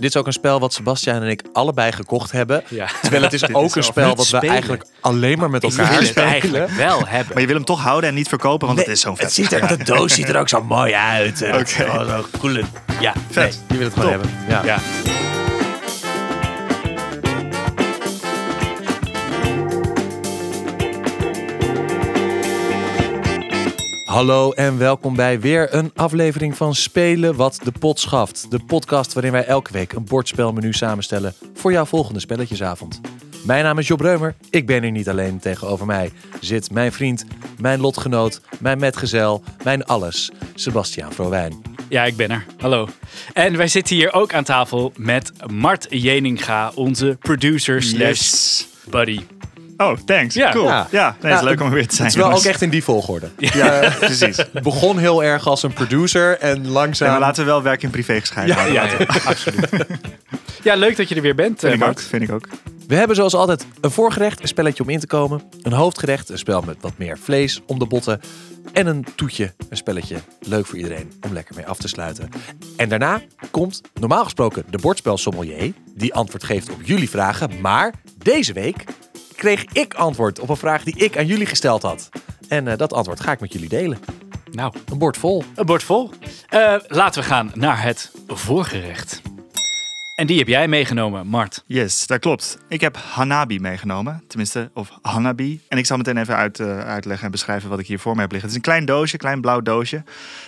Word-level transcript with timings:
dit 0.00 0.10
is 0.10 0.16
ook 0.16 0.26
een 0.26 0.32
spel 0.32 0.60
wat 0.60 0.72
Sebastian 0.72 1.22
en 1.22 1.28
ik 1.28 1.42
allebei 1.52 1.92
gekocht 1.92 2.32
hebben. 2.32 2.62
Ja. 2.68 2.88
Terwijl 3.02 3.22
het 3.22 3.32
is 3.32 3.48
ook 3.54 3.64
is 3.64 3.74
een 3.74 3.82
spel 3.82 4.14
wat 4.14 4.28
we 4.28 4.38
eigenlijk 4.38 4.84
alleen 5.00 5.38
maar 5.38 5.50
met 5.50 5.62
elkaar 5.62 6.04
spelen. 6.04 6.28
eigenlijk 6.30 6.70
wel 6.70 7.06
hebben. 7.06 7.32
Maar 7.32 7.40
je 7.40 7.46
wil 7.46 7.56
hem 7.56 7.64
toch 7.64 7.82
houden 7.82 8.08
en 8.08 8.14
niet 8.14 8.28
verkopen, 8.28 8.66
want 8.66 8.78
het 8.78 8.88
is 8.88 9.00
zo'n 9.00 9.16
vet. 9.16 9.24
Het 9.24 9.34
ziet 9.34 9.52
er, 9.52 9.68
de 9.78 9.84
doos 9.84 10.14
ziet 10.14 10.28
er 10.28 10.38
ook 10.38 10.48
zo 10.48 10.62
mooi 10.62 10.92
uit. 10.94 11.42
Oké. 11.60 11.60
Oké. 11.60 12.38
coole. 12.38 12.62
Ja, 13.00 13.12
Vet. 13.30 13.44
Nee, 13.44 13.60
je 13.68 13.76
wil 13.76 13.86
het 13.86 13.94
gewoon 13.94 14.10
hebben. 14.10 14.30
Ja. 14.48 14.64
Ja. 14.64 14.78
Hallo 24.18 24.52
en 24.52 24.78
welkom 24.78 25.16
bij 25.16 25.40
weer 25.40 25.74
een 25.74 25.90
aflevering 25.94 26.56
van 26.56 26.74
Spelen 26.74 27.36
wat 27.36 27.60
de 27.64 27.72
pot 27.72 28.00
schaft. 28.00 28.50
De 28.50 28.58
podcast 28.66 29.12
waarin 29.12 29.32
wij 29.32 29.44
elke 29.44 29.72
week 29.72 29.92
een 29.92 30.04
bordspelmenu 30.04 30.72
samenstellen 30.72 31.34
voor 31.54 31.72
jouw 31.72 31.84
volgende 31.84 32.20
spelletjesavond. 32.20 33.00
Mijn 33.44 33.64
naam 33.64 33.78
is 33.78 33.86
Job 33.86 34.00
Reumer. 34.00 34.34
Ik 34.50 34.66
ben 34.66 34.82
hier 34.82 34.90
niet 34.90 35.08
alleen. 35.08 35.38
Tegenover 35.38 35.86
mij 35.86 36.12
zit 36.40 36.70
mijn 36.70 36.92
vriend, 36.92 37.24
mijn 37.60 37.80
lotgenoot, 37.80 38.40
mijn 38.60 38.78
metgezel, 38.78 39.42
mijn 39.64 39.84
alles, 39.84 40.30
Sebastiaan 40.54 41.12
Vrouwijn. 41.12 41.62
Ja, 41.88 42.04
ik 42.04 42.16
ben 42.16 42.30
er. 42.30 42.46
Hallo. 42.56 42.88
En 43.32 43.56
wij 43.56 43.68
zitten 43.68 43.96
hier 43.96 44.12
ook 44.12 44.34
aan 44.34 44.44
tafel 44.44 44.92
met 44.96 45.32
Mart 45.52 45.86
Jeninga, 45.90 46.72
onze 46.74 47.16
producer 47.20 47.82
slash 47.82 48.08
Yes. 48.08 48.68
buddy. 48.90 49.20
Oh, 49.78 49.96
thanks. 50.04 50.34
Ja. 50.34 50.50
cool. 50.50 50.64
Ja. 50.66 50.86
Ja, 50.90 51.04
nee, 51.04 51.12
het 51.12 51.24
is 51.24 51.30
Ja, 51.30 51.42
leuk 51.42 51.60
om 51.60 51.66
er 51.66 51.72
weer 51.72 51.86
te 51.88 51.94
zijn. 51.94 52.08
Het 52.08 52.16
is 52.16 52.22
wel 52.22 52.32
ook 52.32 52.44
echt 52.44 52.62
in 52.62 52.70
die 52.70 52.84
volgorde. 52.84 53.28
Ja, 53.38 53.92
precies. 53.98 54.44
Begon 54.62 54.98
heel 54.98 55.24
erg 55.24 55.46
als 55.46 55.62
een 55.62 55.72
producer 55.72 56.38
en 56.38 56.68
langzaam... 56.68 57.06
Ja, 57.08 57.12
maar 57.14 57.22
laten 57.22 57.44
we 57.44 57.50
wel 57.50 57.62
werk 57.62 57.82
in 57.82 57.90
privé 57.90 58.20
gescheiden 58.20 58.56
Ja, 58.56 58.60
houden. 58.62 58.98
Ja, 59.00 59.06
ja, 59.14 59.20
absoluut. 59.30 59.68
Ja, 60.62 60.74
leuk 60.74 60.96
dat 60.96 61.08
je 61.08 61.14
er 61.14 61.22
weer 61.22 61.34
bent, 61.34 61.64
eh, 61.64 61.70
Vind 61.70 61.74
ik 61.74 61.88
ook. 61.88 61.94
Mart. 61.94 62.02
Vind 62.06 62.22
ik 62.22 62.32
ook. 62.32 62.48
We 62.88 62.94
hebben 62.94 63.16
zoals 63.16 63.34
altijd 63.34 63.66
een 63.80 63.90
voorgerecht, 63.90 64.42
een 64.42 64.48
spelletje 64.48 64.82
om 64.82 64.88
in 64.88 65.00
te 65.00 65.06
komen. 65.06 65.42
Een 65.62 65.72
hoofdgerecht, 65.72 66.28
een 66.28 66.38
spel 66.38 66.60
met 66.60 66.76
wat 66.80 66.92
meer 66.96 67.18
vlees 67.18 67.60
om 67.66 67.78
de 67.78 67.86
botten. 67.86 68.20
En 68.72 68.86
een 68.86 69.06
toetje, 69.14 69.52
een 69.68 69.76
spelletje 69.76 70.16
leuk 70.40 70.66
voor 70.66 70.76
iedereen 70.76 71.12
om 71.26 71.32
lekker 71.32 71.54
mee 71.54 71.66
af 71.66 71.78
te 71.78 71.88
sluiten. 71.88 72.28
En 72.76 72.88
daarna 72.88 73.20
komt 73.50 73.80
normaal 74.00 74.24
gesproken 74.24 74.64
de 74.70 74.78
bordspelsommelier. 74.78 75.72
Die 75.94 76.14
antwoord 76.14 76.44
geeft 76.44 76.70
op 76.70 76.80
jullie 76.84 77.10
vragen. 77.10 77.50
Maar 77.60 77.94
deze 78.18 78.52
week 78.52 78.84
kreeg 79.38 79.64
ik 79.72 79.94
antwoord 79.94 80.40
op 80.40 80.48
een 80.48 80.56
vraag 80.56 80.82
die 80.84 80.96
ik 80.96 81.16
aan 81.18 81.26
jullie 81.26 81.46
gesteld 81.46 81.82
had. 81.82 82.08
En 82.48 82.68
eh, 82.68 82.76
dat 82.76 82.92
antwoord 82.92 83.20
ga 83.20 83.32
ik 83.32 83.40
met 83.40 83.52
jullie 83.52 83.68
delen. 83.68 83.98
Nou, 84.50 84.72
Een 84.90 84.98
bord 84.98 85.16
vol. 85.16 85.44
een 85.54 85.66
bord 85.66 85.82
vol. 85.82 86.10
Eh, 86.48 86.74
laten 86.88 87.22
we 87.22 87.28
gaan 87.28 87.50
naar 87.54 87.82
het 87.82 88.12
voorgerecht. 88.26 89.22
En 90.14 90.26
die 90.26 90.38
heb 90.38 90.48
jij 90.48 90.68
meegenomen, 90.68 91.26
Mart. 91.26 91.62
Yes, 91.66 92.06
dat 92.06 92.18
klopt. 92.20 92.58
Ik 92.68 92.80
heb 92.80 92.96
Hanabi 92.96 93.58
meegenomen. 93.60 94.24
Tenminste, 94.28 94.70
of 94.74 94.90
Hanabi. 95.02 95.60
En 95.68 95.78
ik 95.78 95.86
zal 95.86 95.96
meteen 95.96 96.16
even 96.16 96.36
uit, 96.36 96.60
eh, 96.60 96.78
uitleggen 96.78 97.24
en 97.24 97.30
beschrijven 97.30 97.68
wat 97.68 97.78
ik 97.78 97.86
hier 97.86 97.98
voor 97.98 98.14
me 98.14 98.20
heb 98.20 98.30
liggen. 98.32 98.48
Het 98.50 98.58
is 98.58 98.64
een 98.66 98.72
klein 98.72 98.84
doosje, 98.86 99.16
klein 99.16 99.40
blauw 99.40 99.60
doosje. 99.60 100.02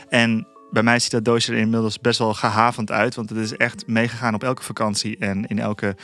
En 0.08 0.46
bij 0.70 0.82
mij 0.82 0.98
ziet 0.98 1.10
dat 1.10 1.24
doosje 1.24 1.52
er 1.52 1.58
inmiddels 1.58 2.00
best 2.00 2.18
wel 2.18 2.34
gehavend 2.34 2.90
uit. 2.90 3.14
Want 3.14 3.30
het 3.30 3.38
is 3.38 3.56
echt 3.56 3.86
meegegaan 3.86 4.34
op 4.34 4.44
elke 4.44 4.62
vakantie. 4.62 5.16
En 5.18 5.46
in 5.46 5.58
elke 5.58 5.96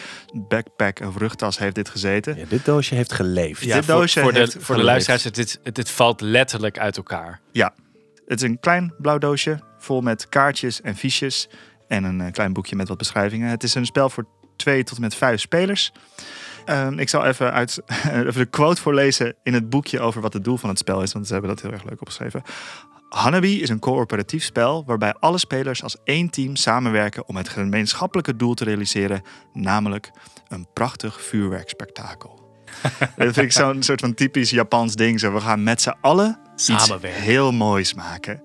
backpack 0.48 1.00
of 1.00 1.16
rugtas 1.16 1.58
heeft 1.58 1.74
dit 1.74 1.88
gezeten. 1.88 2.36
Ja, 2.36 2.44
dit 2.48 2.64
doosje 2.64 2.94
heeft 2.94 3.12
geleefd. 3.12 3.64
Ja. 3.64 3.74
Dit 3.74 3.84
voor, 3.84 3.94
doosje 3.94 4.20
voor, 4.20 4.32
de, 4.32 4.38
heeft 4.38 4.56
voor 4.60 4.76
de 4.76 4.82
luisteraars, 4.82 5.24
het, 5.24 5.60
het 5.62 5.90
valt 5.90 6.20
letterlijk 6.20 6.78
uit 6.78 6.96
elkaar. 6.96 7.40
Ja, 7.52 7.74
het 8.26 8.42
is 8.42 8.48
een 8.48 8.60
klein 8.60 8.94
blauw 8.98 9.18
doosje 9.18 9.60
vol 9.78 10.00
met 10.00 10.28
kaartjes 10.28 10.80
en 10.80 10.96
fiches 10.96 11.48
en 11.88 12.04
een 12.04 12.20
eh, 12.20 12.32
klein 12.32 12.52
boekje 12.52 12.76
met 12.76 12.88
wat 12.88 12.98
beschrijvingen. 12.98 13.48
Het 13.48 13.62
is 13.62 13.74
een 13.74 13.86
spel 13.86 14.10
voor 14.10 14.26
twee 14.56 14.84
tot 14.84 14.96
en 14.96 15.02
met 15.02 15.14
vijf 15.14 15.40
spelers. 15.40 15.92
Ehm, 16.64 16.98
ik 16.98 17.08
zal 17.08 17.24
even, 17.24 17.52
uit, 17.52 17.82
even 18.12 18.34
de 18.34 18.46
quote 18.46 18.80
voorlezen 18.80 19.34
in 19.42 19.54
het 19.54 19.70
boekje 19.70 20.00
over 20.00 20.20
wat 20.20 20.32
het 20.32 20.44
doel 20.44 20.56
van 20.56 20.68
het 20.68 20.78
spel 20.78 21.02
is, 21.02 21.12
want 21.12 21.26
ze 21.26 21.32
hebben 21.32 21.50
dat 21.50 21.62
heel 21.62 21.72
erg 21.72 21.84
leuk 21.84 22.00
opgeschreven. 22.00 22.42
Hanabi 23.16 23.62
is 23.62 23.68
een 23.68 23.78
coöperatief 23.78 24.44
spel 24.44 24.84
waarbij 24.86 25.14
alle 25.14 25.38
spelers 25.38 25.82
als 25.82 25.96
één 26.04 26.30
team 26.30 26.56
samenwerken 26.56 27.28
om 27.28 27.36
het 27.36 27.48
gemeenschappelijke 27.48 28.36
doel 28.36 28.54
te 28.54 28.64
realiseren, 28.64 29.22
namelijk 29.52 30.10
een 30.48 30.66
prachtig 30.72 31.22
vuurwerkspektakel. 31.22 32.60
dat 32.98 33.32
vind 33.32 33.36
ik 33.36 33.52
zo'n 33.52 33.82
soort 33.82 34.00
van 34.00 34.14
typisch 34.14 34.50
Japans 34.50 34.94
ding. 34.94 35.20
Zo, 35.20 35.32
we 35.32 35.40
gaan 35.40 35.62
met 35.62 35.82
z'n 35.82 35.94
allen 36.00 36.38
iets 36.54 36.64
Samenwerken. 36.64 37.22
heel 37.22 37.52
moois 37.52 37.94
maken. 37.94 38.42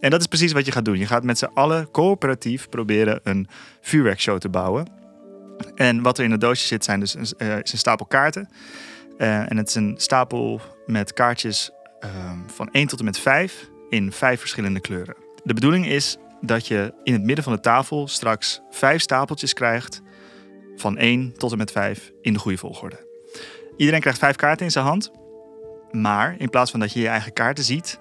En 0.00 0.10
dat 0.10 0.20
is 0.20 0.26
precies 0.26 0.52
wat 0.52 0.66
je 0.66 0.72
gaat 0.72 0.84
doen. 0.84 0.98
Je 0.98 1.06
gaat 1.06 1.24
met 1.24 1.38
z'n 1.38 1.50
allen 1.54 1.90
coöperatief 1.90 2.68
proberen 2.68 3.20
een 3.22 3.48
vuurwerkshow 3.80 4.38
te 4.38 4.48
bouwen. 4.48 4.90
En 5.74 6.02
wat 6.02 6.18
er 6.18 6.24
in 6.24 6.30
het 6.30 6.40
doosje 6.40 6.66
zit 6.66 6.84
zijn 6.84 7.00
dus 7.00 7.14
een, 7.14 7.26
eh, 7.36 7.58
is 7.58 7.72
een 7.72 7.78
stapel 7.78 8.06
kaarten. 8.06 8.48
Eh, 9.18 9.50
en 9.50 9.56
het 9.56 9.68
is 9.68 9.74
een 9.74 9.94
stapel 9.96 10.60
met 10.86 11.12
kaartjes 11.12 11.70
ehm, 12.00 12.38
van 12.46 12.68
1 12.72 12.86
tot 12.86 12.98
en 12.98 13.04
met 13.04 13.18
5 13.18 13.70
in 13.90 14.12
vijf 14.12 14.40
verschillende 14.40 14.80
kleuren. 14.80 15.14
De 15.44 15.54
bedoeling 15.54 15.86
is 15.86 16.16
dat 16.40 16.66
je 16.66 16.94
in 17.04 17.12
het 17.12 17.22
midden 17.22 17.44
van 17.44 17.52
de 17.52 17.60
tafel 17.60 18.08
straks 18.08 18.60
vijf 18.70 19.00
stapeltjes 19.02 19.52
krijgt 19.52 20.02
van 20.76 20.98
1 20.98 21.32
tot 21.36 21.52
en 21.52 21.58
met 21.58 21.70
5 21.70 22.12
in 22.22 22.32
de 22.32 22.38
goede 22.38 22.56
volgorde. 22.58 23.06
Iedereen 23.76 24.00
krijgt 24.00 24.18
vijf 24.18 24.36
kaarten 24.36 24.64
in 24.66 24.72
zijn 24.72 24.84
hand. 24.84 25.10
Maar 25.90 26.34
in 26.38 26.50
plaats 26.50 26.70
van 26.70 26.80
dat 26.80 26.92
je 26.92 27.00
je 27.00 27.08
eigen 27.08 27.32
kaarten 27.32 27.64
ziet, 27.64 27.98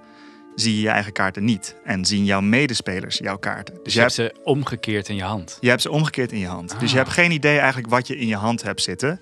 zie 0.55 0.75
je 0.75 0.81
je 0.81 0.89
eigen 0.89 1.11
kaarten 1.13 1.43
niet. 1.43 1.75
En 1.83 2.05
zien 2.05 2.25
jouw 2.25 2.41
medespelers 2.41 3.17
jouw 3.17 3.37
kaarten. 3.37 3.73
Dus 3.73 3.83
Dus 3.83 3.93
je 3.93 3.99
hebt 3.99 4.13
ze 4.13 4.35
omgekeerd 4.43 5.09
in 5.09 5.15
je 5.15 5.23
hand. 5.23 5.57
je 5.61 5.69
hebt 5.69 5.81
ze 5.81 5.91
omgekeerd 5.91 6.31
in 6.31 6.39
je 6.39 6.47
hand. 6.47 6.79
Dus 6.79 6.91
je 6.91 6.97
Ah. 6.97 7.03
hebt 7.03 7.15
geen 7.15 7.31
idee 7.31 7.57
eigenlijk 7.57 7.89
wat 7.89 8.07
je 8.07 8.17
in 8.17 8.27
je 8.27 8.35
hand 8.35 8.63
hebt 8.63 8.81
zitten. 8.81 9.19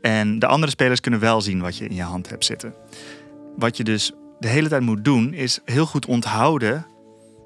En 0.00 0.38
de 0.38 0.46
andere 0.46 0.72
spelers 0.72 1.00
kunnen 1.00 1.20
wel 1.20 1.40
zien 1.40 1.60
wat 1.60 1.76
je 1.76 1.84
in 1.86 1.94
je 1.94 2.02
hand 2.02 2.28
hebt 2.30 2.44
zitten. 2.44 2.74
Wat 3.56 3.76
je 3.76 3.84
dus 3.84 4.12
de 4.38 4.48
hele 4.48 4.68
tijd 4.68 4.82
moet 4.82 5.04
doen, 5.04 5.32
is 5.32 5.60
heel 5.64 5.86
goed 5.86 6.06
onthouden 6.06 6.86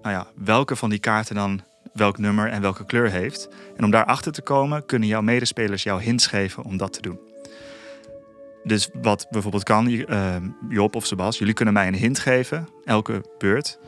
nou 0.03 0.15
ja, 0.15 0.27
welke 0.35 0.77
van 0.77 0.91
die 0.91 0.99
kaarten 0.99 1.35
dan 1.35 1.61
welk 1.93 2.19
nummer 2.19 2.49
en 2.49 2.61
welke 2.61 2.87
kleur 2.87 3.11
heeft. 3.11 3.49
En 3.77 3.85
om 3.85 3.91
daarachter 3.91 4.33
te 4.33 4.43
komen, 4.43 4.87
kunnen 4.87 5.09
jouw 5.09 5.21
medespelers 5.21 5.83
jou 5.83 6.03
hints 6.03 6.27
geven 6.27 6.65
om 6.65 6.77
dat 6.77 6.93
te 6.93 7.03
doen. 7.03 7.19
Dus 8.65 8.89
wat 9.03 9.27
bijvoorbeeld 9.31 9.63
kan, 9.63 9.89
eh, 9.89 10.37
Job 10.69 10.95
of 10.95 11.07
Sebas, 11.07 11.39
jullie 11.39 11.55
kunnen 11.55 11.75
mij 11.75 11.87
een 11.87 11.95
hint 11.95 12.19
geven, 12.19 12.69
elke 12.85 13.25
beurt, 13.39 13.79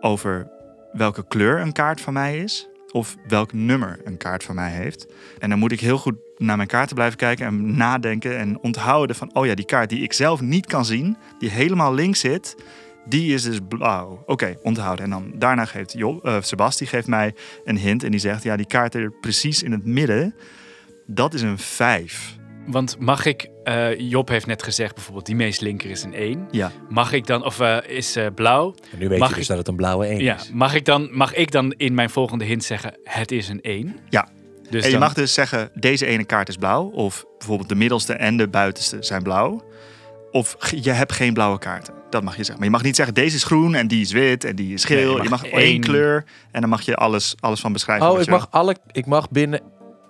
over 0.00 0.50
welke 0.92 1.26
kleur 1.28 1.60
een 1.60 1.72
kaart 1.72 2.00
van 2.00 2.12
mij 2.12 2.38
is. 2.38 2.66
Of 2.90 3.16
welk 3.28 3.52
nummer 3.52 4.00
een 4.04 4.16
kaart 4.16 4.44
van 4.44 4.54
mij 4.54 4.70
heeft. 4.70 5.06
En 5.38 5.50
dan 5.50 5.58
moet 5.58 5.72
ik 5.72 5.80
heel 5.80 5.98
goed 5.98 6.16
naar 6.44 6.56
mijn 6.56 6.68
kaarten 6.68 6.94
blijven 6.94 7.18
kijken 7.18 7.46
en 7.46 7.76
nadenken 7.76 8.38
en 8.38 8.58
onthouden 8.60 9.16
van, 9.16 9.34
oh 9.34 9.46
ja, 9.46 9.54
die 9.54 9.64
kaart 9.64 9.88
die 9.90 10.02
ik 10.02 10.12
zelf 10.12 10.40
niet 10.40 10.66
kan 10.66 10.84
zien, 10.84 11.16
die 11.38 11.50
helemaal 11.50 11.94
links 11.94 12.20
zit, 12.20 12.56
die 13.06 13.34
is 13.34 13.42
dus 13.42 13.58
blauw. 13.68 14.22
Oké, 14.26 14.56
onthouden. 14.62 15.04
En 15.04 15.10
dan 15.10 15.32
daarna 15.34 15.64
geeft 15.64 15.92
Job, 15.92 16.24
eh, 16.24 16.36
Sebas, 16.40 16.76
die 16.76 16.86
geeft 16.88 17.06
mij 17.06 17.34
een 17.64 17.78
hint 17.78 18.04
en 18.04 18.10
die 18.10 18.20
zegt, 18.20 18.42
ja, 18.42 18.56
die 18.56 18.66
kaart 18.66 18.94
er 18.94 19.12
precies 19.20 19.62
in 19.62 19.72
het 19.72 19.84
midden, 19.84 20.34
dat 21.06 21.34
is 21.34 21.42
een 21.42 21.58
5. 21.58 22.36
Want 22.66 22.96
mag 22.98 23.24
ik, 23.26 23.48
eh, 23.64 23.98
Job 24.10 24.28
heeft 24.28 24.46
net 24.46 24.62
gezegd 24.62 24.94
bijvoorbeeld, 24.94 25.26
die 25.26 25.34
meest 25.36 25.60
linker 25.60 25.90
is 25.90 26.02
een 26.02 26.14
1. 26.14 26.46
Ja, 26.50 26.70
Mag 26.88 27.12
ik 27.12 27.26
dan, 27.26 27.44
of 27.44 27.60
eh, 27.60 27.76
is 27.86 28.16
eh, 28.16 28.26
blauw? 28.34 28.74
En 28.92 28.98
nu 28.98 29.08
weet 29.08 29.18
Mag 29.18 29.28
je 29.28 29.34
dus 29.34 29.42
ik- 29.42 29.48
dat 29.48 29.58
het 29.58 29.68
een 29.68 29.76
blauwe 29.76 30.06
1 30.06 30.20
Ja, 30.22 30.34
is. 30.34 30.50
mag 30.52 30.74
ik, 30.74 30.84
dan, 30.84 31.08
mag 31.12 31.34
ik 31.34 31.50
dan 31.50 31.72
in 31.76 31.94
mijn 31.94 32.10
volgende 32.10 32.44
hint 32.44 32.64
zeggen, 32.64 32.98
het 33.04 33.32
is 33.32 33.48
een 33.48 33.58
1? 33.62 33.96
Ja. 34.08 34.28
Dus 34.72 34.82
en 34.84 34.86
je 34.90 34.96
dan- 34.96 35.04
mag 35.06 35.14
dus 35.14 35.34
zeggen, 35.34 35.70
deze 35.74 36.06
ene 36.06 36.24
kaart 36.24 36.48
is 36.48 36.56
blauw. 36.56 36.84
Of 36.84 37.24
bijvoorbeeld 37.38 37.68
de 37.68 37.74
middelste 37.74 38.12
en 38.12 38.36
de 38.36 38.48
buitenste 38.48 38.96
zijn 39.00 39.22
blauw. 39.22 39.64
Of 40.30 40.56
je 40.70 40.90
hebt 40.90 41.12
geen 41.12 41.32
blauwe 41.32 41.58
kaarten. 41.58 41.94
Dat 42.10 42.22
mag 42.22 42.32
je 42.36 42.38
zeggen. 42.38 42.56
Maar 42.56 42.64
je 42.64 42.70
mag 42.70 42.82
niet 42.82 42.96
zeggen, 42.96 43.14
deze 43.14 43.36
is 43.36 43.44
groen 43.44 43.74
en 43.74 43.88
die 43.88 44.00
is 44.00 44.12
wit 44.12 44.44
en 44.44 44.56
die 44.56 44.72
is 44.74 44.84
geel. 44.84 44.96
Nee, 45.08 45.16
je 45.16 45.22
je, 45.22 45.28
mag 45.28 45.42
mag 45.42 45.50
één- 45.50 45.60
één 45.62 45.80
kleur 45.80 46.24
en 46.50 46.60
dan 46.60 46.70
mag 46.70 46.82
je 46.82 46.96
alles, 46.96 47.34
alles 47.40 47.60
van 47.60 47.72
beschrijven. 47.72 48.10
Oh, 48.10 48.20
ik 48.20 48.26
mag, 48.28 48.46
alle, 48.50 48.76
ik 48.92 49.06
mag 49.06 49.30
binnen. 49.30 49.60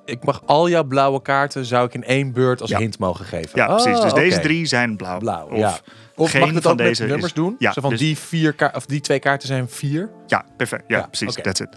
Ik 0.05 0.25
mag 0.25 0.43
al 0.47 0.69
jouw 0.69 0.85
blauwe 0.85 1.23
kaarten 1.23 1.65
zou 1.65 1.87
ik 1.87 1.95
in 1.95 2.05
één 2.05 2.33
beurt 2.33 2.61
als 2.61 2.71
Ja. 2.71 2.79
hint 2.79 2.99
mogen 2.99 3.25
geven. 3.25 3.51
Ja, 3.55 3.67
precies. 3.67 4.01
Dus 4.01 4.11
Oh, 4.13 4.15
deze 4.19 4.41
drie 4.41 4.67
zijn 4.67 4.97
blauw. 4.97 5.19
blauw. 5.19 5.49
Of, 5.49 5.59
ja. 5.59 5.79
Of 6.17 6.31
geen 6.31 6.41
mag 6.41 6.51
het 6.51 6.63
van 6.63 6.73
ook 6.73 6.79
met 6.79 6.87
deze 6.87 7.03
nummers 7.05 7.25
is- 7.27 7.33
doen? 7.33 7.55
Ja, 7.59 7.73
Zo 7.73 7.81
van 7.81 7.91
dus- 7.91 7.99
die, 7.99 8.19
vier 8.19 8.53
ka- 8.53 8.73
of 8.75 8.87
die 8.87 9.01
twee 9.01 9.19
kaarten 9.19 9.49
zijn 9.49 9.69
vier. 9.69 10.11
ja, 10.27 10.45
perfect. 10.57 10.85
Ja, 10.87 10.99
Ja, 10.99 11.07
precies. 11.07 11.35
That's 11.35 11.61
it. 11.61 11.69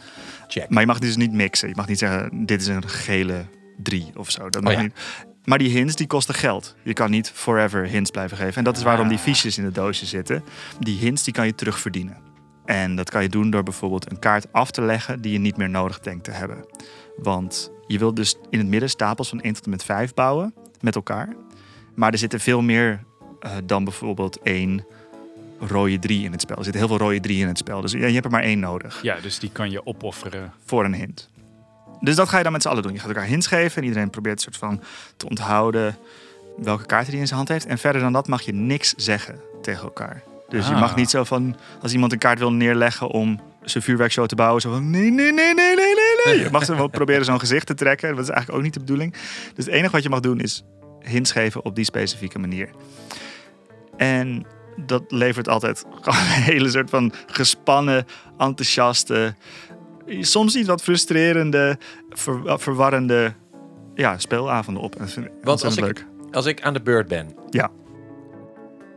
Check. 0.47 0.69
Maar 0.69 0.81
je 0.81 0.87
mag 0.87 0.99
dus 0.99 1.15
niet 1.15 1.31
mixen. 1.31 1.67
Je 1.69 1.75
mag 1.75 1.87
niet 1.87 1.99
zeggen, 1.99 2.45
dit 2.45 2.61
is 2.61 2.67
een 2.67 2.87
gele 2.87 3.45
drie 3.77 4.11
of 4.17 4.31
zo. 4.31 4.49
Dat 4.49 4.61
mag 4.63 4.71
Oh 4.73 4.77
ja. 4.79 4.83
niet. 4.85 4.93
Maar 5.43 5.57
die 5.57 5.69
hints, 5.69 5.95
die 5.95 6.07
kosten 6.07 6.35
geld. 6.35 6.75
Je 6.83 6.93
kan 6.93 7.11
niet 7.11 7.31
forever 7.33 7.85
hints 7.87 8.11
blijven 8.11 8.37
geven. 8.37 8.55
En 8.55 8.63
dat 8.63 8.77
is 8.77 8.83
waarom 8.83 9.07
die 9.07 9.17
Ah. 9.17 9.23
fiches 9.23 9.57
in 9.57 9.63
het 9.65 9.75
doosje 9.75 10.05
zitten. 10.05 10.43
Die 10.79 10.97
hints, 10.99 11.23
die 11.23 11.33
kan 11.33 11.45
je 11.45 11.55
terugverdienen. 11.55 12.17
En 12.65 12.95
dat 12.95 13.09
kan 13.09 13.21
je 13.21 13.29
doen 13.29 13.49
door 13.49 13.63
bijvoorbeeld 13.63 14.11
een 14.11 14.19
kaart 14.19 14.45
af 14.51 14.71
te 14.71 14.81
leggen 14.81 15.21
die 15.21 15.31
je 15.31 15.39
niet 15.39 15.57
meer 15.57 15.69
nodig 15.69 15.99
denkt 15.99 16.23
te 16.23 16.31
hebben. 16.31 16.65
Want 17.17 17.71
je 17.87 17.97
wilt 17.99 18.15
dus 18.15 18.35
in 18.49 18.59
het 18.59 18.67
midden 18.67 18.89
stapels 18.89 19.29
van 19.29 19.41
1 19.41 19.53
tot 19.53 19.63
en 19.63 19.69
met 19.69 19.83
5 19.83 20.13
bouwen 20.13 20.53
met 20.81 20.95
elkaar. 20.95 21.35
Maar 21.95 22.11
er 22.11 22.17
zitten 22.17 22.39
veel 22.39 22.61
meer 22.61 23.03
eh, 23.39 23.51
dan 23.63 23.83
bijvoorbeeld 23.83 24.39
één 24.41 24.85
rode 25.59 25.99
3 25.99 26.23
in 26.23 26.31
het 26.31 26.41
spel. 26.41 26.57
Er 26.57 26.63
zitten 26.63 26.81
heel 26.81 26.89
veel 26.97 27.05
rode 27.07 27.19
3 27.19 27.39
in 27.41 27.47
het 27.47 27.57
spel. 27.57 27.81
Dus 27.81 27.91
ja, 27.91 28.05
je 28.07 28.13
hebt 28.13 28.25
er 28.25 28.31
maar 28.31 28.43
één 28.43 28.59
nodig 28.59 28.99
Ja, 29.01 29.17
dus 29.21 29.39
die 29.39 29.49
kan 29.51 29.71
je 29.71 29.85
opofferen. 29.85 30.53
voor 30.65 30.85
een 30.85 30.93
hint. 30.93 31.29
dus 32.01 32.15
dat 32.15 32.29
ga 32.29 32.37
je 32.37 32.43
dan 32.43 32.51
met 32.51 32.61
z'n 32.61 32.67
allen 32.67 32.83
doen. 32.83 32.93
Je 32.93 32.99
gaat 32.99 33.07
elkaar 33.07 33.25
hints 33.25 33.47
geven 33.47 33.81
en 33.81 33.87
iedereen 33.87 34.09
probeert 34.09 34.41
soort 34.41 34.57
van 34.57 34.81
te 35.17 35.29
onthouden 35.29 35.97
welke 36.57 36.85
kaarten 36.85 37.11
hij 37.11 37.19
in 37.21 37.25
zijn 37.27 37.37
hand 37.37 37.49
heeft. 37.49 37.65
En 37.65 37.77
verder 37.77 38.01
dan 38.01 38.13
dat 38.13 38.27
mag 38.27 38.41
je 38.41 38.53
niks 38.53 38.93
zeggen 38.97 39.39
tegen 39.61 39.83
elkaar. 39.83 40.23
Dus 40.49 40.67
je 40.67 40.73
Ah. 40.73 40.79
mag 40.79 40.95
niet 40.95 41.09
zo 41.09 41.23
van, 41.23 41.55
als 41.81 41.93
iemand 41.93 42.11
een 42.11 42.17
kaart 42.17 42.39
wil 42.39 42.51
neerleggen 42.53 43.07
om 43.09 43.39
zijn 43.63 43.83
vuurwerkshow 43.83 44.25
te 44.25 44.35
bouwen, 44.35 44.61
zo 44.61 44.71
van 44.71 44.89
nee, 44.89 45.11
nee, 45.11 45.31
nee, 45.33 45.53
nee, 45.53 45.75
nee. 45.75 45.95
Je 46.33 46.47
mag 46.51 46.65
ze 46.65 46.75
wel 46.75 46.87
proberen 46.87 47.25
zo'n 47.25 47.39
gezicht 47.39 47.67
te 47.67 47.73
trekken. 47.73 48.15
Dat 48.15 48.23
is 48.23 48.29
eigenlijk 48.29 48.57
ook 48.57 48.63
niet 48.65 48.73
de 48.73 48.79
bedoeling. 48.79 49.11
Dus 49.55 49.65
het 49.65 49.73
enige 49.73 49.91
wat 49.91 50.03
je 50.03 50.09
mag 50.09 50.19
doen 50.19 50.39
is 50.39 50.63
hints 50.99 51.31
geven 51.31 51.65
op 51.65 51.75
die 51.75 51.85
specifieke 51.85 52.39
manier. 52.39 52.69
En 53.97 54.45
dat 54.75 55.03
levert 55.07 55.47
altijd 55.47 55.85
gewoon 56.01 56.19
een 56.19 56.25
hele 56.41 56.69
soort 56.69 56.89
van 56.89 57.13
gespannen, 57.27 58.05
enthousiaste, 58.37 59.35
soms 60.19 60.55
iets 60.55 60.67
wat 60.67 60.81
frustrerende, 60.83 61.77
ver- 62.09 62.59
verwarrende 62.59 63.33
ja, 63.95 64.17
speelavonden 64.17 64.83
op. 64.83 64.93
En 64.95 64.99
dat 65.01 65.11
vind 65.11 65.25
ik 65.25 65.31
Want 65.41 65.63
als 65.63 65.77
ik, 65.77 65.83
leuk. 65.83 66.05
als 66.31 66.45
ik 66.45 66.61
aan 66.61 66.73
de 66.73 66.81
beurt 66.81 67.07
ben. 67.07 67.35
Ja. 67.49 67.69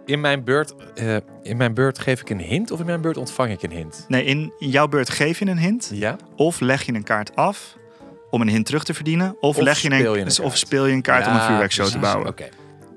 In 0.08 0.20
mijn, 0.20 0.44
beurt, 0.44 0.74
eh, 0.94 1.16
in 1.42 1.56
mijn 1.56 1.74
beurt 1.74 1.98
geef 1.98 2.20
ik 2.20 2.30
een 2.30 2.40
hint 2.40 2.70
of 2.70 2.80
in 2.80 2.86
mijn 2.86 3.00
beurt 3.00 3.16
ontvang 3.16 3.50
ik 3.50 3.62
een 3.62 3.70
hint? 3.70 4.04
Nee, 4.08 4.24
in, 4.24 4.52
jouw 4.58 4.88
beurt 4.88 5.10
geef 5.10 5.38
je 5.38 5.46
een 5.46 5.58
hint. 5.58 5.90
Ja? 5.94 6.16
Of 6.36 6.60
leg 6.60 6.82
je 6.82 6.92
een 6.94 7.02
kaart 7.02 7.36
af 7.36 7.76
om 8.30 8.40
een 8.40 8.48
hint 8.48 8.66
terug 8.66 8.84
te 8.84 8.94
verdienen. 8.94 9.36
Of, 9.40 9.56
Of 9.56 9.62
leg 9.62 9.78
je 9.78 9.90
een, 9.90 9.98
speel 9.98 10.14
je 10.14 10.20
een 10.20 10.26
of 10.26 10.36
kaart. 10.36 10.58
speel 10.58 10.86
je 10.86 10.92
een 10.92 11.02
kaart 11.02 11.26
om 11.26 11.32
een 11.32 11.38
Ja, 11.38 11.46
vuurwerkshow 11.46 11.86
te 11.86 11.98
bouwen. 11.98 12.28
Oké. 12.28 12.48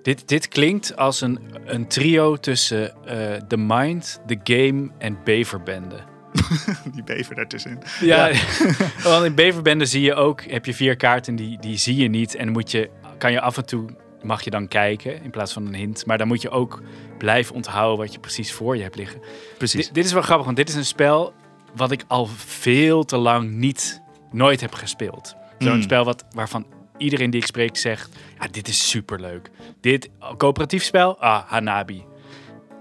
Dit, 0.04 0.28
dit 0.28 0.48
klinkt 0.48 0.96
als 0.98 1.22
een, 1.22 1.40
een 1.66 1.88
trio 1.88 2.36
tussen 2.38 2.94
eh 3.06 3.34
The 3.48 3.58
Mind, 3.58 4.22
The 4.28 4.40
Game 4.44 4.90
en 4.98 5.18
Beverbende. 5.24 5.96
Die 6.94 7.04
bever 7.04 7.36
daartussenin. 7.36 7.80
Ja, 8.02 8.32
want 9.04 9.26
in 9.26 9.36
Beverbende 9.36 9.86
zie 9.86 10.02
je 10.02 10.14
ook, 10.14 10.42
heb 10.44 10.66
je 10.66 10.74
vier 10.74 10.96
kaarten 10.96 11.36
die, 11.36 11.60
die 11.60 11.78
zie 11.78 11.96
je 11.96 12.08
niet. 12.10 12.36
En 12.36 12.50
moet 12.50 12.72
je, 12.72 12.90
kan 13.18 13.32
je 13.32 13.42
af 13.42 13.58
en 13.58 13.66
toe, 13.66 13.86
mag 14.24 14.44
je 14.44 14.50
dan 14.50 14.68
kijken 14.68 15.24
in 15.24 15.30
plaats 15.30 15.54
van 15.54 15.66
een 15.66 15.74
hint. 15.76 16.06
Maar 16.06 16.18
dan 16.18 16.28
moet 16.28 16.42
je 16.42 16.50
ook 16.50 16.82
blijven 17.18 17.56
onthouden 17.56 17.98
wat 17.98 18.14
je 18.14 18.20
precies 18.20 18.52
voor 18.54 18.76
je 18.78 18.84
hebt 18.84 18.96
liggen. 18.96 19.22
Precies. 19.58 19.86
Dit, 19.86 19.94
dit 19.94 20.06
is 20.06 20.14
wel 20.14 20.22
grappig, 20.22 20.46
want 20.46 20.58
dit 20.58 20.70
is 20.70 20.76
een 20.76 20.86
spel 20.86 21.34
wat 21.76 21.92
ik 21.92 22.04
al 22.08 22.26
veel 22.36 23.04
te 23.04 23.18
lang 23.18 23.52
niet, 23.52 24.02
nooit 24.32 24.62
heb 24.62 24.74
gespeeld. 24.74 25.36
Zo'n 25.60 25.76
Mm. 25.76 25.82
spel 25.82 26.04
wat, 26.06 26.26
waarvan 26.32 26.66
iedereen 26.98 27.30
die 27.30 27.40
ik 27.42 27.46
spreek 27.48 27.78
zegt, 27.78 28.10
ja, 28.40 28.48
dit 28.52 28.68
is 28.68 28.90
superleuk. 28.90 29.50
Dit, 29.82 30.10
coöperatief 30.38 30.84
spel, 30.84 31.18
ah, 31.20 31.44
Hanabi. 31.48 32.04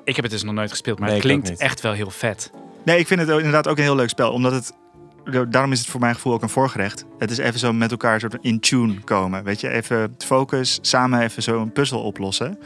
Ik 0.05 0.15
heb 0.17 0.25
het 0.25 0.35
dus 0.35 0.43
nog 0.43 0.55
nooit 0.55 0.71
gespeeld, 0.71 0.99
maar 0.99 1.09
Nee, 1.09 1.17
het 1.17 1.27
klinkt 1.27 1.57
echt 1.57 1.81
wel 1.81 1.93
heel 1.93 2.11
vet. 2.11 2.51
Nee, 2.85 2.99
ik 2.99 3.07
vind 3.07 3.21
het 3.21 3.29
inderdaad 3.29 3.69
ook 3.69 3.77
een 3.77 3.83
heel 3.83 3.95
leuk 3.95 4.09
spel. 4.09 4.33
Omdat 4.33 4.53
het. 4.53 4.73
Daarom 5.31 5.73
is 5.73 5.79
het 5.79 5.89
voor 5.89 6.01
mijn 6.01 6.15
gevoel 6.15 6.33
ook 6.33 6.43
een 6.43 6.49
voorgerecht. 6.49 7.05
Het 7.19 7.31
is 7.31 7.39
even 7.39 7.59
zo 7.59 7.73
met 7.73 7.91
elkaar 7.91 8.21
soort 8.21 8.37
in 8.41 8.61
tune 8.61 9.01
komen. 9.01 9.45
Weet 9.45 9.61
je, 9.61 9.69
even 9.69 10.15
focus, 10.19 10.79
samen 10.83 11.21
even 11.21 11.43
zo 11.43 11.61
een 11.61 11.73
puzzel 11.73 12.03
oplossen. 12.03 12.59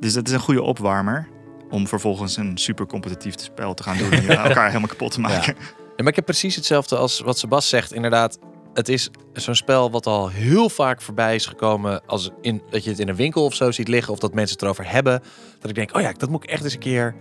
Dus 0.00 0.12
dat 0.12 0.26
is 0.26 0.32
een 0.32 0.40
goede 0.40 0.62
opwarmer. 0.62 1.28
Om 1.70 1.88
vervolgens 1.88 2.36
een 2.36 2.58
super 2.58 2.86
competitief 2.86 3.34
spel 3.38 3.74
te 3.74 3.82
gaan 3.82 3.96
doen. 3.96 4.10
En 4.10 4.28
elkaar 4.46 4.66
helemaal 4.66 4.88
kapot 4.88 5.12
te 5.12 5.20
maken. 5.20 5.54
Ja, 5.56 6.04
maar 6.04 6.08
ik 6.08 6.16
heb 6.16 6.24
precies 6.24 6.56
hetzelfde 6.56 6.96
als 6.96 7.20
wat 7.20 7.38
Sebas 7.38 7.68
zegt. 7.68 7.92
Inderdaad, 7.92 8.38
het 8.74 8.88
is 8.88 9.10
zo'n 9.32 9.54
spel 9.54 9.90
wat 9.90 10.06
al 10.06 10.28
heel 10.28 10.68
vaak 10.68 11.00
voorbij 11.00 11.34
is 11.34 11.46
gekomen. 11.46 12.06
Als 12.06 12.30
in, 12.40 12.62
dat 12.70 12.84
je 12.84 12.90
het 12.90 12.98
in 12.98 13.08
een 13.08 13.16
winkel 13.16 13.44
of 13.44 13.54
zo 13.54 13.70
ziet 13.70 13.88
liggen. 13.88 14.12
Of 14.12 14.18
dat 14.18 14.34
mensen 14.34 14.54
het 14.54 14.62
erover 14.62 14.90
hebben. 14.90 15.22
Dat 15.58 15.70
ik 15.70 15.76
denk, 15.76 15.96
oh 15.96 16.02
ja, 16.02 16.12
dat 16.12 16.30
moet 16.30 16.42
ik 16.42 16.50
echt 16.50 16.64
eens 16.64 16.72
een 16.72 16.78
keer 16.78 17.14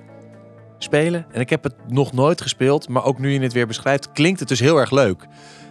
spelen. 0.78 1.26
En 1.32 1.42
ik 1.42 1.50
heb 1.50 1.64
het 1.64 1.74
nog 1.88 2.14
nooit 2.14 2.42
gespeeld. 2.42 2.90
Maar 2.90 3.04
ook 3.04 3.20
nu 3.20 3.32
je 3.32 3.40
het 3.40 3.54
weer 3.54 3.68
beschrijft, 3.68 4.12
klinkt 4.12 4.40
het 4.40 4.50
dus 4.50 4.60
heel 4.60 4.78
erg 4.78 4.92
leuk. 4.92 5.26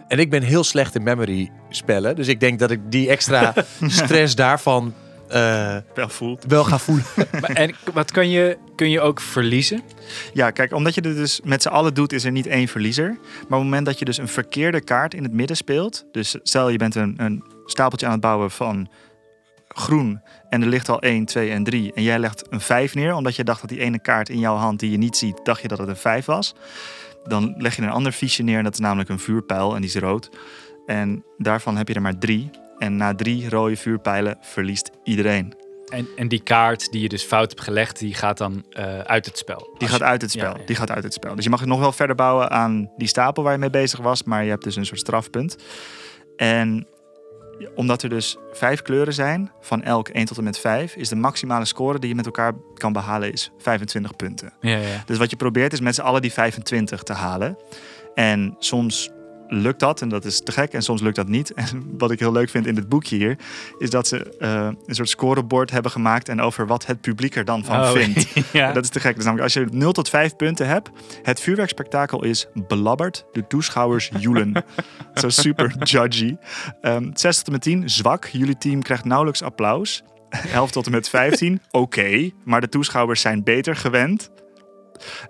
En 0.08 0.18
ik 0.18 0.30
ben 0.30 0.42
heel 0.42 0.64
slecht 0.64 0.94
in 0.94 1.02
memory 1.02 1.50
spellen. 1.70 2.16
Dus 2.16 2.28
ik 2.28 2.40
denk 2.40 2.58
dat 2.58 2.70
ik 2.70 2.80
die 2.88 3.08
extra 3.08 3.54
stress 3.86 4.34
daarvan 4.34 4.94
eh, 5.28 5.76
Wel 5.94 6.08
voelt. 6.08 6.44
wel 6.48 6.64
ga 6.64 6.78
voelen. 6.78 7.04
Maar, 7.40 7.50
en 7.50 7.74
wat 7.92 8.10
kan 8.10 8.30
je, 8.30 8.58
kun 8.76 8.90
je 8.90 9.00
ook 9.00 9.20
verliezen? 9.20 9.80
Ja, 10.32 10.50
kijk, 10.50 10.72
omdat 10.72 10.94
je 10.94 11.00
dit 11.00 11.16
dus 11.16 11.40
met 11.44 11.62
z'n 11.62 11.68
allen 11.68 11.94
doet, 11.94 12.12
is 12.12 12.24
er 12.24 12.30
niet 12.32 12.46
één 12.46 12.68
verliezer. 12.68 13.06
Maar 13.08 13.18
op 13.38 13.48
het 13.48 13.58
moment 13.58 13.86
dat 13.86 13.98
je 13.98 14.04
dus 14.04 14.18
een 14.18 14.28
verkeerde 14.28 14.80
kaart 14.80 15.14
in 15.14 15.22
het 15.22 15.32
midden 15.32 15.56
speelt. 15.56 16.04
Dus 16.12 16.36
stel 16.42 16.68
je 16.68 16.78
bent 16.78 16.94
een, 16.94 17.14
een 17.16 17.44
stapeltje 17.64 18.06
aan 18.06 18.12
het 18.12 18.20
bouwen 18.20 18.50
van 18.50 18.88
groen. 19.76 20.20
En 20.48 20.62
er 20.62 20.68
ligt 20.68 20.88
al 20.88 21.00
1, 21.00 21.24
2 21.24 21.50
en 21.50 21.64
3. 21.64 21.92
En 21.94 22.02
jij 22.02 22.18
legt 22.18 22.44
een 22.50 22.60
5 22.60 22.94
neer, 22.94 23.14
omdat 23.14 23.36
je 23.36 23.44
dacht 23.44 23.60
dat 23.60 23.70
die 23.70 23.80
ene 23.80 23.98
kaart 23.98 24.28
in 24.28 24.38
jouw 24.38 24.56
hand 24.56 24.80
die 24.80 24.90
je 24.90 24.96
niet 24.98 25.16
ziet, 25.16 25.40
dacht 25.44 25.62
je 25.62 25.68
dat 25.68 25.78
het 25.78 25.88
een 25.88 25.96
5 25.96 26.24
was. 26.26 26.54
Dan 27.24 27.54
leg 27.58 27.76
je 27.76 27.82
een 27.82 27.90
ander 27.90 28.12
fiche 28.12 28.42
neer, 28.42 28.58
en 28.58 28.64
dat 28.64 28.72
is 28.72 28.78
namelijk 28.78 29.08
een 29.08 29.18
vuurpijl 29.18 29.74
en 29.74 29.80
die 29.80 29.90
is 29.90 29.96
rood. 29.96 30.30
En 30.86 31.24
daarvan 31.38 31.76
heb 31.76 31.88
je 31.88 31.94
er 31.94 32.02
maar 32.02 32.18
drie. 32.18 32.50
En 32.78 32.96
na 32.96 33.14
drie 33.14 33.48
rode 33.48 33.76
vuurpijlen 33.76 34.36
verliest 34.40 34.90
iedereen. 35.04 35.54
En, 35.86 36.08
en 36.16 36.28
die 36.28 36.42
kaart 36.42 36.90
die 36.92 37.00
je 37.02 37.08
dus 37.08 37.22
fout 37.22 37.48
hebt 37.50 37.60
gelegd, 37.62 37.98
die 37.98 38.14
gaat 38.14 38.38
dan 38.38 38.64
eh, 38.70 38.98
uit 38.98 39.26
het 39.26 39.38
spel. 39.38 39.74
Die 39.78 39.88
gaat 39.88 39.98
je- 39.98 40.04
uit 40.04 40.22
het 40.22 40.30
spel. 40.30 40.52
Ja, 40.52 40.58
ja. 40.60 40.66
Die 40.66 40.76
gaat 40.76 40.90
uit 40.90 41.04
het 41.04 41.12
spel. 41.12 41.34
Dus 41.34 41.44
je 41.44 41.50
mag 41.50 41.60
het 41.60 41.68
nog 41.68 41.78
wel 41.78 41.92
verder 41.92 42.16
bouwen 42.16 42.50
aan 42.50 42.90
die 42.96 43.08
stapel 43.08 43.42
waar 43.42 43.52
je 43.52 43.58
mee 43.58 43.70
bezig 43.70 44.00
was, 44.00 44.22
maar 44.22 44.44
je 44.44 44.50
hebt 44.50 44.64
dus 44.64 44.76
een 44.76 44.86
soort 44.86 45.00
strafpunt. 45.00 45.56
En 46.36 46.86
omdat 47.74 48.02
er 48.02 48.08
dus 48.08 48.36
vijf 48.52 48.82
kleuren 48.82 49.14
zijn, 49.14 49.50
van 49.60 49.82
elk 49.82 50.08
1 50.08 50.24
tot 50.24 50.38
en 50.38 50.44
met 50.44 50.58
5, 50.58 50.96
is 50.96 51.08
de 51.08 51.16
maximale 51.16 51.64
score 51.64 51.98
die 51.98 52.08
je 52.08 52.14
met 52.14 52.26
elkaar 52.26 52.52
kan 52.74 52.92
behalen 52.92 53.32
is 53.32 53.50
25 53.58 54.16
punten. 54.16 54.52
Ja, 54.60 54.76
ja. 54.76 55.02
Dus 55.06 55.18
wat 55.18 55.30
je 55.30 55.36
probeert 55.36 55.72
is 55.72 55.80
met 55.80 55.94
z'n 55.94 56.00
allen 56.00 56.22
die 56.22 56.32
25 56.32 57.02
te 57.02 57.12
halen. 57.12 57.58
En 58.14 58.56
soms 58.58 59.10
lukt 59.48 59.80
dat 59.80 60.00
en 60.00 60.08
dat 60.08 60.24
is 60.24 60.42
te 60.42 60.52
gek 60.52 60.72
en 60.72 60.82
soms 60.82 61.00
lukt 61.00 61.16
dat 61.16 61.28
niet. 61.28 61.52
En 61.70 61.94
wat 61.98 62.10
ik 62.10 62.18
heel 62.18 62.32
leuk 62.32 62.48
vind 62.50 62.66
in 62.66 62.74
dit 62.74 62.88
boekje 62.88 63.16
hier, 63.16 63.38
is 63.78 63.90
dat 63.90 64.06
ze 64.06 64.36
eh, 64.38 64.68
een 64.86 64.94
soort 64.94 65.08
scorebord 65.08 65.70
hebben 65.70 65.90
gemaakt 65.90 66.28
en 66.28 66.40
over 66.40 66.66
wat 66.66 66.86
het 66.86 67.00
publiek 67.00 67.36
er 67.36 67.44
dan 67.44 67.64
van 67.64 67.80
Oh, 67.80 67.90
vindt. 68.00 68.26
ja. 68.52 68.72
Dat 68.72 68.84
is 68.84 68.90
te 68.90 69.00
gek. 69.00 69.14
Dus 69.14 69.24
namelijk 69.24 69.54
als 69.54 69.64
je 69.64 69.76
0 69.76 69.92
tot 69.92 70.08
5 70.08 70.36
punten 70.36 70.66
hebt, 70.68 70.90
het 71.22 71.40
vuurwerkspektakel 71.40 72.24
is 72.24 72.46
belabberd, 72.66 73.24
de 73.32 73.46
toeschouwers 73.46 74.10
joelen. 74.18 74.64
Zo 75.14 75.28
super 75.28 75.74
judgy. 75.82 76.36
Ehm 76.80 77.10
6 77.14 77.36
tot 77.36 77.46
en 77.46 77.52
met 77.52 77.62
10, 77.62 77.90
zwak. 77.90 78.24
Jullie 78.26 78.58
team 78.58 78.82
krijgt 78.82 79.04
nauwelijks 79.04 79.42
applaus. 79.42 80.02
11 80.52 80.70
tot 80.70 80.86
en 80.86 80.92
met 80.92 81.08
15, 81.08 81.60
oké, 81.70 82.30
maar 82.44 82.60
de 82.60 82.68
toeschouwers 82.68 83.20
zijn 83.20 83.42
beter 83.44 83.76
gewend. 83.76 84.30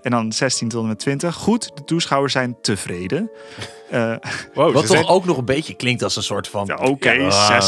En 0.02 0.10
dan 0.10 0.32
16 0.32 0.68
tot 0.68 0.82
en 0.82 0.88
met 0.88 0.98
20, 0.98 1.34
goed, 1.34 1.70
de 1.76 1.84
toeschouwers 1.84 2.32
zijn 2.32 2.56
tevreden. 2.60 3.30
Eh, 3.90 4.14
Wow, 4.54 4.72
Wat 4.72 4.86
toch 4.86 4.96
zijn- 4.96 5.06
ook 5.08 5.24
nog 5.24 5.36
een 5.38 5.44
beetje 5.44 5.74
klinkt 5.74 6.02
als 6.02 6.16
een 6.16 6.22
soort 6.22 6.48
van... 6.48 6.66
Ja, 6.66 6.74
oké, 6.74 7.10
ah, 7.10 7.60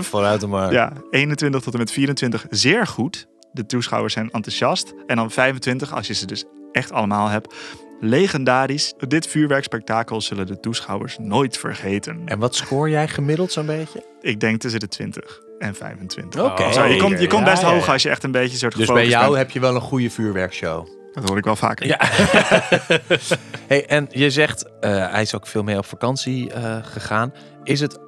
6,5. 0.00 0.08
Vooruit 0.08 0.40
dan 0.40 0.50
maar. 0.50 0.72
ja, 0.72 0.92
21 1.10 1.60
tot 1.60 1.72
en 1.72 1.78
met 1.78 1.90
24, 1.90 2.46
zeer 2.50 2.86
goed. 2.86 3.26
De 3.52 3.66
toeschouwers 3.66 4.12
zijn 4.14 4.30
enthousiast. 4.30 4.94
En 5.06 5.16
dan 5.16 5.30
25, 5.30 5.94
als 5.94 6.06
je 6.06 6.14
ze 6.14 6.26
dus 6.26 6.44
echt 6.72 6.92
allemaal 6.92 7.28
hebt. 7.28 7.54
Legendarisch. 8.00 8.94
Dit 9.08 9.26
vuurwerkspektakel 9.26 10.20
zullen 10.20 10.46
de 10.46 10.60
toeschouwers 10.60 11.16
nooit 11.20 11.58
vergeten. 11.58 12.22
En 12.24 12.38
wat 12.38 12.54
scoor 12.54 12.90
jij 12.90 13.08
gemiddeld 13.08 13.52
zo'n 13.52 13.66
beetje? 13.66 14.04
Ik 14.20 14.40
denk 14.40 14.60
tussen 14.60 14.80
de 14.80 14.88
20 14.88 15.40
en 15.58 15.74
25. 15.74 16.42
Oké. 16.44 16.64
Je 16.84 16.96
komt, 17.00 17.20
je 17.20 17.26
komt 17.26 17.44
best 17.44 17.62
ja, 17.62 17.70
hoog 17.72 17.86
ja. 17.86 17.92
als 17.92 18.02
je 18.02 18.08
echt 18.10 18.22
een 18.24 18.32
beetje 18.32 18.56
soort 18.58 18.76
Dus 18.76 18.86
bij 18.86 19.08
jou 19.08 19.24
bent. 19.24 19.36
heb 19.36 19.50
je 19.50 19.60
wel 19.60 19.74
een 19.74 19.80
goede 19.80 20.10
vuurwerkshow. 20.10 20.88
Dat 21.20 21.28
hoor 21.28 21.38
ik 21.38 21.44
wel 21.44 21.56
vaker. 21.56 21.86
Ja. 21.86 21.98
hey, 23.68 23.86
en 23.86 24.06
je 24.10 24.30
zegt, 24.30 24.78
eh, 24.80 25.10
hij 25.10 25.22
is 25.22 25.34
ook 25.34 25.46
veel 25.46 25.62
mee 25.62 25.78
op 25.78 25.84
vakantie 25.86 26.52
eh, 26.52 26.76
gegaan. 26.82 27.32
Is 27.62 27.80
het 27.80 27.98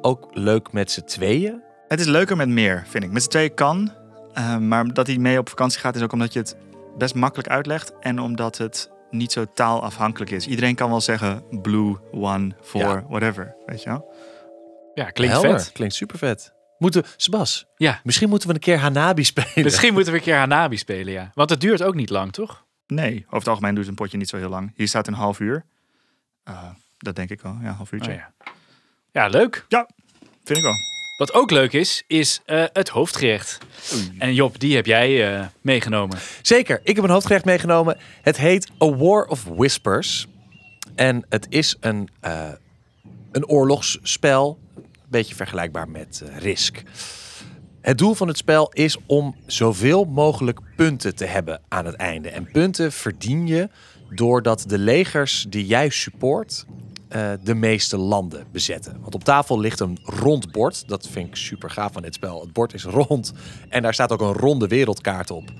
ook 0.00 0.28
leuk 0.30 0.72
met 0.72 0.90
z'n 0.90 1.04
tweeën? 1.04 1.62
Het 1.88 2.00
is 2.00 2.06
leuker 2.06 2.36
met 2.36 2.48
meer, 2.48 2.84
vind 2.86 3.04
ik. 3.04 3.10
Met 3.10 3.22
z'n 3.22 3.28
tweeën 3.28 3.54
kan. 3.54 3.92
eh, 4.34 4.56
maar 4.56 4.86
dat 4.92 5.06
hij 5.06 5.16
mee 5.18 5.38
op 5.38 5.48
vakantie 5.48 5.80
gaat 5.80 5.96
is 5.96 6.02
ook 6.02 6.12
omdat 6.12 6.32
je 6.32 6.38
het 6.38 6.56
best 6.98 7.14
makkelijk 7.14 7.48
uitlegt. 7.48 7.92
En 8.00 8.18
omdat 8.20 8.58
het 8.58 8.90
niet 9.10 9.32
zo 9.32 9.44
taalafhankelijk 9.54 10.30
is. 10.30 10.46
Iedereen 10.46 10.74
kan 10.74 10.90
wel 10.90 11.00
zeggen 11.00 11.42
blue, 11.62 11.96
one, 12.12 12.50
four, 12.62 12.82
Ja. 12.82 13.04
whatever. 13.08 13.54
Weet 13.66 13.82
je 13.82 13.88
wel? 13.88 14.14
Ja, 14.94 15.04
klinkt 15.10 15.34
Helder. 15.34 15.60
vet. 15.60 15.72
Klinkt 15.72 15.94
super 15.94 16.18
vet. 16.18 16.52
Moeten, 16.82 17.04
Sebas, 17.16 17.66
Ja, 17.76 18.00
misschien 18.04 18.28
moeten 18.28 18.48
we 18.48 18.54
een 18.54 18.60
keer 18.60 18.78
Hanabi 18.78 19.24
spelen. 19.32 19.64
misschien 19.64 19.92
moeten 19.92 20.12
we 20.12 20.18
een 20.18 20.24
keer 20.24 20.36
Hanabi 20.36 20.76
spelen, 20.76 21.12
ja. 21.12 21.30
Want 21.34 21.50
het 21.50 21.60
duurt 21.60 21.82
ook 21.82 21.94
niet 21.94 22.10
lang, 22.10 22.32
toch? 22.32 22.64
Nee, 22.86 23.24
over 23.26 23.38
het 23.38 23.48
algemeen 23.48 23.74
doet 23.74 23.86
een 23.86 23.94
potje 23.94 24.18
niet 24.18 24.28
zo 24.28 24.36
heel 24.36 24.48
lang. 24.48 24.72
Hier 24.76 24.88
staat 24.88 25.06
een 25.06 25.14
half 25.14 25.40
uur. 25.40 25.64
Eh, 26.44 26.68
dat 26.98 27.16
denk 27.16 27.30
ik 27.30 27.40
wel, 27.40 27.58
ja, 27.60 27.68
een 27.68 27.74
half 27.74 27.92
uurtje. 27.92 28.10
Oh, 28.10 28.16
ja. 28.16 28.32
ja, 29.12 29.26
leuk. 29.28 29.64
Vind 30.44 30.58
ik 30.58 30.64
wel. 30.64 30.74
Wat 31.16 31.32
ook 31.32 31.50
leuk 31.50 31.72
is, 31.72 32.02
is 32.06 32.40
eh, 32.44 32.64
het 32.72 32.88
hoofdgerecht. 32.88 33.58
En 34.18 34.34
Job, 34.34 34.58
die 34.58 34.74
heb 34.74 34.86
jij 34.86 35.36
eh, 35.38 35.46
meegenomen. 35.60 36.18
Zeker, 36.42 36.80
ik 36.84 36.96
heb 36.96 37.04
een 37.04 37.10
hoofdgerecht 37.10 37.44
meegenomen. 37.44 37.98
Het 38.22 38.36
heet 38.36 38.70
A 38.82 38.96
War 38.96 39.24
of 39.26 39.44
Whispers. 39.44 40.26
En 40.94 41.24
het 41.28 41.46
is 41.48 41.76
een, 41.80 42.08
eh, 42.20 42.48
een 43.32 43.46
oorlogsspel. 43.46 44.58
Beetje 45.12 45.34
vergelijkbaar 45.34 45.88
met 45.88 46.22
eh, 46.24 46.38
Risk. 46.38 46.82
Het 47.80 47.98
doel 47.98 48.14
van 48.14 48.28
het 48.28 48.36
spel 48.36 48.68
is 48.72 48.96
om 49.06 49.36
zoveel 49.46 50.04
mogelijk 50.04 50.60
punten 50.76 51.14
te 51.14 51.24
hebben 51.24 51.60
aan 51.68 51.86
het 51.86 51.94
einde. 51.94 52.28
En 52.28 52.50
punten 52.50 52.92
verdien 52.92 53.46
je 53.46 53.68
doordat 54.10 54.64
de 54.66 54.78
legers 54.78 55.46
die 55.48 55.66
jij 55.66 55.88
support 55.88 56.64
eh, 57.08 57.30
de 57.42 57.54
meeste 57.54 57.96
landen 57.96 58.46
bezetten. 58.52 59.00
Want 59.00 59.14
op 59.14 59.24
tafel 59.24 59.60
ligt 59.60 59.80
een 59.80 59.98
rond 60.02 60.52
bord. 60.52 60.88
Dat 60.88 61.08
vind 61.08 61.28
ik 61.28 61.36
super 61.36 61.70
gaaf 61.70 61.92
van 61.92 62.02
dit 62.02 62.14
spel. 62.14 62.40
Het 62.40 62.52
bord 62.52 62.74
is 62.74 62.84
rond 62.84 63.32
en 63.68 63.82
daar 63.82 63.94
staat 63.94 64.12
ook 64.12 64.20
een 64.20 64.32
ronde 64.32 64.66
wereldkaart 64.66 65.30
op. 65.30 65.52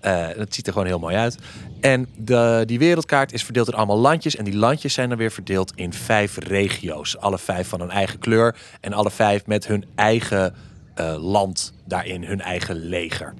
Het 0.00 0.54
ziet 0.54 0.66
er 0.66 0.72
gewoon 0.72 0.88
heel 0.88 0.98
mooi 0.98 1.16
uit. 1.16 1.38
En 1.80 2.08
de, 2.16 2.62
die 2.66 2.78
wereldkaart 2.78 3.32
is 3.32 3.44
verdeeld 3.44 3.68
in 3.68 3.74
allemaal 3.74 3.98
landjes. 3.98 4.36
En 4.36 4.44
die 4.44 4.56
landjes 4.56 4.94
zijn 4.94 5.08
dan 5.08 5.18
weer 5.18 5.30
verdeeld 5.30 5.72
in 5.74 5.92
vijf 5.92 6.36
regio's. 6.36 7.16
Alle 7.16 7.38
vijf 7.38 7.68
van 7.68 7.80
een 7.80 7.90
eigen 7.90 8.18
kleur. 8.18 8.56
En 8.80 8.92
alle 8.92 9.10
vijf 9.10 9.46
met 9.46 9.66
hun 9.66 9.84
eigen 9.94 10.54
uh, 11.00 11.14
land 11.18 11.72
daarin, 11.86 12.24
hun 12.24 12.40
eigen 12.40 12.76
leger. 12.76 13.34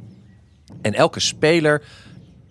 En 0.82 0.94
elke 0.94 1.20
speler 1.20 1.82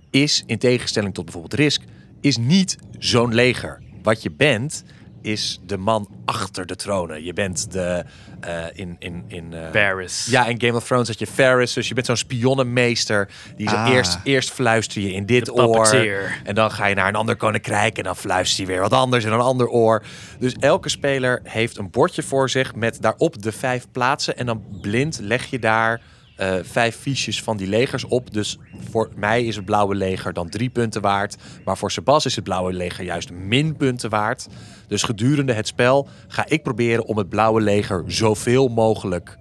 is, 0.10 0.44
in 0.46 0.58
tegenstelling 0.58 1.14
tot 1.14 1.24
bijvoorbeeld 1.24 1.54
Risk, 1.54 1.82
is 2.22 2.38
niet 2.38 2.78
zo'n 3.00 3.34
leger. 3.34 3.82
Wat 4.04 4.22
je 4.22 4.32
bent, 4.32 4.84
is 5.22 5.60
de 5.66 5.78
man 5.78 6.08
achter 6.26 6.66
de 6.66 6.76
tronen. 6.76 7.24
Je 7.24 7.34
bent 7.34 7.72
de 7.72 8.04
uh, 8.48 8.66
in 8.74 8.96
in 9.00 9.24
in 9.28 9.52
uh, 9.52 9.60
Varys. 9.72 10.28
Ja, 10.30 10.46
in 10.46 10.62
Game 10.62 10.76
of 10.76 10.86
Thrones 10.86 11.08
had 11.08 11.20
je 11.20 11.28
Ferris, 11.28 11.74
dus 11.74 11.88
je 11.88 11.94
bent 11.94 12.06
zo'n 12.06 12.18
spionnenmeester. 12.18 13.30
Die 13.56 13.70
ah. 13.70 13.90
eerst 13.90 14.20
eerst 14.24 14.52
fluister 14.52 15.02
je 15.02 15.12
in 15.14 15.26
dit 15.26 15.52
oor 15.52 15.88
en 16.44 16.56
dan 16.56 16.72
ga 16.72 16.86
je 16.86 16.96
naar 16.96 17.08
een 17.08 17.16
ander 17.16 17.36
koninkrijk 17.36 17.98
en 17.98 18.04
dan 18.04 18.16
fluister 18.16 18.62
je 18.62 18.68
weer 18.68 18.82
wat 18.82 18.94
anders 18.94 19.26
in 19.26 19.32
een 19.32 19.40
ander 19.40 19.68
oor. 19.68 20.04
Dus 20.40 20.54
elke 20.54 20.90
speler 20.90 21.40
heeft 21.44 21.78
een 21.78 21.90
bordje 21.90 22.24
voor 22.24 22.50
zich 22.50 22.76
met 22.76 23.02
daarop 23.02 23.42
de 23.42 23.52
vijf 23.52 23.88
plaatsen 23.92 24.38
en 24.38 24.46
dan 24.46 24.64
blind 24.82 25.20
leg 25.22 25.46
je 25.46 25.60
daar 25.60 26.02
uh, 26.40 26.56
vijf 26.62 26.96
fiches 26.96 27.44
van 27.44 27.58
die 27.58 27.68
legers 27.68 28.04
op. 28.04 28.34
Dus 28.34 28.58
voor 28.90 29.10
mij 29.16 29.46
is 29.46 29.56
het 29.56 29.66
blauwe 29.66 29.96
leger 29.96 30.34
dan 30.34 30.50
drie 30.50 30.70
punten 30.70 31.02
waard. 31.02 31.36
Maar 31.66 31.78
voor 31.78 31.92
Sebas 31.92 32.26
is 32.26 32.36
het 32.36 32.44
blauwe 32.44 32.74
leger 32.74 33.04
juist 33.04 33.32
min 33.32 33.76
punten 33.76 34.10
waard. 34.10 34.48
Dus 34.88 35.04
gedurende 35.04 35.54
het 35.54 35.68
spel 35.68 36.08
ga 36.28 36.46
ik 36.48 36.64
proberen 36.64 37.06
om 37.06 37.18
het 37.18 37.30
blauwe 37.30 37.62
leger 37.62 38.04
zoveel 38.08 38.68
mogelijk 38.68 39.38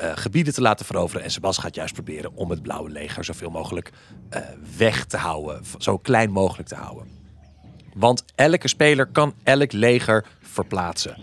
uh, 0.00 0.12
gebieden 0.14 0.54
te 0.54 0.60
laten 0.60 0.86
veroveren. 0.86 1.24
En 1.24 1.30
Sebas 1.30 1.58
gaat 1.58 1.74
juist 1.74 1.94
proberen 1.94 2.34
om 2.34 2.50
het 2.50 2.62
blauwe 2.62 2.90
leger 2.90 3.24
zoveel 3.24 3.50
mogelijk 3.50 3.92
uh, 4.30 4.40
weg 4.76 5.04
te 5.04 5.16
houden. 5.16 5.62
Zo 5.78 5.98
klein 5.98 6.30
mogelijk 6.30 6.68
te 6.68 6.74
houden. 6.74 7.06
Want 7.94 8.24
elke 8.34 8.68
speler 8.68 9.06
kan 9.06 9.34
elk 9.42 9.72
leger 9.72 10.24
verplaatsen. 10.40 11.16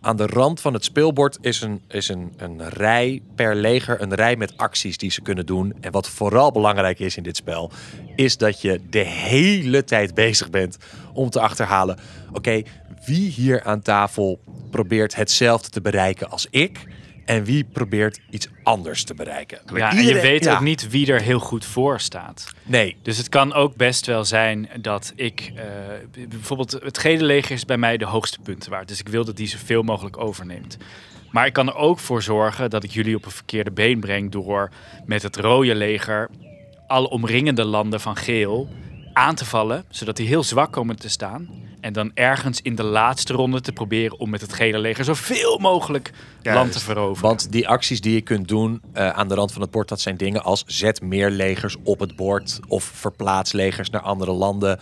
Aan 0.00 0.16
de 0.16 0.26
rand 0.26 0.60
van 0.60 0.72
het 0.72 0.84
speelbord 0.84 1.38
is, 1.40 1.60
een, 1.60 1.80
is 1.88 2.08
een, 2.08 2.32
een 2.36 2.68
rij 2.68 3.22
per 3.34 3.54
leger, 3.54 4.02
een 4.02 4.14
rij 4.14 4.36
met 4.36 4.56
acties 4.56 4.98
die 4.98 5.10
ze 5.10 5.22
kunnen 5.22 5.46
doen. 5.46 5.74
En 5.80 5.92
wat 5.92 6.08
vooral 6.08 6.52
belangrijk 6.52 6.98
is 6.98 7.16
in 7.16 7.22
dit 7.22 7.36
spel, 7.36 7.70
is 8.16 8.36
dat 8.36 8.60
je 8.60 8.80
de 8.90 9.04
hele 9.04 9.84
tijd 9.84 10.14
bezig 10.14 10.50
bent 10.50 10.76
om 11.12 11.30
te 11.30 11.40
achterhalen: 11.40 11.98
oké, 12.32 12.62
wie 13.04 13.30
hier 13.30 13.62
aan 13.62 13.82
tafel 13.82 14.40
probeert 14.70 15.14
hetzelfde 15.14 15.68
te 15.68 15.80
bereiken 15.80 16.30
als 16.30 16.46
ik? 16.50 16.86
En 17.28 17.44
wie 17.44 17.64
probeert 17.64 18.20
iets 18.30 18.48
anders 18.62 19.04
te 19.04 19.14
bereiken. 19.14 19.60
Ja, 19.74 19.90
en 19.90 20.04
je 20.04 20.20
weet 20.20 20.48
ook 20.48 20.60
niet 20.60 20.90
wie 20.90 21.12
er 21.12 21.20
heel 21.20 21.38
goed 21.38 21.64
voor 21.64 22.00
staat. 22.00 22.46
Nee. 22.62 22.96
Dus 23.02 23.16
het 23.16 23.28
kan 23.28 23.52
ook 23.52 23.76
best 23.76 24.06
wel 24.06 24.24
zijn 24.24 24.68
dat 24.80 25.12
ik... 25.16 25.52
Uh, 25.56 26.28
bijvoorbeeld 26.28 26.72
het 26.72 26.98
gele 26.98 27.24
leger 27.24 27.50
is 27.50 27.64
bij 27.64 27.76
mij 27.76 27.96
de 27.96 28.04
hoogste 28.04 28.38
punten 28.42 28.70
waard. 28.70 28.88
Dus 28.88 29.00
ik 29.00 29.08
wil 29.08 29.24
dat 29.24 29.36
die 29.36 29.46
zoveel 29.46 29.82
mogelijk 29.82 30.18
overneemt. 30.18 30.76
Maar 31.30 31.46
ik 31.46 31.52
kan 31.52 31.68
er 31.68 31.74
ook 31.74 31.98
voor 31.98 32.22
zorgen 32.22 32.70
dat 32.70 32.84
ik 32.84 32.90
jullie 32.90 33.16
op 33.16 33.24
een 33.24 33.30
verkeerde 33.30 33.70
been 33.70 34.00
breng... 34.00 34.30
door 34.30 34.70
met 35.06 35.22
het 35.22 35.36
rode 35.36 35.74
leger 35.74 36.30
alle 36.86 37.10
omringende 37.10 37.64
landen 37.64 38.00
van 38.00 38.16
geel 38.16 38.68
aan 39.12 39.34
te 39.34 39.44
vallen... 39.44 39.84
zodat 39.88 40.16
die 40.16 40.28
heel 40.28 40.42
zwak 40.42 40.72
komen 40.72 40.96
te 40.96 41.08
staan... 41.08 41.48
En 41.80 41.92
dan 41.92 42.10
ergens 42.14 42.60
in 42.62 42.74
de 42.74 42.82
laatste 42.82 43.32
ronde 43.32 43.60
te 43.60 43.72
proberen 43.72 44.18
om 44.18 44.30
met 44.30 44.40
het 44.40 44.52
gele 44.52 44.78
leger 44.78 45.04
zoveel 45.04 45.58
mogelijk 45.58 46.10
land 46.42 46.72
te 46.72 46.80
veroveren. 46.80 47.28
Want 47.28 47.52
die 47.52 47.68
acties 47.68 48.00
die 48.00 48.14
je 48.14 48.20
kunt 48.20 48.48
doen 48.48 48.82
uh, 48.94 49.08
aan 49.10 49.28
de 49.28 49.34
rand 49.34 49.52
van 49.52 49.62
het 49.62 49.70
bord, 49.70 49.88
dat 49.88 50.00
zijn 50.00 50.16
dingen 50.16 50.42
als 50.42 50.62
zet 50.66 51.02
meer 51.02 51.30
legers 51.30 51.76
op 51.82 52.00
het 52.00 52.16
bord 52.16 52.60
of 52.68 52.84
verplaats 52.84 53.52
legers 53.52 53.90
naar 53.90 54.00
andere 54.00 54.32
landen. 54.32 54.80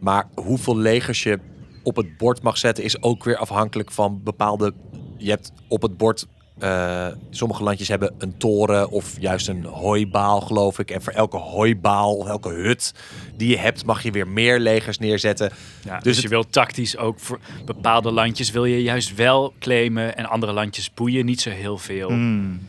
Maar 0.00 0.28
hoeveel 0.34 0.76
legers 0.76 1.22
je 1.22 1.38
op 1.82 1.96
het 1.96 2.16
bord 2.16 2.42
mag 2.42 2.58
zetten 2.58 2.84
is 2.84 3.02
ook 3.02 3.24
weer 3.24 3.36
afhankelijk 3.36 3.90
van 3.90 4.20
bepaalde. 4.22 4.72
Je 5.16 5.30
hebt 5.30 5.52
op 5.68 5.82
het 5.82 5.96
bord 5.96 6.26
uh, 6.58 7.06
sommige 7.30 7.62
landjes 7.62 7.88
hebben 7.88 8.14
een 8.18 8.36
toren 8.36 8.90
of 8.90 9.20
juist 9.20 9.48
een 9.48 9.64
hooibaal, 9.64 10.40
geloof 10.40 10.78
ik. 10.78 10.90
En 10.90 11.02
voor 11.02 11.12
elke 11.12 11.36
hooibaal 11.36 12.16
of 12.16 12.26
elke 12.26 12.48
hut 12.48 12.94
die 13.36 13.48
je 13.48 13.58
hebt, 13.58 13.84
mag 13.84 14.02
je 14.02 14.10
weer 14.10 14.28
meer 14.28 14.58
legers 14.58 14.98
neerzetten. 14.98 15.50
Ja, 15.84 15.98
dus, 15.98 16.14
dus 16.14 16.22
je 16.22 16.28
wil 16.28 16.46
tactisch 16.46 16.96
ook 16.96 17.20
voor 17.20 17.40
bepaalde 17.64 18.10
landjes 18.10 18.50
wil 18.50 18.64
je 18.64 18.82
juist 18.82 19.14
wel 19.14 19.52
claimen 19.58 20.16
en 20.16 20.26
andere 20.26 20.52
landjes 20.52 20.94
boeien 20.94 21.24
niet 21.24 21.40
zo 21.40 21.50
heel 21.50 21.78
veel. 21.78 22.08
Hmm. 22.08 22.60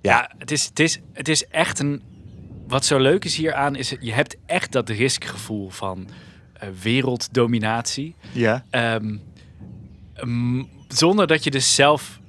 Ja, 0.00 0.18
ja, 0.18 0.30
het, 0.38 0.50
is, 0.50 0.64
het, 0.64 0.78
is, 0.78 1.00
het 1.12 1.28
is 1.28 1.46
echt 1.46 1.78
een. 1.78 2.02
Wat 2.68 2.84
zo 2.84 2.98
leuk 2.98 3.24
is 3.24 3.36
hieraan, 3.36 3.76
is 3.76 3.94
je 4.00 4.12
hebt 4.12 4.36
echt 4.46 4.72
dat 4.72 4.88
riskgevoel 4.88 5.70
van 5.70 6.06
uh, 6.62 6.68
werelddominatie. 6.82 8.14
Ja. 8.32 8.64
Um, 8.70 9.20
zonder 10.88 11.26
dat 11.26 11.44
je 11.44 11.50
dus 11.50 11.74
zelf 11.74 12.20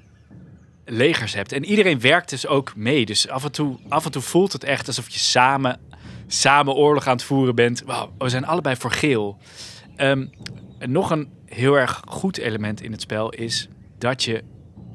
legers 0.86 1.34
hebt. 1.34 1.52
En 1.52 1.66
iedereen 1.66 2.00
werkt 2.00 2.30
dus 2.30 2.48
ook 2.48 2.76
mee. 2.76 3.06
Dus 3.06 3.30
af 3.30 3.44
en 3.44 3.52
toe, 3.52 3.78
af 3.90 4.06
en 4.06 4.12
toe 4.12 4.22
voelt 4.22 4.54
het 4.54 4.64
echt 4.64 4.88
alsof 4.88 5.10
je 5.10 5.20
samen, 5.20 5.80
samen 6.28 6.74
oorlog 6.74 7.08
aan 7.08 7.16
het 7.16 7.24
voeren 7.24 7.56
bent. 7.56 7.84
Wow, 7.86 8.10
we 8.18 8.30
zijn 8.30 8.46
allebei 8.46 8.76
voor 8.76 8.92
geel. 8.92 9.38
En 9.96 10.32
nog 10.80 11.12
een 11.12 11.30
heel 11.46 11.78
erg 11.78 12.02
goed 12.08 12.38
element 12.38 12.82
in 12.82 12.92
het 12.92 13.02
spel 13.02 13.30
is 13.30 13.68
dat 13.98 14.24
je 14.24 14.44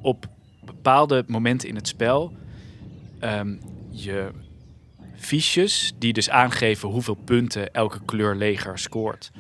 op 0.03 0.27
bepaalde 0.65 1.25
momenten 1.27 1.69
in 1.69 1.75
het 1.75 1.89
spel 1.89 2.33
um, 3.21 3.61
je 3.91 4.31
fiches, 5.17 5.93
die 5.99 6.13
dus 6.13 6.31
aangeven 6.31 6.89
hoeveel 6.89 7.15
punten 7.15 7.73
elke 7.73 8.01
kleur 8.05 8.35
leger 8.35 8.79
scoort, 8.79 9.31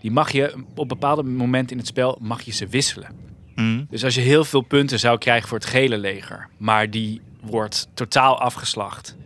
die 0.00 0.10
mag 0.10 0.32
je 0.32 0.64
op 0.74 0.88
bepaalde 0.88 1.22
momenten 1.22 1.72
in 1.72 1.78
het 1.78 1.86
spel 1.86 2.18
mag 2.20 2.42
je 2.42 2.52
ze 2.52 2.66
wisselen. 2.66 3.35
Mm. 3.56 3.86
Dus 3.90 4.04
als 4.04 4.14
je 4.14 4.20
heel 4.20 4.44
veel 4.44 4.60
punten 4.60 4.98
zou 4.98 5.18
krijgen 5.18 5.48
voor 5.48 5.58
het 5.58 5.66
gele 5.66 5.98
leger, 5.98 6.48
maar 6.56 6.90
die 6.90 7.20
wordt 7.40 7.88
totaal 7.94 8.40
afgeslacht, 8.40 9.16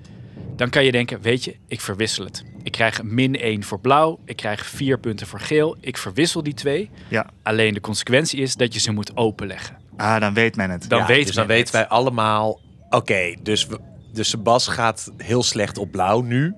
dan 0.56 0.70
kan 0.70 0.84
je 0.84 0.92
denken, 0.92 1.20
weet 1.20 1.44
je, 1.44 1.56
ik 1.66 1.80
verwissel 1.80 2.24
het. 2.24 2.44
Ik 2.62 2.72
krijg 2.72 3.02
min 3.02 3.36
1 3.36 3.62
voor 3.62 3.80
blauw, 3.80 4.18
ik 4.24 4.36
krijg 4.36 4.66
4 4.66 4.98
punten 4.98 5.26
voor 5.26 5.40
geel, 5.40 5.76
ik 5.80 5.96
verwissel 5.96 6.42
die 6.42 6.54
twee. 6.54 6.90
Ja. 7.08 7.26
Alleen 7.42 7.74
de 7.74 7.80
consequentie 7.80 8.40
is 8.40 8.54
dat 8.54 8.74
je 8.74 8.80
ze 8.80 8.92
moet 8.92 9.16
openleggen. 9.16 9.76
Ah, 9.96 10.20
dan 10.20 10.34
weet 10.34 10.56
men 10.56 10.70
het. 10.70 10.88
Dan, 10.88 10.98
ja, 10.98 11.06
weet 11.06 11.26
dus 11.26 11.34
dan 11.34 11.46
weten 11.46 11.74
wij 11.74 11.88
allemaal, 11.88 12.60
oké, 12.90 13.34
dus, 13.42 13.66
we, 13.66 13.78
dus 14.12 14.28
Sebas 14.28 14.68
gaat 14.68 15.12
heel 15.16 15.42
slecht 15.42 15.78
op 15.78 15.90
blauw 15.90 16.20
nu 16.20 16.54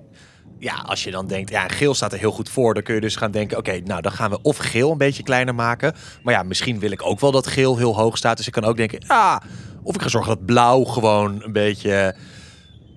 ja, 0.63 0.75
als 0.75 1.03
je 1.03 1.11
dan 1.11 1.27
denkt, 1.27 1.49
ja, 1.49 1.67
geel 1.67 1.93
staat 1.93 2.13
er 2.13 2.19
heel 2.19 2.31
goed 2.31 2.49
voor, 2.49 2.73
dan 2.73 2.83
kun 2.83 2.95
je 2.95 3.01
dus 3.01 3.15
gaan 3.15 3.31
denken, 3.31 3.57
oké, 3.57 3.79
nou 3.79 4.01
dan 4.01 4.11
gaan 4.11 4.29
we 4.29 4.41
of 4.41 4.57
geel 4.57 4.91
een 4.91 4.97
beetje 4.97 5.23
kleiner 5.23 5.55
maken. 5.55 5.93
Maar 6.23 6.33
ja, 6.33 6.43
misschien 6.43 6.79
wil 6.79 6.91
ik 6.91 7.05
ook 7.05 7.19
wel 7.19 7.31
dat 7.31 7.47
geel 7.47 7.77
heel 7.77 7.95
hoog 7.95 8.17
staat. 8.17 8.37
Dus 8.37 8.47
ik 8.47 8.53
kan 8.53 8.63
ook 8.63 8.77
denken, 8.77 9.07
ah, 9.07 9.37
of 9.83 9.95
ik 9.95 10.01
ga 10.01 10.07
zorgen 10.07 10.35
dat 10.35 10.45
blauw 10.45 10.83
gewoon 10.83 11.43
een 11.43 11.51
beetje 11.51 12.15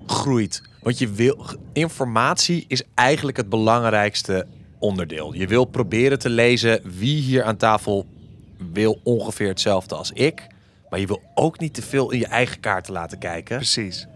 groeit. 0.07 0.63
Want 0.83 0.99
je 0.99 1.11
wil, 1.11 1.47
informatie 1.73 2.65
is 2.69 2.83
eigenlijk 2.95 3.37
het 3.37 3.49
belangrijkste 3.49 4.47
onderdeel. 4.79 5.33
Je 5.33 5.47
wil 5.47 5.65
proberen 5.65 6.19
te 6.19 6.31
lezen 6.31 6.81
wie 6.85 7.21
hier 7.21 7.45
aan 7.45 7.57
tafel 7.57 8.07
wil 8.73 9.01
ongeveer 9.03 9.49
hetzelfde 9.49 9.95
als 9.95 10.11
ik. 10.13 10.47
Maar 10.91 11.01
je 11.01 11.07
wil 11.07 11.23
ook 11.35 11.59
niet 11.59 11.75
te 11.75 11.83
veel 11.83 12.11
in 12.11 12.19
je 12.19 12.27
eigen 12.27 12.61
kaarten 12.61 12.93
laten 12.93 13.19
kijken. 13.19 13.57
Precies. 13.57 14.07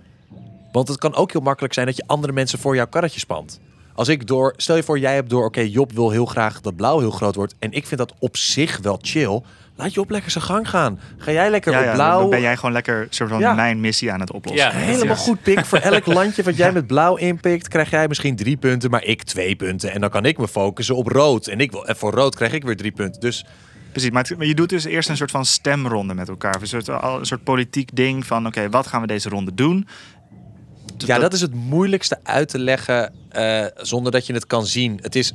Want 0.72 0.88
het 0.88 0.98
kan 0.98 1.14
ook 1.14 1.32
heel 1.32 1.40
makkelijk 1.40 1.74
zijn 1.74 1.86
dat 1.86 1.96
je 1.96 2.02
andere 2.06 2.32
mensen 2.32 2.58
voor 2.58 2.74
jouw 2.74 2.86
karretje 2.86 3.20
spant. 3.20 3.60
Als 3.94 4.08
ik 4.08 4.26
door, 4.26 4.54
stel 4.56 4.76
je 4.76 4.82
voor, 4.82 4.98
jij 4.98 5.14
hebt 5.14 5.30
door, 5.30 5.44
oké, 5.44 5.60
Job 5.60 5.92
wil 5.92 6.10
heel 6.10 6.26
graag 6.26 6.60
dat 6.60 6.76
blauw 6.76 6.98
heel 6.98 7.10
groot 7.10 7.34
wordt. 7.34 7.54
En 7.58 7.72
ik 7.72 7.86
vind 7.86 8.00
dat 8.00 8.14
op 8.18 8.36
zich 8.36 8.78
wel 8.82 8.98
chill. 9.02 9.40
Laat 9.76 9.94
Job 9.94 10.10
lekker 10.10 10.30
zijn 10.30 10.44
gang 10.44 10.68
gaan. 10.70 11.00
Ga 11.18 11.32
jij 11.32 11.50
lekker 11.50 11.72
ja, 11.72 11.78
op 11.78 11.84
ja, 11.84 11.92
blauw. 11.92 12.20
Dan 12.20 12.30
ben 12.30 12.40
jij 12.40 12.56
gewoon 12.56 12.72
lekker 12.72 13.06
soort 13.10 13.30
van 13.30 13.38
Ja. 13.38 13.54
mijn 13.54 13.80
missie 13.80 14.12
aan 14.12 14.20
het 14.20 14.32
oplossen. 14.32 14.66
Ja. 14.66 14.72
Helemaal 14.76 15.16
goed, 15.16 15.42
Pik. 15.42 15.64
Voor 15.64 15.78
elk 15.78 16.06
landje 16.20 16.42
wat 16.42 16.56
jij 16.56 16.72
met 16.72 16.86
blauw 16.86 17.16
inpikt, 17.16 17.68
krijg 17.68 17.90
jij 17.90 18.08
misschien 18.08 18.36
drie 18.36 18.56
punten, 18.56 18.90
maar 18.90 19.04
ik 19.04 19.22
twee 19.22 19.56
punten. 19.56 19.92
En 19.92 20.00
dan 20.00 20.10
kan 20.10 20.24
ik 20.24 20.38
me 20.38 20.48
focussen 20.48 20.96
op 20.96 21.06
rood. 21.06 21.46
En, 21.46 21.60
ik 21.60 21.70
wil, 21.70 21.86
en 21.86 21.96
voor 21.96 22.12
rood 22.12 22.34
krijg 22.34 22.52
ik 22.52 22.64
weer 22.64 22.76
drie 22.76 22.92
punten. 22.92 23.20
Dus 23.20 23.44
Precies, 23.92 24.10
maar, 24.10 24.24
het- 24.28 24.38
maar 24.38 24.46
je 24.46 24.54
doet 24.54 24.68
dus 24.68 24.84
eerst 24.84 25.08
een 25.08 25.16
soort 25.16 25.30
van 25.30 25.44
stemronde 25.44 26.14
met 26.14 26.28
elkaar. 26.28 26.56
Een 26.60 26.66
soort, 26.66 26.88
al- 26.88 27.18
een 27.18 27.26
soort 27.26 27.44
politiek 27.44 27.96
ding 27.96 28.26
van, 28.26 28.46
oké, 28.46 28.68
wat 28.68 28.86
gaan 28.86 29.00
we 29.00 29.06
deze 29.06 29.28
ronde 29.28 29.54
doen? 29.54 29.86
Ja, 31.06 31.18
dat 31.18 31.32
is 31.32 31.40
het 31.40 31.54
moeilijkste 31.54 32.18
uit 32.22 32.48
te 32.48 32.58
leggen 32.58 33.14
eh, 33.28 33.64
zonder 33.76 34.12
dat 34.12 34.26
je 34.26 34.32
het 34.32 34.46
kan 34.46 34.66
zien. 34.66 34.98
Het 35.02 35.14
is, 35.16 35.32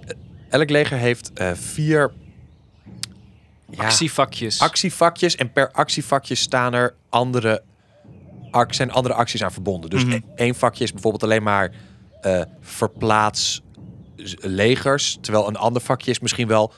elk 0.50 0.70
leger 0.70 0.98
heeft 0.98 1.32
eh, 1.34 1.52
vier 1.54 2.12
ja, 3.70 3.84
Actievakjes. 3.84 4.60
actievakjes. 4.60 5.36
En 5.36 5.52
per 5.52 5.72
actievakje 5.72 6.36
staan 6.36 6.74
er 6.74 6.96
andere, 7.10 7.62
zijn 8.70 8.92
andere 8.92 9.14
acties 9.16 9.44
aan 9.44 9.52
verbonden. 9.52 9.90
Dus 9.90 10.06
Mhm. 10.06 10.14
e- 10.14 10.22
één 10.36 10.56
vakje 10.56 10.84
is 10.84 10.92
bijvoorbeeld 10.92 11.24
alleen 11.24 11.44
maar 11.44 11.72
eh, 12.22 12.42
verplaats 12.62 13.62
legers. 14.40 15.18
Terwijl 15.22 15.48
een 15.48 15.56
ander 15.56 15.82
vakje 15.82 16.12
is 16.12 16.20
misschien 16.20 16.48
wel 16.48 16.74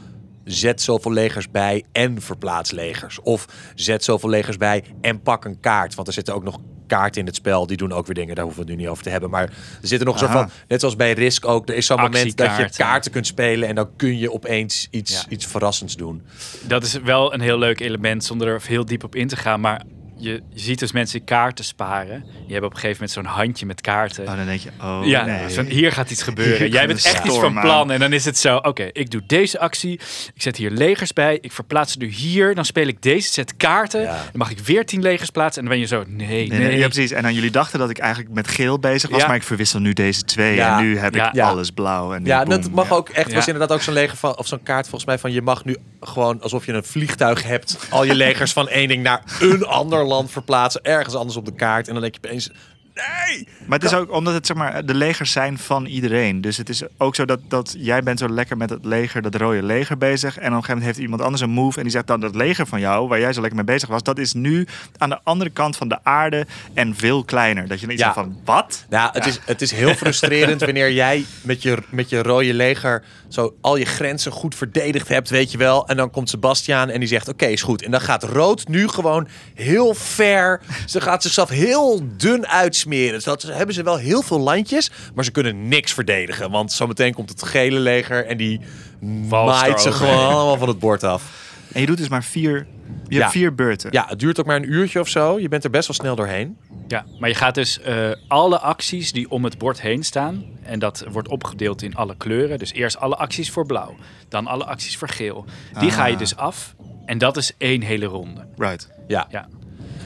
zet 0.48 0.82
zoveel 0.82 1.12
legers 1.12 1.52
bij 1.52 1.84
en 1.92 2.22
verplaats 2.22 2.72
legers. 2.72 3.20
Of 3.22 3.46
zet 3.76 4.04
zoveel 4.04 4.30
legers 4.30 4.58
bij 4.58 4.84
en 5.02 5.22
pak 5.22 5.46
een 5.46 5.60
kaart. 5.60 5.96
Want 5.96 6.08
er 6.08 6.14
zitten 6.14 6.34
ook 6.34 6.44
nog 6.44 6.60
kaarten 6.88 7.22
in 7.22 7.28
het 7.28 7.36
spel. 7.36 7.68
Die 7.68 7.78
doen 7.78 7.92
ook 7.92 8.06
weer 8.06 8.16
dingen. 8.16 8.36
Daar 8.36 8.44
hoeven 8.44 8.64
we 8.64 8.68
het 8.70 8.78
nu 8.78 8.84
niet 8.84 8.92
over 8.92 9.04
te 9.04 9.10
hebben. 9.10 9.30
Maar 9.30 9.44
er 9.82 9.88
zitten 9.88 10.08
nog 10.08 10.20
zo 10.20 10.26
Aha. 10.26 10.34
van... 10.34 10.50
Net 10.68 10.80
zoals 10.80 10.96
bij 10.96 11.14
Risk 11.14 11.46
ook. 11.46 11.70
Er 11.70 11.76
is 11.76 11.86
zo'n 11.86 12.02
moment 12.02 12.38
dat 12.38 12.58
je 12.58 12.70
kaarten 12.70 13.12
kunt 13.12 13.28
spelen. 13.28 13.70
En 13.70 13.76
dan 13.76 13.90
kun 13.96 14.18
je 14.18 14.32
opeens 14.32 14.88
iets, 14.92 15.12
Ja. 15.12 15.30
iets 15.30 15.46
verrassends 15.46 15.96
doen. 15.96 16.22
Dat 16.68 16.84
is 16.84 16.94
wel 16.94 17.34
een 17.34 17.42
heel 17.42 17.58
leuk 17.58 17.80
element 17.80 18.24
zonder 18.24 18.48
er 18.48 18.62
heel 18.68 18.86
diep 18.86 19.04
op 19.04 19.16
in 19.16 19.28
te 19.28 19.36
gaan. 19.36 19.60
Maar 19.60 19.82
je, 20.18 20.32
je 20.54 20.60
ziet 20.60 20.80
dus 20.80 20.92
mensen 20.92 21.24
kaarten 21.24 21.66
sparen. 21.66 22.22
Die 22.22 22.52
hebben 22.52 22.70
op 22.70 22.76
een 22.76 22.80
gegeven 22.82 22.92
moment 22.92 23.12
zo'n 23.12 23.26
handje 23.26 23.66
met 23.66 23.82
kaarten. 23.82 24.28
Oh, 24.28 24.36
dan 24.36 24.46
denk 24.46 24.60
je, 24.60 24.70
oh 24.82 25.00
ja, 25.04 25.26
nee. 25.26 25.66
hier 25.66 25.92
gaat 25.92 26.12
iets 26.12 26.24
gebeuren. 26.24 26.58
Hier 26.58 26.68
Jij 26.68 26.88
bent 26.88 27.06
echt 27.06 27.26
iets 27.26 27.38
van 27.40 27.60
plan. 27.60 27.92
En 27.92 28.00
dan 28.00 28.14
is 28.14 28.26
het 28.26 28.38
zo, 28.38 28.56
oké, 28.58 28.90
ik 28.92 29.10
doe 29.12 29.22
deze 29.28 29.60
actie. 29.60 29.94
Ik 30.34 30.42
zet 30.42 30.58
hier 30.58 30.72
legers 30.72 31.14
bij. 31.14 31.38
Ik 31.42 31.52
verplaats 31.52 31.92
ze 31.92 31.98
nu 31.98 32.08
hier. 32.08 32.56
Dan 32.56 32.66
speel 32.66 32.88
ik 32.88 33.02
deze 33.02 33.32
set 33.32 33.58
kaarten. 33.58 34.02
Ja. 34.02 34.08
Dan 34.08 34.32
mag 34.34 34.50
ik 34.52 34.60
weer 34.60 34.86
tien 34.86 35.02
legers 35.02 35.30
plaatsen. 35.30 35.64
En 35.64 35.68
dan 35.70 35.78
ben 35.78 35.88
je 35.88 35.96
zo, 35.96 36.04
nee, 36.08 36.28
nee. 36.28 36.48
Nee, 36.48 36.60
nee, 36.68 36.78
ja, 36.78 36.88
precies. 36.88 37.12
En 37.12 37.24
dan 37.24 37.34
jullie 37.34 37.52
dachten 37.52 37.80
dat 37.80 37.90
ik 37.90 37.98
eigenlijk 37.98 38.34
met 38.34 38.48
geel 38.48 38.80
bezig 38.80 39.10
was, 39.10 39.22
Ja. 39.22 39.28
maar 39.28 39.36
ik 39.36 39.44
verwissel 39.44 39.80
nu 39.80 39.94
deze 39.94 40.24
twee. 40.24 40.56
Ja. 40.56 40.78
En 40.78 40.84
nu 40.84 40.98
heb 40.98 41.16
Ja. 41.16 41.28
ik 41.28 41.36
Ja. 41.36 41.48
alles 41.50 41.72
blauw. 41.72 42.14
En 42.14 42.26
Ja, 42.26 42.44
dat 42.46 42.72
mag 42.72 42.90
Ja. 42.90 42.96
ook 42.96 43.10
echt. 43.10 43.30
Ja. 43.30 43.36
was 43.36 43.48
inderdaad 43.48 43.72
ook 43.78 43.82
zo'n 43.84 43.94
leger 43.94 44.18
van, 44.18 44.38
of 44.38 44.48
zo'n 44.48 44.64
kaart 44.64 44.84
volgens 44.86 45.06
mij 45.06 45.18
van 45.20 45.32
je 45.32 45.42
mag 45.42 45.66
nu 45.66 45.78
gewoon 46.02 46.42
alsof 46.42 46.66
je 46.66 46.74
een 46.74 46.84
vliegtuig 46.84 47.44
hebt, 47.44 47.78
al 47.90 48.04
je 48.04 48.16
legers 48.16 48.54
van 48.54 48.70
één 48.70 48.88
ding 48.88 49.04
naar 49.04 49.22
een 49.40 49.66
ander 49.66 50.06
land 50.08 50.32
verplaatsen, 50.32 50.84
ergens 50.84 51.16
anders 51.16 51.38
op 51.38 51.46
de 51.46 51.54
kaart. 51.54 51.88
En 51.88 51.94
dan 51.94 52.02
denk 52.02 52.16
je 52.16 52.28
opeens, 52.28 52.52
nee! 52.98 53.48
Maar 53.66 53.80
het 53.80 53.88
is 53.92 53.98
ook 53.98 54.12
omdat 54.12 54.34
het 54.34 54.46
zeg 54.48 54.58
maar 54.58 54.86
de 54.86 54.94
legers 54.96 55.32
zijn 55.32 55.58
van 55.58 55.86
iedereen. 55.86 56.42
Dus 56.42 56.58
het 56.58 56.70
is 56.70 56.82
ook 56.98 57.16
zo 57.16 57.26
dat, 57.26 57.40
dat 57.48 57.76
jij 57.78 58.04
bent 58.04 58.20
zo 58.20 58.30
lekker 58.30 58.58
met 58.58 58.70
het 58.70 58.86
leger, 58.86 59.22
dat 59.22 59.36
rode 59.36 59.64
leger 59.64 59.98
bezig. 59.98 60.38
En 60.38 60.40
op 60.40 60.44
een 60.44 60.50
gegeven 60.52 60.68
moment 60.68 60.86
heeft 60.86 60.98
iemand 61.00 61.22
anders 61.22 61.42
een 61.42 61.50
move 61.50 61.78
en 61.78 61.84
die 61.84 61.92
zegt 61.92 62.08
dan 62.08 62.20
dat 62.20 62.36
leger 62.36 62.68
van 62.68 62.80
jou, 62.80 63.08
waar 63.08 63.20
jij 63.20 63.34
zo 63.34 63.40
lekker 63.42 63.58
mee 63.58 63.74
bezig 63.76 63.90
was, 63.90 64.04
dat 64.04 64.18
is 64.20 64.34
nu 64.34 64.68
aan 64.98 65.10
de 65.10 65.20
andere 65.24 65.50
kant 65.50 65.78
van 65.78 65.88
de 65.88 65.98
aarde 66.04 66.46
en 66.74 66.96
veel 66.96 67.24
kleiner. 67.24 67.68
Dat 67.68 67.80
je 67.80 67.88
niet 67.88 67.98
Ja. 68.00 68.04
zegt 68.04 68.16
van 68.16 68.40
wat? 68.46 68.86
Nou, 68.90 69.10
het, 69.14 69.26
is, 69.26 69.40
het 69.46 69.62
is 69.62 69.72
heel 69.72 69.94
frustrerend 69.94 70.62
wanneer 70.70 70.92
jij 70.92 71.26
met 71.42 71.62
je, 71.62 71.78
met 71.90 72.10
je 72.10 72.22
rode 72.22 72.54
leger 72.54 73.04
zo 73.28 73.56
al 73.62 73.76
je 73.76 73.86
grenzen 73.86 74.32
goed 74.32 74.56
verdedigd 74.56 75.08
hebt, 75.08 75.30
weet 75.30 75.52
je 75.52 75.58
wel. 75.58 75.88
En 75.88 75.98
dan 75.98 76.12
komt 76.12 76.30
Sebastiaan 76.30 76.90
en 76.90 77.00
die 77.00 77.10
zegt, 77.10 77.28
oké, 77.28 77.46
is 77.46 77.62
goed. 77.62 77.82
En 77.84 77.92
dan 77.92 78.02
gaat 78.02 78.24
rood 78.24 78.68
nu 78.68 78.88
gewoon 78.88 79.28
heel 79.54 79.94
ver. 79.94 80.62
Ze 80.86 81.02
gaat 81.02 81.22
zichzelf 81.24 81.50
heel 81.50 82.02
dun 82.18 82.48
uitsmeren. 82.48 82.86
Dus 82.90 83.24
dat 83.24 83.42
hebben 83.42 83.76
ze 83.76 83.84
wel 83.84 83.98
heel 83.98 84.22
veel 84.22 84.40
landjes, 84.40 84.92
maar 85.16 85.24
ze 85.24 85.32
kunnen 85.32 85.68
niks 85.68 85.94
verdedigen. 85.94 86.52
Want 86.52 86.72
zometeen 86.72 87.14
komt 87.14 87.30
het 87.30 87.44
gele 87.44 87.80
leger 87.80 88.26
en 88.26 88.38
die 88.38 88.60
Vals 89.28 89.62
maait 89.62 89.82
ze 89.82 89.92
gewoon 89.92 90.18
allemaal 90.34 90.58
van 90.58 90.68
het 90.68 90.80
bord 90.80 91.04
af. 91.04 91.46
En 91.74 91.82
je 91.82 91.88
doet 91.88 91.98
dus 91.98 92.08
maar 92.10 92.24
vier, 92.24 92.68
je 93.08 93.16
Ja. 93.16 93.20
hebt 93.20 93.32
vier 93.32 93.56
beurten. 93.56 93.90
Ja, 93.92 94.06
het 94.10 94.20
duurt 94.20 94.40
ook 94.40 94.46
maar 94.46 94.56
een 94.56 94.72
uurtje 94.72 95.00
of 95.00 95.08
zo. 95.08 95.40
Je 95.40 95.48
bent 95.48 95.64
er 95.64 95.70
best 95.70 95.88
wel 95.88 95.96
snel 95.96 96.16
doorheen. 96.16 96.58
Ja, 96.88 97.06
maar 97.20 97.30
je 97.30 97.36
gaat 97.36 97.56
dus 97.56 97.82
eh, 97.82 98.10
alle 98.28 98.60
acties 98.60 99.12
die 99.12 99.30
om 99.30 99.44
het 99.44 99.58
bord 99.58 99.82
heen 99.82 100.04
staan. 100.04 100.44
En 100.64 100.80
dat 100.80 101.06
wordt 101.12 101.28
opgedeeld 101.28 101.82
in 101.82 101.96
alle 101.96 102.16
kleuren. 102.18 102.58
Dus 102.60 102.74
eerst 102.74 102.98
alle 103.00 103.16
acties 103.16 103.52
voor 103.52 103.66
blauw. 103.66 103.96
Dan 104.30 104.48
alle 104.48 104.66
acties 104.66 104.98
voor 104.98 105.10
geel. 105.10 105.46
Die 105.80 105.92
ga 105.92 106.06
je 106.06 106.14
Ah. 106.14 106.20
dus 106.20 106.36
af. 106.36 106.76
En 107.06 107.18
dat 107.18 107.38
is 107.38 107.52
één 107.58 107.82
hele 107.82 108.06
ronde. 108.06 108.46
Right. 108.58 108.90
Ja. 109.08 109.28
Ja. 109.30 109.48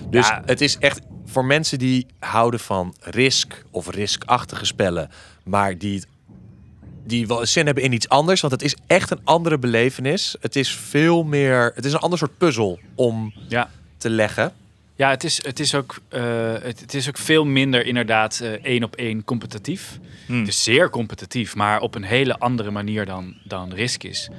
Dus 0.09 0.27
Ja. 0.27 0.41
het 0.45 0.61
is 0.61 0.77
echt 0.77 0.99
voor 1.31 1.45
mensen 1.45 1.79
die 1.79 2.05
houden 2.19 2.59
van 2.59 2.95
risk 2.99 3.63
of 3.71 3.89
riskachtige 3.89 4.65
spellen, 4.65 5.09
maar 5.43 5.77
die, 5.77 5.95
het- 5.95 6.07
die 7.03 7.27
wel 7.27 7.45
zin 7.45 7.65
hebben 7.65 7.83
in 7.83 7.91
iets 7.91 8.09
anders. 8.09 8.41
Want 8.41 8.53
het 8.53 8.61
is 8.61 8.75
echt 8.87 9.11
een 9.11 9.19
andere 9.23 9.57
belevenis. 9.57 10.35
Het 10.41 10.55
is 10.55 10.75
veel 10.75 11.23
meer. 11.23 11.71
Het 11.75 11.85
is 11.85 11.93
een 11.93 11.99
ander 11.99 12.19
soort 12.19 12.37
puzzel 12.37 12.79
om 12.95 13.33
Ja. 13.47 13.69
te 13.97 14.09
leggen. 14.09 14.53
Ja, 14.95 15.09
het 15.09 15.23
is, 15.23 15.43
het, 15.45 15.59
is 15.59 15.75
ook, 15.75 15.99
eh, 16.09 16.21
het, 16.61 16.79
het 16.79 16.93
is 16.93 17.07
ook 17.07 17.17
veel 17.17 17.45
minder 17.45 17.85
inderdaad 17.85 18.39
eh, 18.39 18.49
één 18.51 18.83
op 18.83 18.95
één 18.95 19.23
competitief. 19.23 19.99
Hmm. 20.25 20.39
Het 20.39 20.47
is 20.47 20.63
zeer 20.63 20.89
competitief, 20.89 21.55
maar 21.55 21.79
op 21.79 21.95
een 21.95 22.03
hele 22.03 22.37
andere 22.39 22.71
manier 22.71 23.05
dan, 23.05 23.35
dan 23.43 23.73
Risk 23.73 24.03
is. 24.03 24.29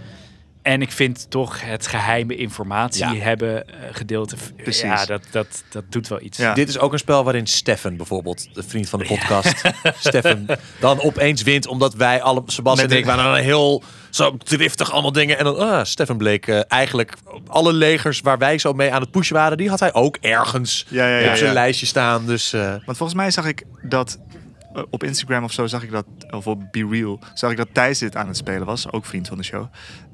En 0.62 0.83
ik 0.83 0.92
vind 0.92 1.31
toch 1.31 1.61
het 1.61 1.87
geheime 1.87 2.37
informatie 2.37 3.07
Ja. 3.07 3.14
hebben 3.14 3.68
eh, 3.68 3.75
gedeelte... 3.92 4.37
Precies. 4.57 4.83
Ja, 4.83 5.05
dat, 5.07 5.22
dat, 5.31 5.62
dat 5.70 5.85
doet 5.88 6.09
wel 6.09 6.20
iets. 6.20 6.38
Ja. 6.38 6.55
Dit 6.55 6.68
is 6.68 6.79
ook 6.79 6.92
een 6.92 6.98
spel 6.98 7.25
waarin 7.25 7.46
Stefan 7.46 7.96
bijvoorbeeld, 7.96 8.55
de 8.55 8.62
vriend 8.62 8.88
van 8.88 8.98
de 8.98 9.05
podcast, 9.05 9.62
Stefan, 10.09 10.46
dan 10.81 11.01
opeens 11.01 11.42
wint 11.42 11.66
omdat 11.66 11.94
wij 11.94 12.22
alle, 12.22 12.42
Sebastian 12.46 12.85
en 12.85 12.94
Met 12.94 12.98
ik 12.98 13.05
waren 13.07 13.25
dan 13.25 13.35
heel 13.35 13.83
zo 14.11 14.37
driftig 14.37 14.92
allemaal 14.92 15.12
dingen. 15.12 15.38
En 15.38 15.44
dan, 15.44 15.59
ah, 15.59 15.85
Stefan 15.85 16.16
bleek 16.16 16.46
eh, 16.46 16.61
eigenlijk 16.68 17.14
alle 17.46 17.72
legers 17.72 18.20
waar 18.20 18.38
wij 18.38 18.59
zo 18.59 18.72
mee 18.72 18.92
aan 18.92 19.01
het 19.01 19.11
pushen 19.11 19.37
waren, 19.37 19.57
die 19.57 19.68
had 19.68 19.81
hij 19.81 19.94
ook 19.94 20.16
ergens 20.16 20.87
Ja, 20.88 21.09
ja, 21.09 21.18
ja, 21.18 21.31
op 21.31 21.37
zijn 21.37 21.48
ja. 21.48 21.55
lijstje 21.55 21.87
staan. 21.87 22.27
Dus 22.27 22.53
eh, 22.53 22.61
Want 22.68 22.96
volgens 22.96 23.14
mij 23.14 23.31
zag 23.31 23.46
ik 23.46 23.64
dat 23.83 24.18
op 24.90 25.03
Instagram 25.05 25.44
of 25.44 25.53
zo 25.53 25.66
zag 25.66 25.83
ik 25.83 25.90
dat, 25.90 26.05
of 26.31 26.46
op 26.46 26.62
Be 26.70 26.87
Real, 26.90 27.18
zag 27.35 27.51
ik 27.51 27.57
dat 27.57 27.68
Thijs 27.72 27.98
dit 27.98 28.16
aan 28.16 28.27
het 28.27 28.37
spelen 28.37 28.66
was, 28.66 28.92
ook 28.92 29.07
vriend 29.07 29.29
van 29.29 29.37
de 29.37 29.44
show. 29.44 29.66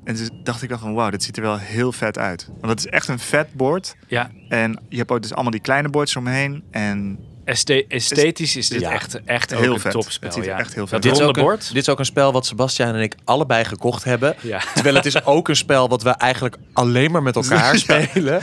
En 0.09 0.14
dus 0.16 0.29
dacht 0.42 0.62
ik 0.62 0.68
dan 0.68 0.79
van, 0.79 0.94
wauw, 0.94 1.11
dit 1.11 1.23
ziet 1.23 1.37
er 1.37 1.42
wel 1.42 1.57
heel 1.59 1.92
vet 1.92 2.18
uit. 2.18 2.47
Want 2.61 2.68
het 2.68 2.79
is 2.79 2.87
echt 2.87 3.09
een 3.09 3.18
vet 3.18 3.53
bord. 3.53 3.97
Ja, 4.07 4.31
En 4.49 4.81
je 4.88 4.97
hebt 4.97 5.11
ook 5.11 5.23
dus 5.23 5.33
allemaal 5.33 5.51
die 5.51 5.61
kleine 5.61 5.88
bordjes 5.88 6.16
omheen. 6.16 6.64
En 6.71 7.18
Este- 7.44 7.87
esthetisch 7.88 8.57
is 8.57 8.68
dit 8.68 8.81
Ja. 8.81 8.90
echt, 8.92 9.21
echt 9.25 9.55
ook 9.55 9.61
Heel 9.61 9.75
een 9.75 9.81
vet. 9.81 9.92
topspel. 9.92 10.27
Het 10.29 10.37
ziet 10.37 10.47
er 10.47 10.51
ja. 10.51 10.59
echt 10.59 10.75
heel 10.75 10.87
vet 10.87 11.03
dit, 11.03 11.12
is 11.12 11.18
ronde 11.18 11.33
ook 11.33 11.37
een, 11.37 11.42
bord. 11.42 11.68
dit 11.73 11.83
is 11.83 11.88
ook 11.88 11.99
een 11.99 12.05
spel 12.05 12.33
wat 12.33 12.47
Sebastian 12.47 12.94
en 12.94 13.01
ik 13.03 13.14
allebei 13.25 13.64
gekocht 13.64 14.05
hebben. 14.05 14.35
Ja. 14.40 14.61
Terwijl 14.75 14.94
het 14.94 15.07
is 15.07 15.25
ook 15.25 15.49
een 15.49 15.57
spel 15.57 15.88
wat 15.88 16.03
we 16.03 16.11
eigenlijk 16.11 16.57
alleen 16.73 17.11
maar 17.11 17.23
met 17.23 17.37
elkaar 17.37 17.73
Ja. 17.73 17.79
spelen. 17.79 18.40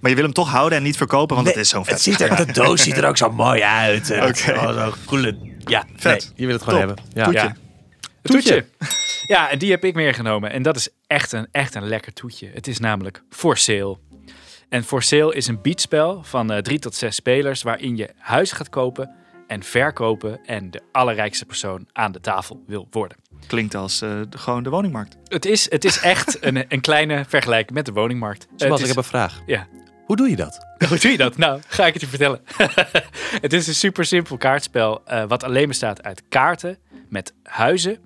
maar 0.00 0.10
je 0.10 0.14
wil 0.16 0.24
hem 0.24 0.32
toch 0.32 0.50
houden 0.50 0.78
en 0.78 0.84
niet 0.84 0.96
verkopen, 0.96 1.34
want 1.34 1.46
Nee, 1.46 1.56
het 1.56 1.64
is 1.64 1.70
zo'n 1.70 1.84
vet. 1.84 1.92
Het 1.94 2.02
ziet 2.02 2.20
er, 2.20 2.36
de 2.46 2.52
doos 2.52 2.82
ziet 2.82 2.96
er 2.96 3.06
ook 3.06 3.16
zo 3.16 3.30
mooi 3.32 3.62
uit. 3.62 4.10
Oké. 4.28 4.34
zo 4.34 4.94
coole. 5.06 5.36
Ja, 5.58 5.84
Vet. 5.96 6.20
nee, 6.22 6.32
je 6.36 6.46
wil 6.46 6.54
het 6.54 6.64
gewoon 6.64 6.78
Top. 6.86 6.88
hebben. 6.88 7.04
Ja. 7.14 7.24
Toetje. 7.24 7.40
Ja. 7.42 7.54
Toetje. 8.22 8.64
Ja, 9.26 9.50
en 9.50 9.58
die 9.58 9.70
heb 9.70 9.84
ik 9.84 9.94
meegenomen. 9.94 10.50
En 10.50 10.62
dat 10.62 10.76
is 10.76 10.88
echt 11.06 11.32
een, 11.32 11.48
echt 11.50 11.74
een 11.74 11.88
lekker 11.88 12.12
toetje. 12.12 12.50
Het 12.54 12.66
is 12.66 12.78
namelijk 12.78 13.22
For 13.30 13.56
Sale. 13.56 13.98
En 14.68 14.84
For 14.84 15.02
Sale 15.02 15.34
is 15.34 15.46
een 15.46 15.62
beatspel 15.62 16.22
van 16.22 16.52
eh, 16.52 16.58
drie 16.58 16.78
tot 16.78 16.94
zes 16.94 17.14
spelers... 17.14 17.62
waarin 17.62 17.96
je 17.96 18.10
huis 18.18 18.52
gaat 18.52 18.68
kopen 18.68 19.10
en 19.46 19.62
verkopen... 19.62 20.44
en 20.44 20.70
de 20.70 20.82
allerrijkste 20.92 21.44
persoon 21.44 21.88
aan 21.92 22.12
de 22.12 22.20
tafel 22.20 22.62
wil 22.66 22.86
worden. 22.90 23.16
Klinkt 23.46 23.74
als 23.74 24.02
eh, 24.02 24.20
de, 24.28 24.38
gewoon 24.38 24.62
de 24.62 24.70
woningmarkt. 24.70 25.16
Het 25.24 25.44
is, 25.44 25.70
het 25.70 25.84
is 25.84 26.00
echt 26.00 26.36
een, 26.46 26.64
een 26.68 26.80
kleine 26.80 27.24
vergelijking 27.28 27.72
met 27.72 27.86
de 27.86 27.92
woningmarkt. 27.92 28.46
Sebas, 28.56 28.72
Het 28.72 28.80
ik 28.80 28.86
heb 28.86 28.96
een 28.96 29.10
vraag. 29.10 29.40
Ja. 29.46 29.66
Hoe 30.04 30.16
doe 30.16 30.30
je 30.30 30.36
dat? 30.36 30.66
Hoe 30.88 30.98
doe 30.98 31.10
je 31.10 31.16
dat? 31.16 31.36
Nou, 31.36 31.60
ga 31.66 31.86
ik 31.86 31.92
het 31.92 32.02
je 32.02 32.08
vertellen. 32.08 32.40
het 33.46 33.52
is 33.52 33.66
een 33.66 33.74
super 33.74 34.04
simpel 34.04 34.36
kaartspel 34.36 35.04
eh, 35.04 35.24
wat 35.28 35.44
alleen 35.44 35.68
bestaat 35.68 36.02
uit 36.02 36.22
kaarten 36.28 36.78
met 37.08 37.34
huizen 37.42 37.98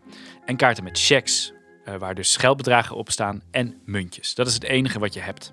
en 0.49 0.57
kaarten 0.57 0.85
met 0.85 0.99
checks, 1.01 1.53
eh, 1.85 1.95
waar 1.95 2.15
dus 2.15 2.37
geldbedragen 2.37 2.97
op 2.97 3.11
staan 3.11 3.43
en 3.51 3.75
muntjes. 3.85 4.35
Dat 4.35 4.47
is 4.47 4.55
het 4.55 4.65
enige 4.65 4.99
wat 4.99 5.15
je 5.15 5.21
hebt. 5.21 5.53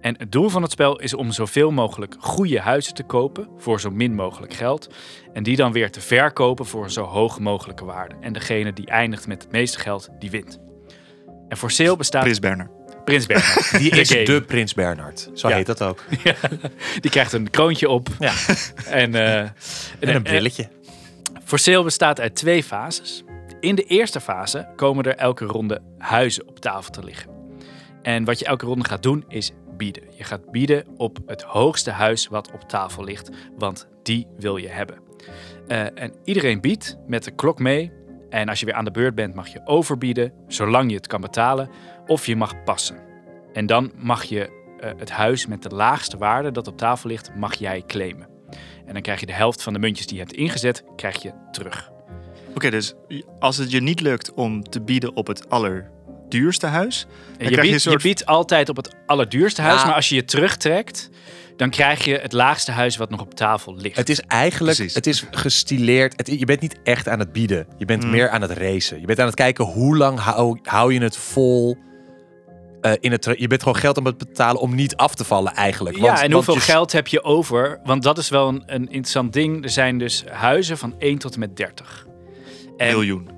En 0.00 0.14
het 0.18 0.32
doel 0.32 0.48
van 0.48 0.62
het 0.62 0.70
spel 0.70 1.00
is 1.00 1.14
om 1.14 1.32
zoveel 1.32 1.70
mogelijk 1.70 2.16
goede 2.18 2.60
huizen 2.60 2.94
te 2.94 3.02
kopen 3.02 3.48
voor 3.58 3.80
zo 3.80 3.90
min 3.90 4.14
mogelijk 4.14 4.54
geld. 4.54 4.94
En 5.32 5.42
die 5.42 5.56
dan 5.56 5.72
weer 5.72 5.90
te 5.90 6.00
verkopen 6.00 6.66
voor 6.66 6.84
een 6.84 6.90
zo 6.90 7.04
hoog 7.04 7.38
mogelijke 7.38 7.84
waarde. 7.84 8.14
En 8.20 8.32
degene 8.32 8.72
die 8.72 8.86
eindigt 8.86 9.26
met 9.26 9.42
het 9.42 9.52
meeste 9.52 9.78
geld, 9.78 10.08
die 10.18 10.30
wint. 10.30 10.58
En 11.48 11.56
voor 11.56 11.70
sale 11.70 11.96
bestaat 11.96 12.22
Prins 12.22 12.38
Berner. 12.38 12.70
Prins 13.04 13.26
Bernhard. 13.26 13.70
Die 13.78 13.90
is 13.90 14.10
game. 14.10 14.24
de 14.24 14.42
Prins 14.42 14.74
Bernhard. 14.74 15.30
Zo 15.34 15.48
Ja. 15.48 15.54
heet 15.56 15.66
dat 15.66 15.82
ook. 15.82 16.04
Die 17.00 17.10
krijgt 17.10 17.32
een 17.32 17.50
kroontje 17.50 17.88
op. 17.88 18.08
Ja. 18.18 18.32
En, 18.86 19.14
eh, 19.14 19.38
En 20.00 20.14
een 20.14 20.22
brilletje. 20.22 20.68
For 21.44 21.58
Sale 21.58 21.82
bestaat 21.84 22.20
uit 22.20 22.34
twee 22.34 22.62
fases. 22.64 23.24
In 23.60 23.74
de 23.74 23.84
eerste 23.84 24.20
fase 24.20 24.68
komen 24.76 25.04
er 25.04 25.16
elke 25.16 25.44
ronde 25.44 25.80
huizen 25.98 26.48
op 26.48 26.60
tafel 26.60 26.90
te 26.90 27.04
liggen. 27.04 27.30
En 28.02 28.24
wat 28.24 28.38
je 28.38 28.44
elke 28.44 28.66
ronde 28.66 28.84
gaat 28.84 29.02
doen 29.02 29.24
is 29.28 29.52
bieden. 29.76 30.02
Je 30.16 30.24
gaat 30.24 30.50
bieden 30.50 30.84
op 30.96 31.18
het 31.26 31.42
hoogste 31.42 31.90
huis 31.90 32.26
wat 32.26 32.52
op 32.52 32.60
tafel 32.60 33.04
ligt, 33.04 33.30
want 33.58 33.88
die 34.02 34.26
wil 34.36 34.56
je 34.56 34.68
hebben. 34.68 34.98
Eh, 35.66 35.98
en 35.98 36.14
iedereen 36.24 36.60
biedt 36.60 36.98
met 37.06 37.24
de 37.24 37.30
klok 37.30 37.58
mee. 37.58 37.92
En 38.30 38.48
als 38.48 38.60
je 38.60 38.66
weer 38.66 38.74
aan 38.74 38.84
de 38.84 38.90
beurt 38.90 39.14
bent, 39.14 39.34
mag 39.34 39.48
je 39.48 39.60
overbieden, 39.64 40.32
zolang 40.46 40.90
je 40.90 40.96
het 40.96 41.06
kan 41.06 41.20
betalen, 41.20 41.70
of 42.06 42.26
je 42.26 42.36
mag 42.36 42.62
passen. 42.64 42.96
En 43.52 43.66
dan 43.66 43.92
mag 43.96 44.24
je 44.24 44.50
eh, 44.80 44.90
het 44.96 45.10
huis 45.10 45.46
met 45.46 45.62
de 45.62 45.68
laagste 45.68 46.18
waarde 46.18 46.50
dat 46.50 46.66
op 46.66 46.76
tafel 46.76 47.08
ligt, 47.08 47.34
mag 47.34 47.54
jij 47.54 47.82
claimen. 47.86 48.28
En 48.86 48.92
dan 48.92 49.02
krijg 49.02 49.20
je 49.20 49.26
de 49.26 49.32
helft 49.32 49.62
van 49.62 49.72
de 49.72 49.78
muntjes 49.78 50.06
die 50.06 50.16
je 50.16 50.22
hebt 50.22 50.36
ingezet, 50.36 50.84
krijg 50.96 51.22
je 51.22 51.32
terug. 51.50 51.89
Oké, 52.54 52.70
dus 52.70 52.94
als 53.38 53.56
het 53.56 53.70
je 53.70 53.80
niet 53.80 54.00
lukt 54.00 54.32
om 54.34 54.62
te 54.62 54.80
bieden 54.80 55.16
op 55.16 55.26
het 55.26 55.48
allerduurste 55.48 56.66
huis, 56.66 57.06
dan 57.06 57.16
je, 57.30 57.36
krijg 57.36 57.50
je 57.54 57.60
biedt, 57.60 57.72
een 57.74 57.80
soort... 57.80 58.02
je 58.02 58.08
biedt 58.08 58.26
altijd 58.26 58.68
op 58.68 58.76
het 58.76 58.94
allerduurste 59.06 59.62
huis, 59.62 59.80
Ja. 59.80 59.86
maar 59.86 59.94
als 59.94 60.08
je 60.08 60.14
je 60.14 60.24
terugtrekt, 60.24 61.10
dan 61.56 61.70
krijg 61.70 62.04
je 62.04 62.18
het 62.18 62.32
laagste 62.32 62.72
huis 62.72 62.96
wat 62.96 63.10
nog 63.10 63.20
op 63.20 63.34
tafel 63.34 63.76
ligt. 63.76 63.96
Het 63.96 64.08
is 64.08 64.20
eigenlijk, 64.20 64.76
Precies. 64.76 64.94
het 64.94 65.06
is 65.06 65.24
gestileerd. 65.30 66.12
Het, 66.16 66.26
je 66.38 66.44
bent 66.44 66.60
niet 66.60 66.78
echt 66.84 67.08
aan 67.08 67.18
het 67.18 67.32
bieden. 67.32 67.66
Je 67.78 67.84
bent 67.84 68.04
Mm. 68.04 68.10
meer 68.10 68.28
aan 68.30 68.42
het 68.42 68.50
racen. 68.50 69.00
Je 69.00 69.06
bent 69.06 69.18
aan 69.20 69.26
het 69.26 69.34
kijken 69.34 69.64
hoe 69.64 69.96
lang 69.96 70.18
hou, 70.18 70.58
hou 70.62 70.94
je 70.94 71.00
het 71.02 71.16
vol 71.16 71.76
eh, 72.80 72.92
in 73.00 73.12
het, 73.12 73.34
je 73.38 73.46
bent 73.46 73.62
gewoon 73.62 73.76
geld 73.78 73.98
aan 73.98 74.04
het 74.04 74.18
betalen 74.18 74.60
om 74.60 74.74
niet 74.74 74.96
af 74.96 75.14
te 75.14 75.24
vallen 75.24 75.52
eigenlijk. 75.54 75.96
Want- 75.98 76.18
ja, 76.18 76.24
en 76.24 76.32
hoeveel 76.32 76.54
je- 76.54 76.60
geld 76.60 76.92
heb 76.92 77.06
je 77.06 77.22
over? 77.22 77.80
Want 77.84 78.02
dat 78.02 78.18
is 78.18 78.28
wel 78.28 78.48
een, 78.48 78.62
een 78.66 78.82
interessant 78.84 79.32
ding. 79.32 79.64
Er 79.64 79.70
zijn 79.70 79.98
dus 79.98 80.24
huizen 80.30 80.78
van 80.78 80.94
1 80.98 81.18
tot 81.18 81.32
en 81.34 81.40
met 81.40 81.56
30. 81.56 82.06
En, 82.80 82.92
Miljoen. 82.92 83.28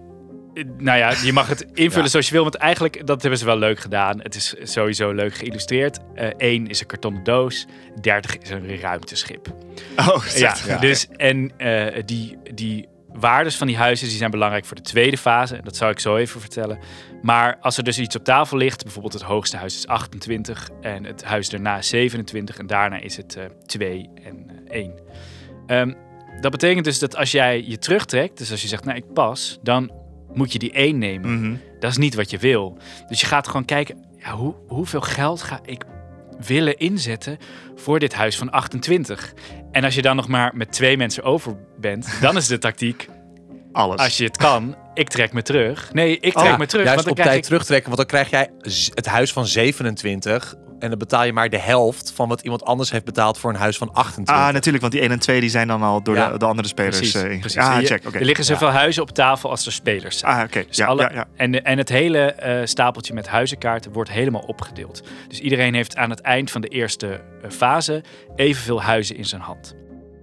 eh, 0.55 0.65
Nou 0.79 0.99
ja, 0.99 1.13
je 1.25 1.33
mag 1.33 1.49
het 1.49 1.61
invullen 1.75 2.05
Ja. 2.05 2.11
zoals 2.11 2.27
je 2.29 2.33
wil. 2.33 2.43
Want 2.43 2.55
eigenlijk, 2.55 3.07
dat 3.07 3.21
hebben 3.21 3.39
ze 3.39 3.45
wel 3.45 3.59
leuk 3.59 3.79
gedaan. 3.79 4.21
Het 4.21 4.35
is 4.35 4.55
sowieso 4.63 5.11
leuk 5.13 5.35
geïllustreerd. 5.35 5.99
Eh 6.15 6.29
1 6.37 6.67
is 6.67 6.81
een 6.81 6.87
kartonnen 6.87 7.25
doos. 7.25 7.67
30 8.01 8.39
is 8.39 8.51
een 8.51 8.81
ruimteschip. 8.81 9.49
Oh, 9.97 10.07
Ja, 10.25 10.55
zegt- 10.55 10.81
dus 10.81 11.09
en 11.09 11.53
eh, 11.57 12.03
die, 12.05 12.39
die 12.55 12.89
waardes 13.13 13.57
van 13.57 13.67
die 13.67 13.77
huizen 13.77 14.09
die 14.09 14.17
zijn 14.17 14.31
belangrijk 14.31 14.65
voor 14.65 14.77
de 14.77 14.83
tweede 14.83 15.17
fase. 15.19 15.61
Dat 15.63 15.77
zal 15.77 15.91
ik 15.91 15.99
zo 16.01 16.17
even 16.17 16.41
vertellen. 16.41 16.79
Maar 17.23 17.59
als 17.61 17.77
er 17.77 17.85
dus 17.85 17.99
iets 17.99 18.17
op 18.17 18.25
tafel 18.25 18.57
ligt, 18.57 18.83
bijvoorbeeld 18.83 19.13
het 19.15 19.23
hoogste 19.23 19.57
huis 19.57 19.77
is 19.77 19.87
28 19.87 20.69
en 20.81 21.05
het 21.05 21.25
huis 21.25 21.49
daarna 21.49 21.79
is 21.79 21.89
27 21.89 22.59
en 22.59 22.67
daarna 22.67 22.97
is 23.01 23.17
het 23.17 23.37
eh 23.37 23.45
2 23.67 24.11
en 24.25 24.47
eh, 24.69 24.77
1. 24.81 24.95
Ehm, 25.67 25.93
dat 26.43 26.51
betekent 26.51 26.85
dus 26.85 26.99
dat 26.99 27.17
als 27.17 27.31
jij 27.31 27.65
je 27.67 27.79
terugtrekt, 27.79 28.39
dus 28.39 28.51
als 28.51 28.63
je 28.63 28.69
zegt, 28.69 28.85
nou 28.85 28.97
ik 28.97 29.13
pas, 29.13 29.59
dan 29.63 29.93
moet 30.33 30.53
je 30.53 30.59
die 30.59 30.73
1 30.73 30.99
nemen. 30.99 31.41
Mhm. 31.41 31.57
Dat 31.81 31.91
is 31.91 31.97
niet 31.97 32.15
wat 32.15 32.31
je 32.31 32.39
wil. 32.39 32.79
Dus 33.09 33.21
je 33.21 33.27
gaat 33.27 33.47
gewoon 33.47 33.65
kijken, 33.65 34.05
ja, 34.19 34.33
hoe, 34.35 34.55
hoeveel 34.69 35.01
geld 35.01 35.43
ga 35.43 35.61
ik 35.65 35.85
willen 36.47 36.79
inzetten 36.79 37.39
voor 37.77 37.99
dit 37.99 38.15
huis 38.15 38.37
van 38.37 38.51
28? 38.51 39.33
En 39.73 39.85
als 39.85 39.95
je 39.95 40.03
dan 40.03 40.17
nog 40.17 40.29
maar 40.29 40.53
met 40.55 40.73
twee 40.73 40.97
mensen 40.97 41.23
over 41.23 41.57
bent, 41.81 42.09
dan 42.21 42.37
is 42.37 42.47
de 42.47 42.59
tactiek, 42.59 43.09
Alles. 43.73 44.01
als 44.01 44.17
je 44.17 44.25
het 44.25 44.37
kan, 44.37 44.77
ik 44.95 45.09
trek 45.09 45.33
me 45.33 45.43
terug. 45.43 45.93
Nee, 45.93 46.19
ik 46.19 46.33
trek 46.33 46.45
Ja, 46.45 46.57
me 46.57 46.67
terug. 46.67 46.85
Juist 46.85 47.05
want 47.05 47.11
op 47.11 47.17
dan 47.17 47.25
krijg 47.25 47.29
tijd 47.29 47.39
ik, 47.39 47.45
terugtrekken, 47.45 47.97
want 47.97 47.97
dan 47.97 48.21
krijg 48.21 48.31
jij 48.31 48.51
het 48.95 49.07
huis 49.07 49.33
van 49.33 49.47
27 49.47 50.55
en 50.83 50.89
dan 50.89 50.99
betaal 50.99 51.25
je 51.25 51.33
maar 51.33 51.49
de 51.51 51.59
helft 51.59 52.13
van 52.15 52.29
wat 52.29 52.41
iemand 52.41 52.65
anders 52.65 52.91
heeft 52.91 53.05
betaald 53.05 53.39
voor 53.39 53.51
een 53.51 53.57
huis 53.57 53.77
van 53.77 53.93
28. 53.93 54.35
Ah, 54.47 54.53
natuurlijk, 54.53 54.81
want 54.83 54.93
die 54.93 55.03
1 55.03 55.11
en 55.11 55.19
2 55.19 55.41
die 55.41 55.51
zijn 55.51 55.69
dan 55.69 55.83
al 55.83 56.03
door 56.03 56.15
Ja. 56.17 56.31
de, 56.31 56.39
de 56.39 56.45
andere 56.45 56.69
spelers 56.69 56.97
Precies, 56.97 57.15
eh, 57.23 57.41
precies. 57.41 57.57
Ah, 57.59 57.77
check. 57.79 58.07
Oké. 58.07 58.19
Er 58.19 58.25
liggen 58.25 58.45
zoveel 58.45 58.71
huizen 58.71 59.03
op 59.03 59.11
tafel 59.11 59.51
als 59.51 59.67
er 59.67 59.73
spelers 59.73 60.19
zijn. 60.19 60.33
Ah, 60.37 60.43
oké. 60.45 60.65
Dus 60.67 60.77
Ja, 60.77 60.87
alle- 60.87 61.03
ja, 61.03 61.11
ja. 61.13 61.27
En, 61.37 61.65
en 61.65 61.79
het 61.79 61.89
hele 61.89 62.19
eh, 62.33 62.61
stapeltje 62.67 63.15
met 63.15 63.29
huizenkaarten 63.29 63.93
wordt 63.93 64.11
helemaal 64.11 64.43
opgedeeld. 64.47 65.03
Dus 65.29 65.41
iedereen 65.41 65.75
heeft 65.75 65.97
aan 65.97 66.11
het 66.11 66.21
eind 66.21 66.51
van 66.51 66.61
de 66.61 66.69
eerste 66.69 67.21
eh, 67.43 67.51
fase 67.51 68.03
evenveel 68.37 68.83
huizen 68.83 69.17
in 69.17 69.25
zijn 69.25 69.41
hand. 69.41 69.75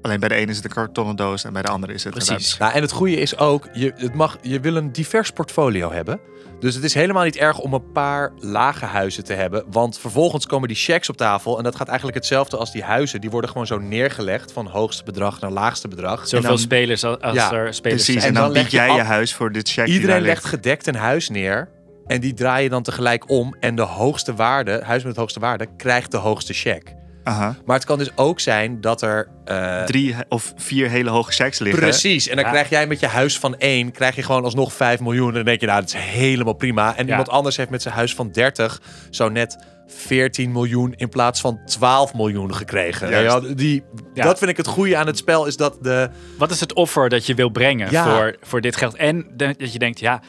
Alleen 0.02 0.20
bij 0.20 0.30
de 0.30 0.36
ene 0.36 0.50
is 0.52 0.56
het 0.56 0.66
een 0.66 0.72
kartonnen 0.72 1.16
doos 1.16 1.44
en 1.44 1.54
bij 1.54 1.62
de 1.62 1.68
andere 1.68 1.94
is 1.94 2.04
het 2.04 2.16
een 2.16 2.26
Precies. 2.26 2.58
Nou, 2.58 2.74
en 2.74 2.82
het 2.82 2.92
goede 2.92 3.16
is 3.16 3.38
ook, 3.38 3.68
je, 3.74 3.94
het 3.96 4.14
mag, 4.14 4.38
je 4.42 4.60
wil 4.60 4.76
een 4.76 4.92
divers 4.92 5.32
portfolio 5.32 5.92
hebben. 5.92 6.20
Dus 6.60 6.76
het 6.76 6.84
is 6.84 6.94
helemaal 6.94 7.24
niet 7.24 7.36
erg 7.38 7.60
om 7.60 7.74
een 7.74 7.92
paar 7.92 8.32
lage 8.40 8.86
huizen 8.86 9.24
te 9.24 9.34
hebben. 9.34 9.64
Want 9.72 10.00
vervolgens 10.00 10.46
komen 10.46 10.68
die 10.68 10.78
checks 10.78 11.10
op 11.10 11.18
tafel. 11.18 11.58
En 11.58 11.64
dat 11.64 11.76
gaat 11.76 11.88
eigenlijk 11.88 12.18
hetzelfde 12.18 12.58
als 12.58 12.72
die 12.72 12.84
huizen. 12.84 13.22
Die 13.22 13.30
worden 13.30 13.50
gewoon 13.50 13.68
zo 13.68 13.78
neergelegd 13.78 14.52
van 14.52 14.68
hoogste 14.68 15.04
bedrag 15.04 15.40
naar 15.42 15.52
laagste 15.52 15.88
bedrag. 15.88 16.28
Zoveel 16.28 16.50
dan- 16.50 16.58
spelers 16.60 17.04
als, 17.04 17.20
als 17.22 17.36
Ja, 17.36 17.52
er 17.52 17.74
spelers 17.74 18.04
Precies, 18.04 18.22
En 18.24 18.28
en 18.28 18.34
dan 18.34 18.44
dan 18.44 18.52
leg 18.52 18.62
bied 18.62 18.72
je 18.72 18.78
jij 18.78 18.90
af- 18.90 18.96
je 18.96 19.02
huis 19.02 19.34
voor 19.34 19.52
dit 19.52 19.70
check 19.70 19.86
die 19.86 19.94
Iedereen 19.94 20.22
legt 20.22 20.34
ligt. 20.44 20.46
gedekt 20.46 20.88
een 20.88 20.96
huis 20.96 21.30
neer. 21.30 21.70
En 22.08 22.22
die 22.22 22.34
draai 22.34 22.64
je 22.64 22.70
dan 22.70 22.84
tegelijk 22.84 23.30
om. 23.30 23.56
En 23.60 23.76
de 23.76 23.82
hoogste 23.82 24.36
waarde, 24.36 24.82
huis 24.84 25.04
met 25.04 25.14
de 25.14 25.20
hoogste 25.20 25.40
waarde, 25.40 25.68
krijgt 25.78 26.12
de 26.12 26.18
hoogste 26.18 26.54
check. 26.54 26.94
Aha. 27.30 27.56
Maar 27.65 27.76
het 27.76 27.86
kan 27.86 27.98
dus 27.98 28.12
ook 28.18 28.39
zijn 28.39 28.82
dat 28.82 29.02
er... 29.02 29.28
eh, 29.46 29.84
Drie 29.84 30.15
of 30.30 30.54
vier 30.56 30.89
hele 30.89 31.10
hoge 31.10 31.32
checks 31.32 31.60
liggen. 31.60 31.82
Precies. 31.82 32.28
En 32.28 32.36
dan 32.36 32.46
Ja. 32.46 32.52
krijg 32.52 32.70
jij 32.70 32.88
met 32.88 33.00
je 33.00 33.08
huis 33.08 33.39
van 33.39 33.56
1, 33.58 33.92
krijg 33.92 34.15
je 34.15 34.24
gewoon 34.24 34.44
alsnog 34.44 34.74
5 34.74 35.00
miljoen. 35.00 35.28
En 35.30 35.34
dan 35.34 35.44
denk 35.46 35.60
je, 35.60 35.65
nou, 35.65 35.80
dat 35.80 35.89
is 35.89 35.96
helemaal 36.00 36.54
prima. 36.54 36.96
En 36.96 37.04
Ja. 37.06 37.10
iemand 37.10 37.30
anders 37.30 37.58
heeft 37.58 37.70
met 37.70 37.82
zijn 37.82 37.94
huis 37.94 38.15
van 38.15 38.32
30 38.32 38.82
zo 39.10 39.30
net 39.30 39.58
14 39.88 40.52
miljoen 40.52 40.94
in 40.98 41.10
plaats 41.10 41.42
van 41.42 41.60
12 41.65 42.13
miljoen 42.13 42.54
gekregen. 42.56 43.10
Ja, 43.24 43.39
die, 43.39 43.84
Ja. 44.13 44.24
Dat 44.24 44.38
vind 44.38 44.50
ik 44.52 44.58
het 44.58 44.68
goede 44.68 44.98
aan 44.98 45.08
het 45.08 45.18
spel, 45.18 45.46
is 45.46 45.58
dat 45.58 45.78
de... 45.82 46.10
Wat 46.38 46.52
is 46.52 46.60
het 46.60 46.74
offer 46.74 47.10
dat 47.10 47.26
je 47.26 47.34
wil 47.34 47.50
brengen 47.50 47.92
Ja. 47.92 48.04
voor, 48.04 48.36
voor 48.42 48.62
dit 48.62 48.76
geld? 48.76 48.96
En 48.96 49.28
dat 49.36 49.74
je 49.74 49.80
denkt, 49.80 50.00
ja, 50.00 50.22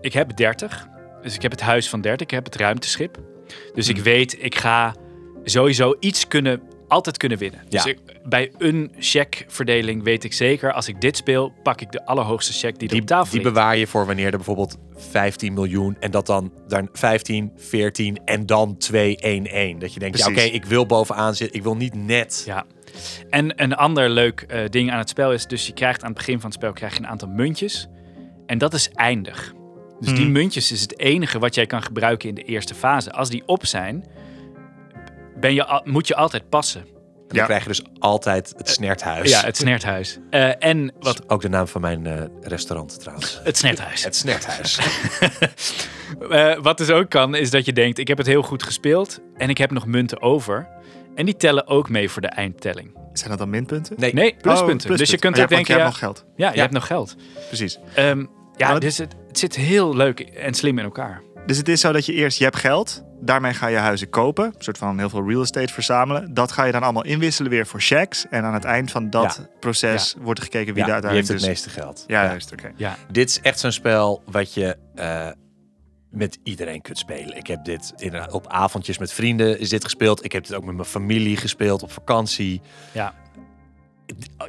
ik 0.00 0.12
heb 0.12 0.36
30. 0.36 0.86
Dus 1.22 1.34
ik 1.34 1.42
heb 1.42 1.50
het 1.50 1.60
huis 1.60 1.88
van 1.88 2.00
30. 2.00 2.26
Ik 2.26 2.30
heb 2.32 2.44
het 2.44 2.56
ruimteschip. 2.56 3.16
Dus 3.74 3.86
Hmm. 3.88 3.96
ik 3.96 4.02
weet, 4.02 4.36
ik 4.40 4.54
ga 4.58 4.94
sowieso 5.44 5.96
iets 6.00 6.28
kunnen, 6.28 6.60
altijd 6.88 7.16
kunnen 7.16 7.38
winnen. 7.38 7.60
Ja. 7.68 7.82
Dus 7.82 7.92
ik, 7.92 7.98
bij 8.24 8.52
een 8.58 8.92
checkverdeling 8.98 10.02
weet 10.02 10.24
ik 10.24 10.32
zeker, 10.32 10.72
als 10.72 10.88
ik 10.88 11.00
dit 11.00 11.16
speel, 11.16 11.52
pak 11.62 11.80
ik 11.80 11.92
de 11.92 12.06
allerhoogste 12.06 12.52
check 12.52 12.78
die 12.78 12.88
er 12.88 12.92
Die, 12.94 13.00
op 13.00 13.06
tafel 13.06 13.30
die 13.32 13.40
ligt. 13.40 13.54
bewaar 13.54 13.76
je 13.76 13.86
voor 13.86 14.06
wanneer 14.06 14.24
er 14.26 14.36
bijvoorbeeld 14.36 14.76
15 14.96 15.52
miljoen 15.54 15.96
en 16.00 16.10
dat 16.10 16.26
dan, 16.26 16.52
dan 16.68 16.88
15, 16.92 17.52
14 17.56 18.18
en 18.24 18.46
dan 18.46 18.76
2, 18.76 19.16
1, 19.16 19.46
1. 19.46 19.78
Dat 19.78 19.94
je 19.94 20.00
denkt, 20.00 20.18
ja 20.18 20.26
oké, 20.26 20.40
ik 20.40 20.64
wil 20.64 20.86
bovenaan 20.86 21.34
zitten, 21.34 21.56
ik 21.56 21.62
wil 21.62 21.76
niet 21.76 21.94
net. 21.94 22.42
Ja. 22.46 22.64
En 23.30 23.62
een 23.62 23.74
ander 23.74 24.10
leuk 24.10 24.40
eh, 24.40 24.60
ding 24.68 24.90
aan 24.90 24.98
het 24.98 25.08
spel 25.08 25.32
is, 25.32 25.46
dus 25.46 25.66
je 25.66 25.72
krijgt 25.72 26.00
aan 26.02 26.08
het 26.08 26.16
begin 26.16 26.40
van 26.40 26.50
het 26.50 26.58
spel 26.58 26.72
krijg 26.72 26.92
je 26.94 26.98
een 26.98 27.06
aantal 27.06 27.28
muntjes. 27.28 27.88
En 28.46 28.58
dat 28.58 28.74
is 28.74 28.90
eindig. 28.94 29.54
Dus 30.00 30.08
die 30.12 30.22
Hmm. 30.24 30.32
muntjes 30.32 30.72
is 30.72 30.80
het 30.80 30.98
enige 30.98 31.38
wat 31.38 31.54
jij 31.54 31.66
kan 31.66 31.82
gebruiken 31.82 32.28
in 32.28 32.34
de 32.34 32.42
eerste 32.42 32.74
fase. 32.74 33.12
Als 33.12 33.30
die 33.30 33.42
op 33.46 33.66
zijn, 33.66 34.04
ben 35.40 35.54
je, 35.54 35.64
al- 35.64 35.82
moet 35.84 36.06
je 36.08 36.14
altijd 36.16 36.48
passen. 36.48 36.84
Dan 37.28 37.36
Ja. 37.36 37.44
krijg 37.44 37.62
je 37.62 37.68
dus 37.68 37.82
altijd 37.98 38.52
het 38.56 38.68
snerthuis. 38.68 39.30
Ja, 39.30 39.40
het 39.44 39.56
snerthuis. 39.56 40.18
Eh, 40.30 40.64
en 40.64 40.92
wat, 41.00 41.14
is 41.22 41.28
ook 41.28 41.40
de 41.42 41.48
naam 41.48 41.66
van 41.66 41.80
mijn 41.80 42.06
eh, 42.06 42.22
restaurant 42.42 43.00
trouwens. 43.00 43.40
het 43.44 43.56
snerthuis. 43.56 44.04
Het 44.04 44.16
snerthuis. 44.16 44.78
Eh, 46.30 46.56
wat 46.60 46.78
dus 46.78 46.90
ook 46.90 47.10
kan, 47.10 47.34
is 47.34 47.50
dat 47.50 47.64
je 47.64 47.72
denkt, 47.72 47.98
ik 47.98 48.08
heb 48.08 48.18
het 48.18 48.26
heel 48.26 48.42
goed 48.42 48.62
gespeeld 48.62 49.20
en 49.36 49.48
ik 49.50 49.58
heb 49.58 49.70
nog 49.70 49.86
munten 49.86 50.22
over. 50.22 50.68
En 51.14 51.24
die 51.26 51.36
tellen 51.36 51.66
ook 51.66 51.88
mee 51.88 52.10
voor 52.10 52.22
de 52.22 52.28
eindtelling. 52.28 52.96
Zijn 53.12 53.30
dat 53.30 53.38
dan 53.38 53.50
minpunten? 53.50 53.94
Nee, 53.98 54.12
Nee, 54.14 54.36
pluspunten. 54.40 54.90
Oh, 54.90 54.96
Dus 54.96 55.10
je 55.10 55.18
kunt 55.18 55.36
Oh, 55.36 55.42
ook 55.42 55.48
ja, 55.50 55.54
want 55.56 55.66
denken, 55.66 55.74
je 55.74 55.80
ja, 55.80 55.84
hebt 55.86 56.00
nog 56.00 56.10
geld. 56.22 56.24
ja, 56.36 56.48
je 56.48 56.54
Ja. 56.54 56.60
hebt 56.60 56.72
nog 56.72 56.86
geld. 56.86 57.16
Precies. 57.46 57.78
Ehm, 57.94 58.24
ja, 58.56 58.78
dus 58.78 58.98
het, 58.98 59.14
het 59.28 59.38
zit 59.38 59.56
heel 59.56 59.96
leuk 59.96 60.20
en 60.20 60.54
slim 60.54 60.78
in 60.78 60.84
elkaar. 60.84 61.22
Dus 61.48 61.56
het 61.56 61.68
is 61.68 61.80
zo 61.80 61.92
dat 61.92 62.06
je 62.06 62.12
eerst, 62.12 62.38
je 62.38 62.44
hebt 62.44 62.56
geld. 62.56 63.02
Daarmee 63.20 63.52
ga 63.54 63.66
je 63.66 63.76
huizen 63.76 64.08
kopen. 64.10 64.44
Een 64.44 64.54
soort 64.58 64.78
van 64.78 64.98
heel 64.98 65.08
veel 65.08 65.28
real 65.28 65.42
estate 65.42 65.72
verzamelen. 65.72 66.34
Dat 66.34 66.52
ga 66.52 66.64
je 66.64 66.72
dan 66.72 66.82
allemaal 66.82 67.04
inwisselen 67.04 67.50
weer 67.50 67.66
voor 67.66 67.80
checks. 67.80 68.26
En 68.30 68.44
aan 68.44 68.54
het 68.54 68.64
eind 68.64 68.90
van 68.90 69.10
dat 69.10 69.36
Ja. 69.40 69.48
proces 69.60 70.14
wordt 70.18 70.38
er 70.38 70.44
gekeken 70.44 70.74
wie 70.74 70.82
Ja, 70.84 70.88
daar 70.88 71.00
die 71.00 71.10
heeft 71.10 71.28
uiteindelijk 71.30 71.54
het 71.56 71.62
dus... 71.64 71.70
meeste 71.70 71.70
geld. 71.70 72.04
Ja, 72.06 72.24
juist. 72.24 72.52
Oké. 72.52 72.72
Ja, 72.76 72.96
Dit 73.10 73.28
is 73.28 73.40
echt 73.40 73.58
zo'n 73.58 73.72
spel 73.72 74.22
wat 74.26 74.54
je 74.54 74.76
eh, 74.94 75.28
met 76.10 76.38
iedereen 76.42 76.80
kunt 76.82 76.98
spelen. 76.98 77.36
Ik 77.36 77.46
heb 77.46 77.64
dit 77.64 77.92
inderdaad 77.96 78.32
op 78.32 78.46
avondjes 78.46 78.98
met 78.98 79.12
vrienden 79.12 79.58
is 79.60 79.68
dit 79.68 79.84
gespeeld. 79.84 80.24
Ik 80.24 80.32
heb 80.32 80.46
dit 80.46 80.54
ook 80.56 80.64
met 80.64 80.74
mijn 80.74 80.88
familie 80.88 81.36
gespeeld 81.36 81.82
op 81.82 81.90
vakantie. 81.92 82.60
ja. 82.92 83.14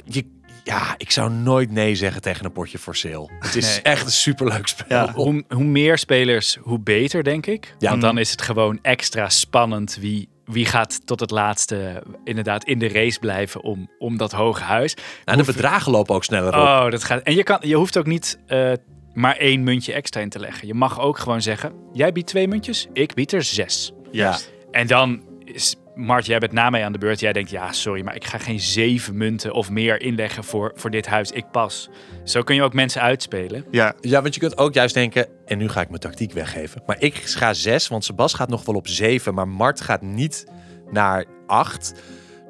Je, 0.04 0.39
ja, 0.70 0.94
ik 0.96 1.10
zou 1.10 1.30
nooit 1.30 1.70
nee 1.70 1.94
zeggen 1.94 2.22
tegen 2.22 2.44
een 2.44 2.52
potje 2.52 2.78
voor 2.78 2.96
sale. 2.96 3.30
Het 3.38 3.56
is 3.56 3.66
Nee. 3.74 3.82
echt 3.82 4.04
een 4.04 4.12
superleuk 4.12 4.66
spel. 4.66 4.86
Ja. 4.88 5.12
Hoe, 5.22 5.44
hoe 5.48 5.64
meer 5.64 5.98
spelers, 5.98 6.58
hoe 6.60 6.78
beter, 6.80 7.22
denk 7.24 7.46
ik. 7.46 7.74
Ja. 7.78 7.90
Want 7.90 8.02
dan 8.02 8.18
is 8.18 8.30
het 8.30 8.42
gewoon 8.42 8.78
extra 8.82 9.28
spannend 9.28 9.96
wie, 10.00 10.28
wie 10.44 10.66
gaat 10.66 11.06
tot 11.06 11.20
het 11.20 11.30
laatste 11.30 12.02
inderdaad 12.24 12.64
in 12.64 12.78
de 12.78 12.88
race 12.88 13.18
blijven 13.18 13.62
om, 13.62 13.90
om 13.98 14.16
dat 14.16 14.32
hoge 14.32 14.62
huis. 14.62 14.96
Nou, 15.24 15.38
de 15.38 15.44
bedragen 15.44 15.92
lopen 15.92 16.14
ook 16.14 16.24
sneller 16.24 16.48
op. 16.48 16.60
Oh, 16.60 16.90
dat 16.90 17.04
gaat. 17.04 17.22
En 17.22 17.34
je, 17.34 17.42
kan, 17.42 17.58
je 17.60 17.74
hoeft 17.74 17.96
ook 17.98 18.06
niet 18.06 18.38
eh, 18.46 18.72
maar 19.12 19.36
één 19.36 19.62
muntje 19.62 19.92
extra 19.92 20.20
in 20.20 20.28
te 20.28 20.38
leggen. 20.38 20.66
Je 20.66 20.74
mag 20.74 21.00
ook 21.00 21.18
gewoon 21.18 21.42
zeggen: 21.42 21.72
jij 21.92 22.12
biedt 22.12 22.26
twee 22.28 22.48
muntjes, 22.48 22.86
ik 22.92 23.14
bied 23.14 23.32
er 23.32 23.42
zes. 23.42 23.92
Juist. 24.10 24.52
En 24.70 24.86
dan 24.86 25.22
is 25.44 25.76
Mart, 26.00 26.26
jij 26.26 26.38
bent 26.38 26.52
na 26.52 26.70
mij 26.70 26.84
aan 26.84 26.92
de 26.92 26.98
beurt. 26.98 27.20
Jij 27.20 27.32
denkt, 27.32 27.50
ja, 27.50 27.72
sorry, 27.72 28.02
maar 28.02 28.14
ik 28.14 28.24
ga 28.24 28.38
geen 28.38 28.60
zeven 28.60 29.16
munten 29.16 29.52
of 29.52 29.70
meer 29.70 30.02
inleggen 30.02 30.44
voor, 30.44 30.72
voor 30.74 30.90
dit 30.90 31.06
huis. 31.06 31.30
Ik 31.30 31.50
pas. 31.50 31.88
Zo 32.24 32.42
kun 32.42 32.54
je 32.54 32.62
ook 32.62 32.74
mensen 32.74 33.00
uitspelen. 33.00 33.64
Ja, 33.70 33.94
Ja, 34.00 34.22
want 34.22 34.34
je 34.34 34.40
kunt 34.40 34.58
ook 34.58 34.74
juist 34.74 34.94
denken, 34.94 35.26
en 35.46 35.58
nu 35.58 35.68
ga 35.68 35.80
ik 35.80 35.88
mijn 35.88 36.00
tactiek 36.00 36.32
weggeven. 36.32 36.82
Maar 36.86 36.96
ik 37.00 37.14
ga 37.14 37.54
zes, 37.54 37.88
want 37.88 38.04
Sebas 38.04 38.34
gaat 38.34 38.48
nog 38.48 38.64
wel 38.64 38.74
op 38.74 38.88
zeven, 38.88 39.34
maar 39.34 39.48
Mart 39.48 39.80
gaat 39.80 40.02
niet 40.02 40.46
naar 40.90 41.24
acht. 41.46 41.94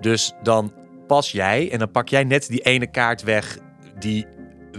Dus 0.00 0.32
dan 0.42 0.72
pas 1.06 1.32
jij 1.32 1.70
en 1.70 1.78
dan 1.78 1.90
pak 1.90 2.08
jij 2.08 2.24
net 2.24 2.48
die 2.48 2.60
ene 2.60 2.86
kaart 2.86 3.22
weg 3.22 3.58
die 3.98 4.26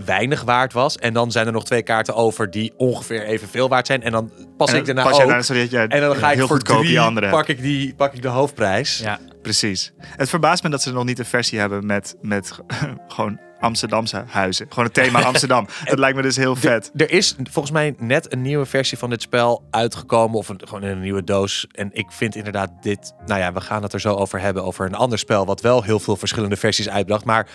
weinig 0.05 0.41
waard 0.41 0.73
was. 0.73 0.97
En 0.97 1.13
dan 1.13 1.31
zijn 1.31 1.45
er 1.45 1.51
nog 1.51 1.65
twee 1.65 1.83
kaarten 1.83 2.15
over 2.15 2.51
die 2.51 2.73
ongeveer 2.77 3.23
evenveel 3.23 3.69
waard 3.69 3.87
zijn. 3.87 4.03
En 4.03 4.11
dan 4.11 4.31
pas 4.57 4.71
en 4.71 4.77
ik 4.77 4.85
daarna 4.85 5.03
pas 5.03 5.21
ook. 5.21 5.29
daarna 5.29 5.87
en 5.87 6.01
dan 6.01 6.15
ga 6.15 6.29
ik 6.29 6.37
heel 6.37 6.47
voor 6.47 6.55
goedkoop 6.55 6.77
drie, 6.77 6.89
die 6.89 6.99
andere 6.99 7.29
pak 7.29 7.47
ik, 7.47 7.61
die, 7.61 7.93
pak 7.93 8.13
ik 8.13 8.21
de 8.21 8.27
hoofdprijs. 8.27 8.99
Ja, 8.99 9.19
Precies. 9.41 9.93
Het 9.97 10.29
verbaast 10.29 10.63
me 10.63 10.69
dat 10.69 10.81
ze 10.81 10.91
nog 10.91 11.05
niet 11.05 11.19
een 11.19 11.25
versie 11.25 11.59
hebben 11.59 11.85
met, 11.85 12.15
met 12.21 12.51
gewoon 13.07 13.39
Amsterdamse 13.59 14.23
huizen. 14.27 14.65
Gewoon 14.69 14.85
het 14.85 14.93
thema 14.93 15.21
Amsterdam. 15.31 15.67
Dat 15.83 15.99
lijkt 15.99 16.15
me 16.15 16.21
dus 16.21 16.35
heel 16.35 16.55
vet. 16.55 16.91
Er 16.95 17.11
is 17.11 17.35
volgens 17.43 17.73
mij 17.73 17.95
net 17.97 18.33
een 18.33 18.41
nieuwe 18.41 18.65
versie 18.65 18.97
van 18.97 19.09
dit 19.09 19.21
spel 19.21 19.63
uitgekomen. 19.69 20.37
Of 20.37 20.49
een, 20.49 20.61
gewoon 20.63 20.83
in 20.83 20.89
een 20.89 20.99
nieuwe 20.99 21.23
doos. 21.23 21.67
En 21.71 21.89
ik 21.93 22.11
vind 22.11 22.35
inderdaad 22.35 22.71
dit... 22.81 23.13
Nou 23.25 23.39
ja, 23.39 23.53
we 23.53 23.61
gaan 23.61 23.83
het 23.83 23.93
er 23.93 23.99
zo 23.99 24.13
over 24.13 24.39
hebben. 24.39 24.63
Over 24.63 24.85
een 24.85 24.95
ander 24.95 25.19
spel 25.19 25.45
wat 25.45 25.61
wel 25.61 25.83
heel 25.83 25.99
veel 25.99 26.15
verschillende 26.15 26.55
versies 26.55 26.89
uitbracht. 26.89 27.25
Maar 27.25 27.47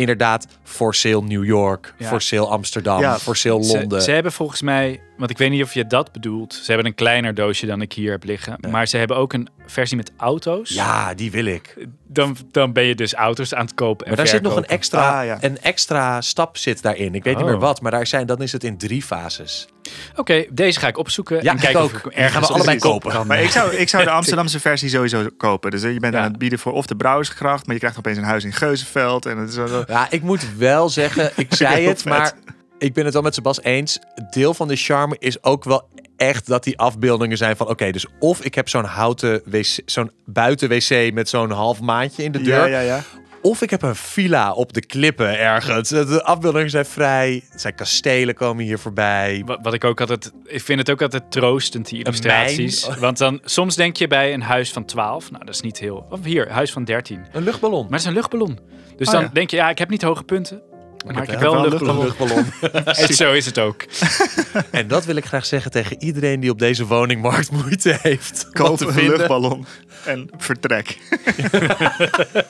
inderdaad, 0.00 0.46
For 0.62 0.94
Sale 0.94 1.22
New 1.22 1.44
York. 1.44 1.94
Ja. 1.98 2.08
For 2.08 2.20
Sale 2.20 2.46
Amsterdam. 2.46 3.00
Ja, 3.00 3.18
For 3.18 3.36
Sale 3.36 3.64
ze, 3.64 3.76
Londen. 3.78 4.02
ze 4.02 4.10
hebben 4.10 4.32
volgens 4.32 4.62
mij 4.62 5.00
want 5.20 5.30
ik 5.30 5.38
weet 5.38 5.50
niet 5.50 5.62
of 5.62 5.74
je 5.74 5.86
dat 5.86 6.12
bedoelt. 6.12 6.54
Ze 6.54 6.64
hebben 6.66 6.86
een 6.86 6.94
kleiner 6.94 7.34
doosje 7.34 7.66
dan 7.66 7.80
ik 7.82 7.92
hier 7.92 8.10
heb 8.10 8.24
liggen. 8.24 8.58
Maar 8.70 8.86
ze 8.88 8.96
hebben 8.96 9.16
ook 9.16 9.32
een 9.32 9.48
versie 9.66 9.96
met 9.96 10.12
auto's. 10.16 10.68
Ja, 10.70 11.14
die 11.14 11.30
wil 11.30 11.44
ik. 11.44 11.86
Dan, 12.06 12.36
dan 12.50 12.72
ben 12.72 12.84
je 12.84 12.94
dus 12.94 13.14
auto's 13.14 13.54
aan 13.54 13.64
het 13.64 13.74
kopen 13.74 14.06
en 14.06 14.12
Maar 14.14 14.24
daar 14.24 14.34
zit 14.34 14.42
nog 14.42 14.56
een 14.56 14.66
extra, 14.66 15.20
Ah, 15.20 15.26
ja. 15.26 15.38
een 15.40 15.58
extra 15.60 16.20
stap 16.20 16.56
zit 16.56 16.82
daarin. 16.82 17.14
Ik 17.14 17.24
weet 17.24 17.34
niet 17.34 17.44
Oh. 17.44 17.50
meer 17.50 17.58
wat, 17.60 17.80
maar 17.80 17.90
daar 17.90 18.06
zijn, 18.06 18.26
dan 18.26 18.42
is 18.42 18.52
het 18.52 18.64
in 18.64 18.78
drie 18.78 19.02
fases. 19.02 19.68
Oké, 20.16 20.44
deze 20.50 20.78
ga 20.80 20.88
ik 20.88 20.98
opzoeken. 20.98 21.42
Ja, 21.42 21.50
en 21.50 21.56
ik 21.56 21.62
kijken 21.62 21.80
ook. 21.80 21.86
of 21.86 21.96
ik 21.96 22.02
Die 22.02 22.12
gaan 22.12 22.22
ergens 22.22 22.48
we 22.48 22.54
allebei 22.54 22.78
kopen. 22.78 23.10
kan- 23.10 23.26
Maar 23.26 23.42
ik 23.42 23.50
zou, 23.50 23.74
ik 23.74 23.88
zou 23.88 24.04
de 24.04 24.10
Amsterdamse 24.20 24.60
versie 24.60 24.88
sowieso 24.88 25.26
kopen. 25.36 25.70
Dus 25.70 25.82
je 25.82 26.00
bent 26.00 26.14
Ja. 26.14 26.20
aan 26.20 26.28
het 26.28 26.38
bieden 26.38 26.58
voor 26.58 26.72
of 26.72 26.86
de 26.86 26.96
Brouwersgracht, 26.96 27.64
maar 27.64 27.74
je 27.74 27.80
krijgt 27.80 27.98
opeens 27.98 28.18
een 28.18 28.24
huis 28.24 28.44
in 28.44 28.52
Geuzenveld. 28.52 29.26
En 29.26 29.38
het 29.38 29.48
is 29.48 29.54
zo, 29.54 29.84
Ja, 29.88 30.06
ik 30.10 30.22
moet 30.22 30.56
wel 30.56 30.88
zeggen, 30.88 31.30
ik 31.36 31.54
zei 31.64 31.86
het, 31.86 32.02
vet. 32.02 32.10
maar 32.12 32.32
ik 32.80 32.92
ben 32.92 33.04
het 33.04 33.12
wel 33.12 33.22
met 33.22 33.34
Sebas 33.34 33.62
eens. 33.62 33.98
Deel 34.30 34.54
van 34.54 34.68
de 34.68 34.76
charme 34.76 35.16
is 35.18 35.42
ook 35.42 35.64
wel 35.64 35.88
echt 36.16 36.46
dat 36.46 36.64
die 36.64 36.78
afbeeldingen 36.78 37.36
zijn 37.36 37.56
van... 37.56 37.68
Oké, 37.68 37.90
dus 37.90 38.06
of 38.18 38.44
ik 38.44 38.54
heb 38.54 38.68
zo'n 38.68 38.84
houten 38.84 39.42
wc, 39.44 39.78
zo'n 39.84 40.10
buiten 40.24 40.68
wc 40.68 41.12
met 41.12 41.28
zo'n 41.28 41.50
half 41.50 41.80
maandje 41.80 42.22
in 42.22 42.32
de 42.32 42.42
deur. 42.42 42.68
ja, 42.68 42.80
ja, 42.80 42.80
ja. 42.80 43.02
Of 43.42 43.62
ik 43.62 43.70
heb 43.70 43.82
een 43.82 43.96
villa 43.96 44.52
op 44.52 44.72
de 44.72 44.86
klippen 44.86 45.38
ergens. 45.38 45.88
De 45.88 46.24
afbeeldingen 46.24 46.70
zijn 46.70 46.84
vrij. 46.84 47.44
Het 47.50 47.60
zijn 47.60 47.74
kastelen 47.74 48.34
komen 48.34 48.64
hier 48.64 48.78
voorbij. 48.78 49.42
Wat, 49.46 49.58
wat 49.62 49.74
ik 49.74 49.84
ook 49.84 50.00
altijd... 50.00 50.32
Ik 50.44 50.62
vind 50.62 50.78
het 50.78 50.90
ook 50.90 51.02
altijd 51.02 51.30
troostend, 51.30 51.88
die 51.88 52.04
illustraties. 52.04 52.88
Want 52.98 53.18
dan, 53.18 53.40
soms 53.44 53.76
denk 53.76 53.96
je 53.96 54.06
bij 54.06 54.32
een 54.34 54.42
huis 54.42 54.72
van 54.72 54.84
12. 54.84 55.30
Nou, 55.30 55.44
dat 55.44 55.54
is 55.54 55.60
niet 55.60 55.78
heel... 55.78 56.06
Of 56.10 56.24
hier, 56.24 56.50
huis 56.50 56.72
van 56.72 56.84
13. 56.84 57.24
Een 57.32 57.42
luchtballon. 57.42 57.82
Maar 57.82 57.90
het 57.90 58.00
is 58.00 58.06
een 58.06 58.12
luchtballon. 58.12 58.58
Dus 58.96 59.06
Oh, 59.06 59.12
dan 59.14 59.22
ja. 59.22 59.30
denk 59.32 59.50
je, 59.50 59.56
ja, 59.56 59.70
ik 59.70 59.78
heb 59.78 59.88
niet 59.90 60.02
hoge 60.02 60.22
punten. 60.22 60.62
Maar 61.06 61.22
ik 61.22 61.30
heb 61.30 61.40
wel 61.40 61.54
een 61.64 61.68
luchtballon. 61.70 62.04
luchtballon. 62.04 62.44
En 63.06 63.14
zo 63.14 63.32
is 63.32 63.46
het 63.46 63.58
ook. 63.58 63.84
en 64.70 64.88
dat 64.88 65.04
wil 65.04 65.16
ik 65.16 65.24
graag 65.24 65.46
zeggen 65.46 65.70
tegen 65.70 66.02
iedereen 66.02 66.40
die 66.40 66.50
op 66.50 66.58
deze 66.58 66.86
woningmarkt 66.86 67.50
moeite 67.50 67.98
heeft. 68.02 68.48
Koop 68.52 68.80
een 68.80 68.92
vinden. 68.92 69.16
luchtballon 69.16 69.66
en 70.04 70.30
vertrek. 70.36 70.98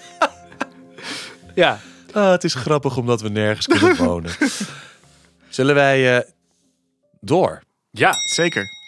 Ja, 1.54 1.80
Ah, 2.12 2.30
het 2.30 2.44
is 2.44 2.54
grappig 2.54 2.96
omdat 2.96 3.20
we 3.20 3.28
nergens 3.28 3.66
kunnen 3.66 3.96
wonen. 3.96 4.30
Zullen 5.48 5.74
wij 5.74 6.16
eh, 6.16 6.30
door? 7.20 7.62
ja. 7.90 8.12
Zeker. 8.34 8.78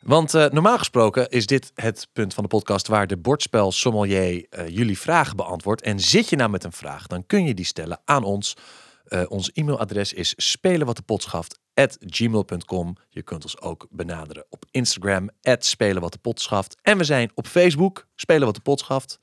Want 0.00 0.34
eh, 0.34 0.46
normaal 0.50 0.78
gesproken 0.78 1.28
is 1.28 1.46
dit 1.46 1.72
het 1.74 2.08
punt 2.12 2.34
van 2.34 2.42
de 2.42 2.48
podcast 2.48 2.88
waar 2.88 3.06
de 3.06 3.16
bordspel 3.16 3.72
sommelier 3.72 4.46
eh, 4.50 4.68
jullie 4.68 4.98
vragen 4.98 5.36
beantwoordt. 5.36 5.82
En 5.82 6.00
zit 6.00 6.28
je 6.28 6.36
nou 6.36 6.50
met 6.50 6.64
een 6.64 6.72
vraag, 6.72 7.06
dan 7.06 7.26
kun 7.26 7.44
je 7.44 7.54
die 7.54 7.64
stellen 7.64 8.00
aan 8.04 8.24
ons. 8.24 8.56
Eh, 9.12 9.22
ons 9.28 9.50
e-mailadres 9.52 10.12
is 10.12 10.34
spelenwatdepot.gmail.com. 10.36 12.96
Je 13.08 13.22
kunt 13.22 13.44
ons 13.44 13.60
ook 13.60 13.86
benaderen 13.90 14.44
op 14.48 14.64
Instagram, 14.70 15.28
spelenwatdepot.schaft. 15.58 16.76
En 16.82 16.98
we 16.98 17.04
zijn 17.04 17.30
op 17.34 17.46
Facebook, 17.46 18.06
Spelen 18.14 18.46
wat 18.46 18.60
de. 18.62 19.18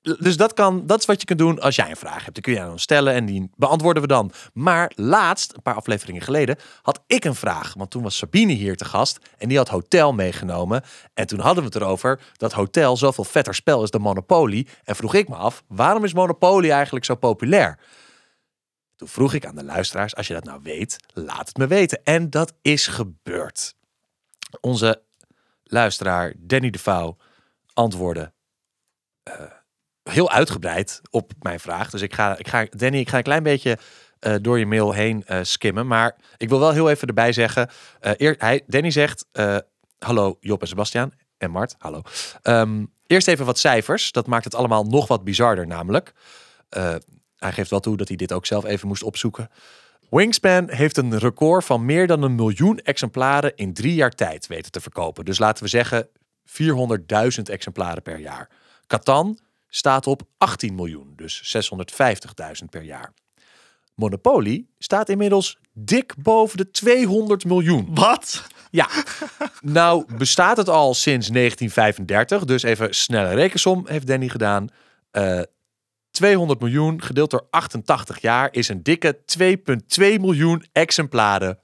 Dus 0.00 0.36
dat, 0.36 0.52
kan, 0.52 0.86
dat 0.86 0.98
is 0.98 1.04
wat 1.04 1.20
je 1.20 1.26
kunt 1.26 1.38
doen 1.38 1.60
als 1.60 1.76
jij 1.76 1.90
een 1.90 1.96
vraag 1.96 2.24
hebt. 2.24 2.34
Dan 2.34 2.42
kun 2.42 2.52
je 2.52 2.60
aan 2.60 2.78
stellen 2.78 3.14
en 3.14 3.26
die 3.26 3.50
beantwoorden 3.56 4.02
we 4.02 4.08
dan. 4.08 4.32
Maar 4.52 4.92
laatst, 4.94 5.54
een 5.54 5.62
paar 5.62 5.74
afleveringen 5.74 6.22
geleden, 6.22 6.56
had 6.82 7.02
ik 7.06 7.24
een 7.24 7.34
vraag. 7.34 7.74
Want 7.74 7.90
toen 7.90 8.02
was 8.02 8.16
Sabine 8.16 8.52
hier 8.52 8.76
te 8.76 8.84
gast 8.84 9.18
en 9.38 9.48
die 9.48 9.56
had 9.56 9.68
Hotel 9.68 10.12
meegenomen. 10.12 10.82
En 11.14 11.26
toen 11.26 11.40
hadden 11.40 11.64
we 11.64 11.70
het 11.72 11.82
erover 11.82 12.20
dat 12.36 12.52
Hotel 12.52 12.96
zoveel 12.96 13.24
vetter 13.24 13.54
spel 13.54 13.82
is 13.82 13.90
dan 13.90 14.00
Monopoly. 14.00 14.66
En 14.82 14.96
vroeg 14.96 15.14
ik 15.14 15.28
me 15.28 15.34
af, 15.34 15.62
waarom 15.68 16.04
is 16.04 16.14
Monopoly 16.14 16.70
eigenlijk 16.70 17.04
zo 17.04 17.14
populair? 17.14 17.78
Vroeg 19.04 19.34
ik 19.34 19.46
aan 19.46 19.56
de 19.56 19.64
luisteraars, 19.64 20.16
als 20.16 20.26
je 20.26 20.34
dat 20.34 20.44
nou 20.44 20.60
weet, 20.62 20.96
laat 21.12 21.48
het 21.48 21.56
me 21.56 21.66
weten. 21.66 22.00
En 22.04 22.30
dat 22.30 22.52
is 22.62 22.86
gebeurd. 22.86 23.74
Onze 24.60 25.02
luisteraar 25.62 26.32
Danny 26.38 26.70
de 26.70 26.78
Vouw 26.78 27.16
antwoordde 27.72 28.32
eh, 29.22 29.34
heel 30.02 30.30
uitgebreid 30.30 31.00
op 31.10 31.32
mijn 31.40 31.60
vraag. 31.60 31.90
Dus 31.90 32.02
ik 32.02 32.14
ga, 32.14 32.38
ik 32.38 32.48
ga 32.48 32.66
Danny, 32.70 32.98
ik 32.98 33.08
ga 33.08 33.16
een 33.16 33.22
klein 33.22 33.42
beetje 33.42 33.78
eh, 34.18 34.34
door 34.40 34.58
je 34.58 34.66
mail 34.66 34.92
heen 34.92 35.24
eh, 35.26 35.38
skimmen. 35.42 35.86
Maar 35.86 36.16
ik 36.36 36.48
wil 36.48 36.58
wel 36.58 36.72
heel 36.72 36.90
even 36.90 37.08
erbij 37.08 37.32
zeggen. 37.32 37.70
eer, 38.00 38.34
hij, 38.38 38.62
Danny 38.66 38.90
zegt, 38.90 39.26
hallo 39.98 40.36
Job 40.40 40.60
en 40.60 40.68
Sebastian 40.68 41.12
en 41.38 41.50
Mart, 41.50 41.74
hallo. 41.78 42.02
Ehm, 42.42 42.84
eerst 43.06 43.28
even 43.28 43.46
wat 43.46 43.58
cijfers. 43.58 44.12
Dat 44.12 44.26
maakt 44.26 44.44
het 44.44 44.54
allemaal 44.54 44.84
nog 44.84 45.08
wat 45.08 45.24
bizarder 45.24 45.66
namelijk. 45.66 46.12
Hij 47.44 47.52
geeft 47.52 47.70
wel 47.70 47.80
toe 47.80 47.96
dat 47.96 48.08
hij 48.08 48.16
dit 48.16 48.32
ook 48.32 48.46
zelf 48.46 48.64
even 48.64 48.88
moest 48.88 49.02
opzoeken. 49.02 49.50
Wingspan 50.10 50.70
heeft 50.70 50.96
een 50.96 51.18
record 51.18 51.64
van 51.64 51.84
meer 51.84 52.06
dan 52.06 52.22
een 52.22 52.34
miljoen 52.34 52.78
exemplaren 52.78 53.56
in 53.56 53.74
drie 53.74 53.94
jaar 53.94 54.10
tijd 54.10 54.46
weten 54.46 54.72
te 54.72 54.80
verkopen. 54.80 55.24
Dus 55.24 55.38
laten 55.38 55.64
we 55.64 55.70
zeggen 55.70 56.08
400.000 56.46 57.42
exemplaren 57.42 58.02
per 58.02 58.18
jaar. 58.18 58.48
Catan 58.86 59.38
staat 59.68 60.06
op 60.06 60.22
18 60.38 60.74
miljoen, 60.74 61.12
dus 61.16 61.56
650.000 61.56 62.68
per 62.70 62.82
jaar. 62.82 63.12
Monopoly 63.94 64.66
staat 64.78 65.08
inmiddels 65.08 65.58
dik 65.72 66.14
boven 66.16 66.56
de 66.56 66.70
200 66.70 67.44
miljoen. 67.44 67.88
Wat? 67.94 68.46
Ja, 68.70 68.88
nou 69.60 70.16
bestaat 70.16 70.56
het 70.56 70.68
al 70.68 70.94
sinds 70.94 71.28
1935. 71.28 72.44
Dus 72.44 72.62
even 72.62 72.94
snelle 72.94 73.34
rekensom 73.34 73.86
heeft 73.88 74.06
Danny 74.06 74.28
gedaan. 74.28 74.68
Eh 75.10 75.40
200 76.14 76.60
miljoen 76.60 77.02
gedeeld 77.02 77.30
door 77.30 77.46
88 77.50 78.20
jaar 78.20 78.48
is 78.50 78.68
een 78.68 78.82
dikke 78.82 79.18
2,2 79.38 79.76
miljoen 79.98 80.64
exemplaren 80.72 81.58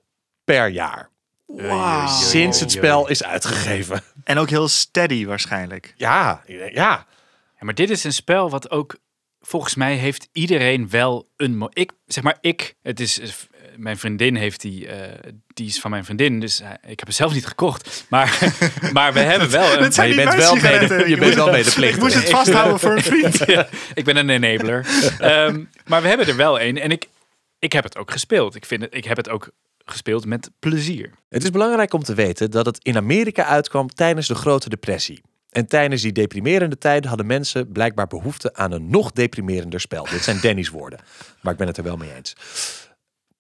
per 0.45 0.69
jaar. 0.69 1.11
Wauw. 1.47 2.07
Sinds 2.09 2.61
het 2.61 2.71
spel 2.71 3.09
is 3.09 3.25
uitgegeven. 3.25 4.03
En 4.25 4.39
ook 4.39 4.49
heel 4.51 4.69
steady 4.69 5.27
waarschijnlijk. 5.27 5.95
Ja, 5.97 6.43
ja. 6.47 6.69
Ja, 6.73 7.07
maar 7.59 7.75
dit 7.75 7.91
is 7.91 8.05
een 8.05 8.13
spel 8.13 8.51
wat 8.51 8.71
ook 8.71 8.97
volgens 9.41 9.75
mij 9.75 9.95
heeft 9.97 10.29
iedereen 10.33 10.89
wel 10.91 11.29
een. 11.37 11.57
mo- 11.57 11.69
Ik 11.73 11.93
zeg 12.07 12.25
maar 12.25 12.39
ik. 12.41 12.75
Het 12.83 13.01
is 13.01 13.49
mijn 13.81 13.99
vriendin 13.99 14.35
heeft 14.37 14.61
die. 14.61 14.87
eh, 14.89 15.33
die 15.47 15.67
is 15.67 15.81
van 15.81 15.91
mijn 15.91 16.05
vriendin, 16.05 16.41
dus 16.41 16.61
eh, 16.61 16.69
ik 16.87 16.99
heb 16.99 17.07
het 17.07 17.15
zelf 17.17 17.33
niet 17.33 17.47
gekocht. 17.47 18.05
Maar, 18.09 18.39
maar 18.93 19.13
we 19.13 19.21
hebben 19.21 19.51
wel 19.51 19.73
een. 19.83 20.09
Je 20.09 20.15
bent 20.15 20.35
wel 20.35 20.55
sigaretten. 20.57 20.97
mede- 20.97 21.09
je 21.09 21.15
Ik 21.15 21.21
bent 21.21 21.21
moest- 21.21 21.35
wel 21.35 21.51
medeplichtig. 21.51 21.95
Ik 21.97 22.03
moest 22.03 22.15
het 22.15 22.31
vasthouden 22.31 22.79
voor 22.81 22.93
een 22.97 23.03
vriend. 23.03 23.39
Ja, 23.47 23.69
ik 23.95 24.05
ben 24.05 24.17
een 24.17 24.31
enabler. 24.31 24.87
Ehm, 25.19 25.65
maar 25.87 26.03
we 26.03 26.09
hebben 26.09 26.27
er 26.27 26.37
wel 26.37 26.61
een. 26.61 26.79
En 26.79 26.91
ik, 26.91 27.07
ik 27.59 27.73
heb 27.73 27.85
het 27.85 27.97
ook 27.97 28.11
gespeeld. 28.11 28.55
Ik, 28.55 28.65
vind 28.67 28.83
het, 28.83 28.95
ik 28.95 29.05
heb 29.05 29.17
het 29.17 29.29
ook 29.29 29.51
gespeeld 29.85 30.27
met 30.27 30.51
plezier. 30.59 31.11
Het 31.29 31.43
is 31.43 31.51
belangrijk 31.51 31.93
om 31.93 32.03
te 32.03 32.15
weten 32.15 32.51
dat 32.51 32.67
het 32.67 32.79
in 32.83 32.97
Amerika 32.97 33.45
uitkwam 33.45 33.89
tijdens 33.89 34.27
de 34.29 34.35
Grote 34.35 34.69
Depressie. 34.69 35.23
En 35.51 35.67
tijdens 35.67 36.03
die 36.03 36.13
deprimerende 36.13 36.79
tijd 36.79 37.05
hadden 37.05 37.27
mensen 37.27 37.73
blijkbaar 37.73 38.07
behoefte 38.07 38.55
aan 38.55 38.73
een 38.73 38.91
nog 38.91 39.13
deprimerender 39.13 39.81
spel. 39.81 40.05
Dit 40.11 40.23
zijn 40.23 40.39
Danny's 40.41 40.69
woorden, 40.69 40.99
maar 41.41 41.53
ik 41.53 41.59
ben 41.59 41.67
het 41.67 41.77
er 41.77 41.85
wel 41.85 41.97
mee 41.97 42.15
eens. 42.17 42.35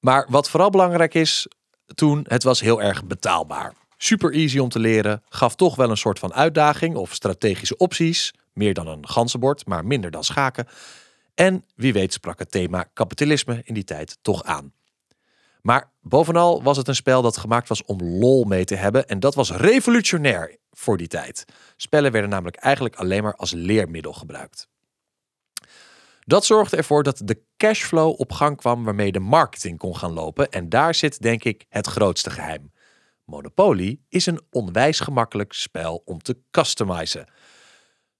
Maar 0.00 0.26
wat 0.28 0.50
vooral 0.50 0.70
belangrijk 0.70 1.14
is 1.14 1.46
toen, 1.94 2.24
het 2.28 2.42
was 2.42 2.60
heel 2.60 2.82
erg 2.82 3.04
betaalbaar. 3.04 3.74
Super 3.96 4.32
easy 4.32 4.58
om 4.58 4.68
te 4.68 4.78
leren, 4.78 5.22
gaf 5.28 5.54
toch 5.54 5.76
wel 5.76 5.90
een 5.90 5.96
soort 5.96 6.18
van 6.18 6.34
uitdaging 6.34 6.96
of 6.96 7.14
strategische 7.14 7.76
opties. 7.76 8.34
Meer 8.52 8.74
dan 8.74 8.86
een 8.86 9.08
ganzenbord, 9.08 9.66
maar 9.66 9.84
minder 9.84 10.10
dan 10.10 10.24
schaken. 10.24 10.66
En 11.34 11.64
wie 11.74 11.92
weet 11.92 12.12
sprak 12.12 12.38
het 12.38 12.50
thema 12.50 12.84
kapitalisme 12.92 13.60
in 13.64 13.74
die 13.74 13.84
tijd 13.84 14.18
toch 14.22 14.44
aan. 14.44 14.72
Maar 15.62 15.92
bovenal 16.00 16.62
was 16.62 16.76
het 16.76 16.88
een 16.88 16.94
spel 16.94 17.22
dat 17.22 17.36
gemaakt 17.36 17.68
was 17.68 17.84
om 17.84 18.02
lol 18.02 18.44
mee 18.44 18.64
te 18.64 18.74
hebben. 18.74 19.08
En 19.08 19.20
dat 19.20 19.34
was 19.34 19.50
revolutionair 19.50 20.56
voor 20.70 20.96
die 20.96 21.08
tijd. 21.08 21.44
Spellen 21.76 22.12
werden 22.12 22.30
namelijk 22.30 22.56
eigenlijk 22.56 22.96
alleen 22.96 23.22
maar 23.22 23.34
als 23.36 23.52
leermiddel 23.52 24.12
gebruikt. 24.12 24.68
Dat 26.30 26.44
zorgde 26.44 26.76
ervoor 26.76 27.02
dat 27.02 27.20
de 27.24 27.42
cashflow 27.56 28.20
op 28.20 28.32
gang 28.32 28.56
kwam 28.56 28.84
waarmee 28.84 29.12
de 29.12 29.20
marketing 29.20 29.78
kon 29.78 29.96
gaan 29.96 30.12
lopen. 30.12 30.50
En 30.50 30.68
daar 30.68 30.94
zit 30.94 31.22
denk 31.22 31.44
ik 31.44 31.64
het 31.68 31.86
grootste 31.86 32.30
geheim. 32.30 32.72
Monopoly 33.24 33.98
is 34.08 34.26
een 34.26 34.40
onwijs 34.50 35.00
gemakkelijk 35.00 35.52
spel 35.52 36.02
om 36.04 36.22
te 36.22 36.36
customizen. 36.50 37.24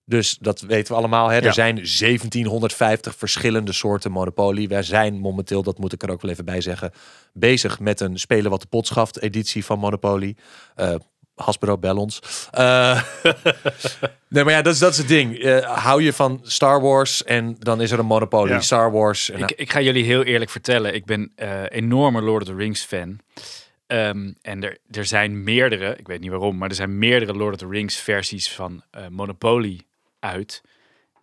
Dus 0.05 0.39
dat 0.41 0.61
weten 0.61 0.93
we 0.93 0.99
allemaal. 0.99 1.29
Hè? 1.29 1.37
Ja. 1.37 1.43
Er 1.43 1.53
zijn 1.53 1.75
1750 1.75 3.15
verschillende 3.17 3.73
soorten 3.73 4.11
Monopoly. 4.11 4.69
Wij 4.69 4.83
zijn 4.83 5.19
momenteel, 5.19 5.63
dat 5.63 5.79
moet 5.79 5.93
ik 5.93 6.03
er 6.03 6.11
ook 6.11 6.23
wel 6.23 6.31
even 6.31 6.45
bij 6.45 6.61
zeggen, 6.61 6.93
bezig 7.33 7.81
met 7.81 8.01
een 8.01 8.19
Spelen 8.19 8.51
wat 8.51 8.61
de 8.61 8.67
pot 8.67 8.87
schaft 8.87 9.21
editie 9.21 9.65
van 9.65 9.79
Monopoly. 9.79 10.37
Eh 10.75 10.95
Hasbro, 11.45 11.79
bel 11.79 11.97
ons. 11.97 12.21
Eh, 12.51 13.03
nee, 14.29 14.45
maar 14.45 14.53
ja, 14.53 14.63
dat 14.63 14.75
is, 14.75 14.79
dat 14.79 14.93
is 14.93 14.99
het 14.99 15.09
ding. 15.09 15.39
Eh, 15.39 15.77
hou 15.85 16.03
je 16.03 16.13
van 16.13 16.41
Star 16.43 16.81
Wars 16.81 17.25
en 17.25 17.57
dan 17.59 17.81
is 17.81 17.91
er 17.91 17.99
een 17.99 18.07
Monopoly 18.07 18.51
Ja. 18.51 18.61
Star 18.61 18.93
Wars. 18.93 19.31
En 19.31 19.39
Ik, 19.41 19.51
ik 19.51 19.73
ga 19.73 19.81
jullie 19.81 20.05
heel 20.05 20.23
eerlijk 20.23 20.51
vertellen. 20.51 20.95
Ik 20.95 21.05
ben 21.05 21.33
eh 21.35 21.63
enorme 21.69 22.21
Lord 22.23 22.43
of 22.43 22.49
the 22.49 22.55
Rings 22.55 22.83
fan. 22.85 23.19
Ehm, 23.87 24.33
en 24.43 24.63
er, 24.65 24.79
er 24.91 25.05
zijn 25.05 25.43
meerdere, 25.43 25.97
ik 25.97 26.07
weet 26.07 26.21
niet 26.21 26.31
waarom, 26.31 26.59
maar 26.59 26.69
er 26.69 26.75
zijn 26.75 26.99
meerdere 26.99 27.35
Lord 27.35 27.53
of 27.55 27.59
the 27.59 27.69
Rings 27.69 27.97
versies 27.97 28.53
van 28.53 28.83
eh, 28.91 29.07
Monopoly 29.09 29.81
uit. 30.21 30.63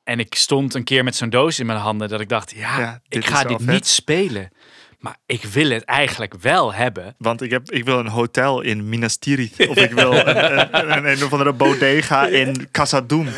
En 0.04 0.20
ik 0.20 0.36
stond 0.36 0.74
een 0.74 0.84
keer 0.84 1.04
met 1.04 1.16
zo'n 1.16 1.30
doos 1.30 1.60
in 1.60 1.66
mijn 1.66 1.80
handen 1.80 2.10
dat 2.10 2.20
ik 2.20 2.30
dacht, 2.30 2.52
ja, 2.56 3.02
ik 3.08 3.26
ga 3.26 3.44
dit 3.44 3.58
vet. 3.64 3.74
niet 3.74 3.88
spelen. 3.88 4.50
Maar 4.98 5.18
ik 5.26 5.44
wil 5.44 5.70
het 5.70 5.84
eigenlijk 5.84 6.34
wel 6.42 6.74
hebben. 6.74 7.16
Want 7.18 7.42
ik, 7.42 7.52
heb, 7.52 7.72
ik 7.72 7.86
wil 7.86 8.00
een 8.00 8.08
hotel 8.08 8.62
in 8.62 8.90
Minas 8.90 9.16
Tirith. 9.16 9.68
Of 9.68 9.78
ik 9.78 9.92
wil 9.92 10.14
een, 10.14 10.38
een, 10.38 10.98
een, 10.98 11.06
een 11.06 11.24
of 11.24 11.32
andere 11.32 11.54
bodega 11.54 12.28
in 12.28 12.68
Casadum. 12.72 13.28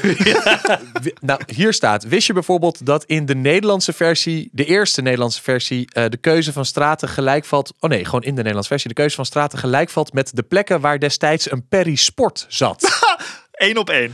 Nou, 1.21 1.41
hier 1.45 1.73
staat. 1.73 2.03
Wist 2.03 2.27
je 2.27 2.33
bijvoorbeeld 2.33 2.85
dat 2.85 3.03
in 3.03 3.25
de 3.25 3.35
Nederlandse 3.35 3.93
versie, 3.93 4.49
de 4.51 4.65
eerste 4.65 5.01
Nederlandse 5.01 5.41
versie, 5.41 5.87
eh, 5.91 6.05
de 6.09 6.17
keuze 6.17 6.53
van 6.53 6.65
straten 6.65 7.09
gelijk 7.09 7.45
valt. 7.45 7.73
Oh 7.79 7.89
nee, 7.89 8.05
gewoon 8.05 8.23
in 8.23 8.29
de 8.29 8.35
Nederlandse 8.35 8.69
versie. 8.69 8.89
De 8.89 8.95
keuze 8.95 9.15
van 9.15 9.25
straten 9.25 9.59
gelijk 9.59 9.89
valt 9.89 10.13
met 10.13 10.35
de 10.35 10.43
plekken 10.43 10.81
waar 10.81 10.99
destijds 10.99 11.51
een 11.51 11.67
Perry 11.67 11.95
Sport 11.95 12.45
zat. 12.47 12.99
Eén 13.51 13.77
op 13.77 13.89
één. 13.89 14.13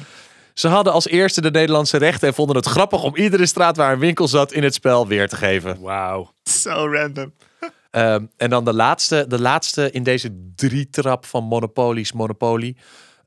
Ze 0.56 0.68
hadden 0.68 0.94
als 0.94 1.08
eerste 1.08 1.42
de 1.42 1.52
Nederlandse 1.52 1.98
rechten 1.98 2.28
en 2.28 2.34
vonden 2.34 2.56
het 2.56 2.66
grappig 2.66 3.04
om 3.04 3.16
iedere 3.16 3.46
straat 3.46 3.78
waar 3.78 3.94
een 3.94 4.00
winkel 4.00 4.28
zat 4.28 4.52
in 4.52 4.64
het 4.64 4.74
spel 4.74 5.08
weer 5.08 5.28
te 5.28 5.36
geven. 5.36 5.82
Wauw. 5.82 6.32
Zo 6.44 6.88
random. 6.92 7.34
Ehm, 7.92 8.26
en 8.38 8.50
dan 8.50 8.66
de 8.66 8.74
laatste, 8.74 9.26
de 9.28 9.42
laatste 9.42 9.92
in 9.92 10.04
deze 10.04 10.52
drietrap 10.56 11.26
van 11.26 11.44
monopolies 11.44 12.12
Monopoly 12.12 12.76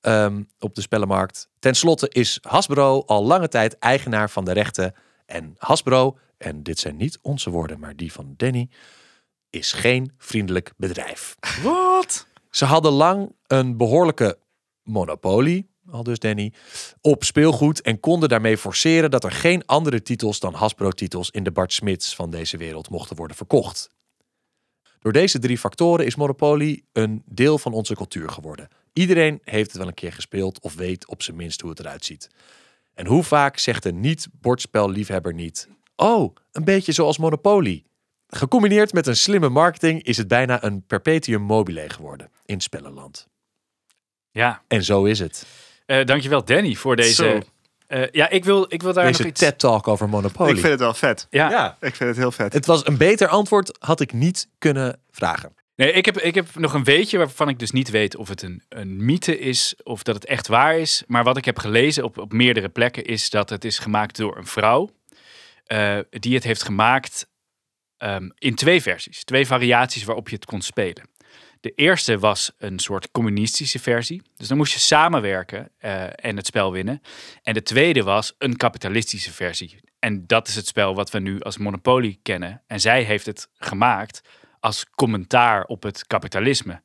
ehm, 0.01 0.43
op 0.59 0.75
de 0.75 0.81
spellenmarkt. 0.81 1.49
Ten 1.59 1.75
slotte 1.75 2.09
is 2.09 2.39
Hasbro 2.43 3.03
al 3.07 3.25
lange 3.25 3.49
tijd 3.49 3.79
eigenaar 3.79 4.31
van 4.31 4.45
de 4.45 4.53
rechten. 4.53 4.95
En 5.27 5.55
Hasbro, 5.59 6.19
en 6.39 6.63
dit 6.63 6.79
zijn 6.79 6.97
niet 6.97 7.19
onze 7.23 7.51
woorden, 7.51 7.79
maar 7.79 7.97
die 7.97 8.13
van 8.13 8.35
Danny, 8.37 8.69
is 9.51 9.73
geen 9.73 10.13
vriendelijk 10.19 10.73
bedrijf. 10.77 11.37
Wat? 11.63 12.27
Ze 12.51 12.65
hadden 12.65 12.93
lang 12.93 13.33
een 13.47 13.77
behoorlijke 13.77 14.39
monopolie, 14.83 15.68
al 15.91 16.03
dus 16.03 16.19
Danny, 16.19 16.53
op 17.01 17.25
speelgoed 17.25 17.81
en 17.81 18.01
konden 18.01 18.29
daarmee 18.29 18.59
forceren 18.59 19.11
dat 19.11 19.25
er 19.25 19.33
geen 19.33 19.67
andere 19.67 20.03
titels 20.03 20.41
dan 20.41 20.55
Hasbro-titels 20.55 21.31
in 21.31 21.45
de 21.45 21.51
Bart 21.51 21.73
Smits 21.73 22.15
van 22.15 22.31
deze 22.31 22.57
wereld 22.57 22.91
mochten 22.91 23.17
worden 23.17 23.37
verkocht. 23.37 23.89
Door 24.99 25.13
deze 25.13 25.39
drie 25.39 25.59
factoren 25.59 26.07
is 26.07 26.17
Monopoly 26.17 26.83
een 26.93 27.23
deel 27.27 27.59
van 27.59 27.73
onze 27.73 27.95
cultuur 27.95 28.31
geworden. 28.31 28.69
Iedereen 28.93 29.41
heeft 29.45 29.69
het 29.69 29.77
wel 29.77 29.87
een 29.87 29.95
keer 29.95 30.13
gespeeld 30.13 30.61
of 30.61 30.75
weet 30.75 31.07
op 31.07 31.23
zijn 31.23 31.37
minst 31.37 31.61
hoe 31.61 31.71
het 31.71 31.81
eruit 31.81 32.05
ziet. 32.05 32.31
En 32.95 33.07
hoe 33.07 33.23
vaak 33.23 33.59
zegt 33.59 33.85
een 33.85 34.01
niet-bordspelliefhebber 34.01 35.35
niet: 35.35 35.69
Oh, 35.97 36.37
een 36.53 36.65
beetje 36.65 36.93
zoals 36.93 37.19
Monopoly. 37.19 37.85
Gecombineerd 38.27 38.93
met 38.93 39.07
een 39.07 39.17
slimme 39.17 39.49
marketing 39.49 40.03
is 40.03 40.17
het 40.17 40.29
bijna 40.29 40.65
een 40.65 40.87
perpetuum 40.87 41.43
mobile 41.43 41.89
geworden 41.89 42.31
in 42.45 42.61
spellenland. 42.61 43.29
Ja, 44.31 44.63
En 44.69 44.85
zo 44.85 45.05
is 45.05 45.19
het. 45.19 45.47
Eh 45.89 46.05
dankjewel 46.05 46.45
Danny 46.45 46.75
voor 46.75 46.97
deze... 46.97 47.15
Zo. 47.15 47.41
Eh, 47.87 48.03
ja, 48.11 48.29
ik 48.29 48.45
wil, 48.45 48.67
ik 48.69 48.83
wil 48.83 48.93
daar 48.93 49.05
nog 49.05 49.17
Deze 49.17 49.29
iets... 49.29 49.41
TED-talk 49.41 49.89
over 49.89 50.09
Monopoly. 50.09 50.51
Ik 50.51 50.59
vind 50.59 50.69
het 50.71 50.81
wel 50.81 50.95
vet. 50.95 51.27
Ja, 51.31 51.51
Ja, 51.51 51.77
Ik 51.81 51.95
vind 51.95 52.09
het 52.11 52.19
heel 52.19 52.33
vet. 52.33 52.53
het 52.53 52.67
was 52.67 52.87
een 52.87 52.97
beter 52.97 53.29
antwoord 53.29 53.77
had 53.79 54.01
ik 54.01 54.13
niet 54.13 54.49
kunnen 54.59 55.01
vragen. 55.11 55.55
Nee, 55.77 55.93
ik 55.93 56.05
heb, 56.05 56.19
ik 56.19 56.35
heb 56.35 56.55
nog 56.55 56.75
een 56.75 56.85
weetje 56.85 57.19
waarvan 57.19 57.49
ik 57.49 57.59
dus 57.59 57.71
niet 57.71 57.91
weet 57.91 58.17
of 58.17 58.29
het 58.29 58.43
een, 58.43 58.63
een 58.69 59.05
mythe 59.05 59.39
is 59.39 59.75
of 59.83 60.03
dat 60.03 60.15
het 60.15 60.25
echt 60.25 60.47
waar 60.47 60.79
is. 60.79 61.03
Maar 61.07 61.25
wat 61.25 61.37
ik 61.37 61.45
heb 61.45 61.59
gelezen 61.59 62.05
op, 62.05 62.19
op 62.19 62.33
meerdere 62.33 62.69
plekken 62.69 63.05
is 63.05 63.31
dat 63.31 63.51
het 63.51 63.65
is 63.65 63.79
gemaakt 63.79 64.17
door 64.17 64.37
een 64.37 64.47
vrouw. 64.47 64.91
eh, 65.65 65.99
die 66.11 66.35
het 66.35 66.45
heeft 66.45 66.63
gemaakt 66.63 67.27
ehm, 67.97 68.29
in 68.39 68.55
twee 68.55 68.83
versies. 68.83 69.25
Twee 69.25 69.47
variaties 69.47 70.05
waarop 70.05 70.29
je 70.29 70.35
het 70.35 70.45
kon 70.45 70.61
spelen. 70.61 71.09
De 71.61 71.73
eerste 71.75 72.19
was 72.19 72.53
een 72.59 72.79
soort 72.79 73.11
communistische 73.11 73.79
versie. 73.79 74.23
Dus 74.37 74.49
dan 74.49 74.57
moest 74.57 74.73
je 74.73 74.79
samenwerken 74.79 75.71
eh, 75.79 76.03
en 76.25 76.37
het 76.37 76.47
spel 76.47 76.73
winnen. 76.73 77.01
En 77.43 77.55
de 77.55 77.63
tweede 77.63 78.03
was 78.03 78.35
een 78.39 78.57
kapitalistische 78.57 79.33
versie. 79.33 79.81
En 79.99 80.27
dat 80.27 80.49
is 80.49 80.55
het 80.55 80.67
spel 80.67 80.95
wat 80.95 81.11
we 81.11 81.19
nu 81.19 81.41
als 81.41 81.59
Monopoly 81.59 82.19
kennen. 82.23 82.63
En 82.67 82.81
zij 82.81 83.03
heeft 83.03 83.27
het 83.27 83.49
gemaakt 83.59 84.21
als 84.61 84.87
commentaar 84.95 85.65
op 85.65 85.83
het 85.83 86.07
kapitalisme. 86.07 86.83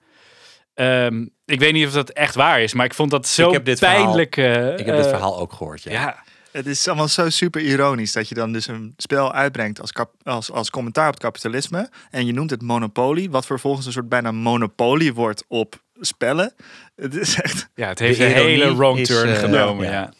Ehm, 0.73 1.25
ik 1.45 1.59
weet 1.59 1.73
niet 1.73 1.87
of 1.87 1.93
dat 1.93 2.09
echt 2.09 2.35
waar 2.35 2.61
is, 2.61 2.73
maar 2.73 2.85
ik 2.85 2.93
vond 2.93 3.11
dat 3.11 3.27
zo 3.27 3.47
Ik 3.47 3.53
heb 3.53 3.65
dit 3.65 3.77
verhaal- 3.79 4.03
pijnlijk. 4.03 4.37
eh, 4.37 4.65
Ik 4.79 4.85
heb 4.85 4.95
dit 4.95 5.05
eh, 5.05 5.09
verhaal 5.11 5.39
ook 5.39 5.53
gehoord. 5.53 5.83
Ja. 5.83 5.91
Ja, 5.91 6.23
Het 6.53 6.65
is 6.67 6.87
allemaal 6.87 7.07
zo 7.07 7.29
super 7.29 7.61
ironisch 7.61 8.11
dat 8.11 8.29
je 8.29 8.35
dan 8.35 8.51
dus 8.53 8.67
een 8.67 8.93
spel 8.97 9.33
uitbrengt 9.33 9.81
als, 9.81 9.91
kap- 9.91 10.13
als, 10.23 10.51
als 10.51 10.69
commentaar 10.69 11.07
op 11.07 11.13
het 11.13 11.23
kapitalisme. 11.23 11.89
En 12.09 12.25
je 12.25 12.33
noemt 12.33 12.49
het 12.49 12.61
Monopoly, 12.61 13.29
wat 13.29 13.45
vervolgens 13.45 13.85
een 13.85 13.91
soort 13.91 14.09
bijna 14.09 14.31
monopolie 14.31 15.13
wordt 15.13 15.43
op 15.47 15.81
spellen. 15.99 16.53
Het 16.95 17.15
is 17.15 17.41
echt 17.41 17.69
ja 17.75 17.87
het 17.87 17.99
heeft 17.99 18.19
een 18.19 18.31
hele 18.31 18.75
wrong 18.75 18.99
is, 18.99 19.07
turn 19.07 19.29
eh, 19.29 19.39
genomen. 19.39 19.85
ja. 19.85 19.91
Ja. 19.91 20.13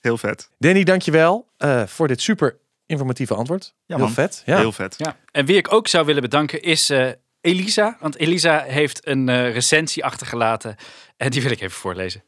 heel 0.00 0.18
vet. 0.18 0.48
Danny, 0.58 0.82
dankjewel 0.84 1.48
eh 1.56 1.86
voor 1.86 2.08
dit 2.08 2.20
super 2.20 2.56
informatieve 2.86 3.34
antwoord. 3.34 3.74
Ja, 3.86 3.96
Heel 3.96 4.04
man. 4.04 4.14
vet. 4.14 4.42
Ja. 4.46 4.56
Heel 4.58 4.72
vet. 4.72 4.94
Ja. 4.98 5.16
En 5.30 5.44
wie 5.46 5.56
ik 5.56 5.72
ook 5.72 5.88
zou 5.88 6.06
willen 6.06 6.22
bedanken 6.22 6.62
is 6.62 6.90
eh, 6.90 7.08
Elisa. 7.40 7.96
Want 8.00 8.16
Elisa 8.16 8.62
heeft 8.62 9.06
een 9.06 9.28
eh, 9.28 9.52
recensie 9.52 10.04
achtergelaten. 10.04 10.76
En 11.16 11.30
die 11.30 11.42
wil 11.42 11.50
ik 11.50 11.60
even 11.60 11.78
voorlezen. 11.78 12.22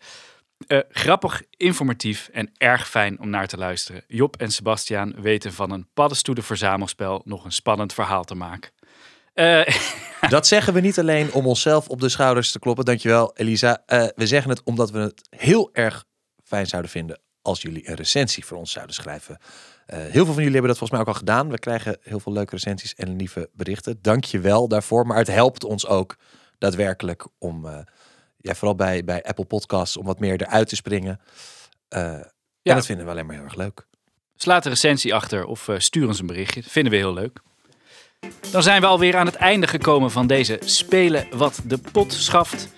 Eh, 0.66 0.78
grappig, 0.88 1.42
informatief 1.56 2.28
en 2.32 2.50
erg 2.56 2.88
fijn 2.88 3.20
om 3.20 3.30
naar 3.30 3.46
te 3.46 3.56
luisteren. 3.56 4.04
Job 4.06 4.36
en 4.36 4.50
Sebastiaan 4.50 5.14
weten 5.20 5.52
van 5.52 5.70
een 5.70 5.88
paddenstoelen 5.94 6.44
verzamelspel 6.44 7.22
nog 7.24 7.44
een 7.44 7.52
spannend 7.52 7.92
verhaal 7.92 8.24
te 8.24 8.34
maken. 8.34 8.70
Eh, 9.32 9.66
Dat 10.28 10.46
zeggen 10.46 10.72
we 10.72 10.80
niet 10.80 10.98
alleen 10.98 11.32
om 11.32 11.46
onszelf 11.46 11.88
op 11.88 12.00
de 12.00 12.08
schouders 12.08 12.52
te 12.52 12.58
kloppen. 12.58 12.84
Dankjewel, 12.84 13.32
Elisa. 13.34 13.82
Eh, 13.86 14.06
we 14.14 14.26
zeggen 14.26 14.50
het 14.50 14.62
omdat 14.62 14.90
we 14.90 14.98
het 14.98 15.28
heel 15.30 15.70
erg 15.72 16.04
fijn 16.44 16.66
zouden 16.66 16.90
vinden 16.90 17.20
als 17.42 17.62
jullie 17.62 17.88
een 17.88 17.94
recensie 17.94 18.44
voor 18.44 18.58
ons 18.58 18.72
zouden 18.72 18.94
schrijven. 18.94 19.38
Heel 19.86 20.10
veel 20.10 20.24
van 20.24 20.34
jullie 20.34 20.52
hebben 20.52 20.68
dat 20.68 20.78
volgens 20.78 20.90
mij 20.90 21.00
ook 21.00 21.14
al 21.14 21.14
gedaan. 21.14 21.50
We 21.50 21.58
krijgen 21.58 21.98
heel 22.00 22.20
veel 22.20 22.32
leuke 22.32 22.50
recensies 22.50 22.94
en 22.94 23.16
lieve 23.16 23.50
berichten. 23.52 23.98
Dank 24.02 24.24
je 24.24 24.40
wel 24.40 24.68
daarvoor. 24.68 25.06
Maar 25.06 25.16
het 25.16 25.26
helpt 25.26 25.64
ons 25.64 25.86
ook 25.86 26.16
daadwerkelijk 26.58 27.26
om, 27.38 27.66
ja, 28.40 28.54
vooral 28.54 28.74
bij, 28.74 29.04
bij 29.04 29.22
Apple 29.22 29.44
Podcasts, 29.44 29.96
om 29.96 30.04
wat 30.06 30.20
meer 30.20 30.40
eruit 30.42 30.68
te 30.68 30.76
springen. 30.76 31.20
Eh, 31.88 32.00
Ja. 32.62 32.70
En 32.70 32.76
dat 32.76 32.86
vinden 32.86 33.04
we 33.04 33.10
alleen 33.10 33.26
maar 33.26 33.34
heel 33.34 33.44
erg 33.44 33.54
leuk. 33.54 33.86
Slaat 34.36 34.64
een 34.64 34.70
recensie 34.70 35.14
achter 35.14 35.44
of 35.44 35.68
eh, 35.68 35.78
stuur 35.78 36.06
ons 36.06 36.18
een 36.20 36.26
berichtje. 36.26 36.60
Dat 36.62 36.70
vinden 36.70 36.92
we 36.92 36.98
heel 36.98 37.12
leuk. 37.12 37.40
Dan 38.50 38.62
zijn 38.62 38.80
we 38.80 38.86
alweer 38.86 39.16
aan 39.16 39.26
het 39.26 39.34
einde 39.34 39.66
gekomen 39.66 40.10
van 40.10 40.26
deze 40.26 40.58
Spelen 40.64 41.26
wat 41.36 41.60
de 41.64 41.78
pot 41.92 42.12
schaft. 42.12 42.68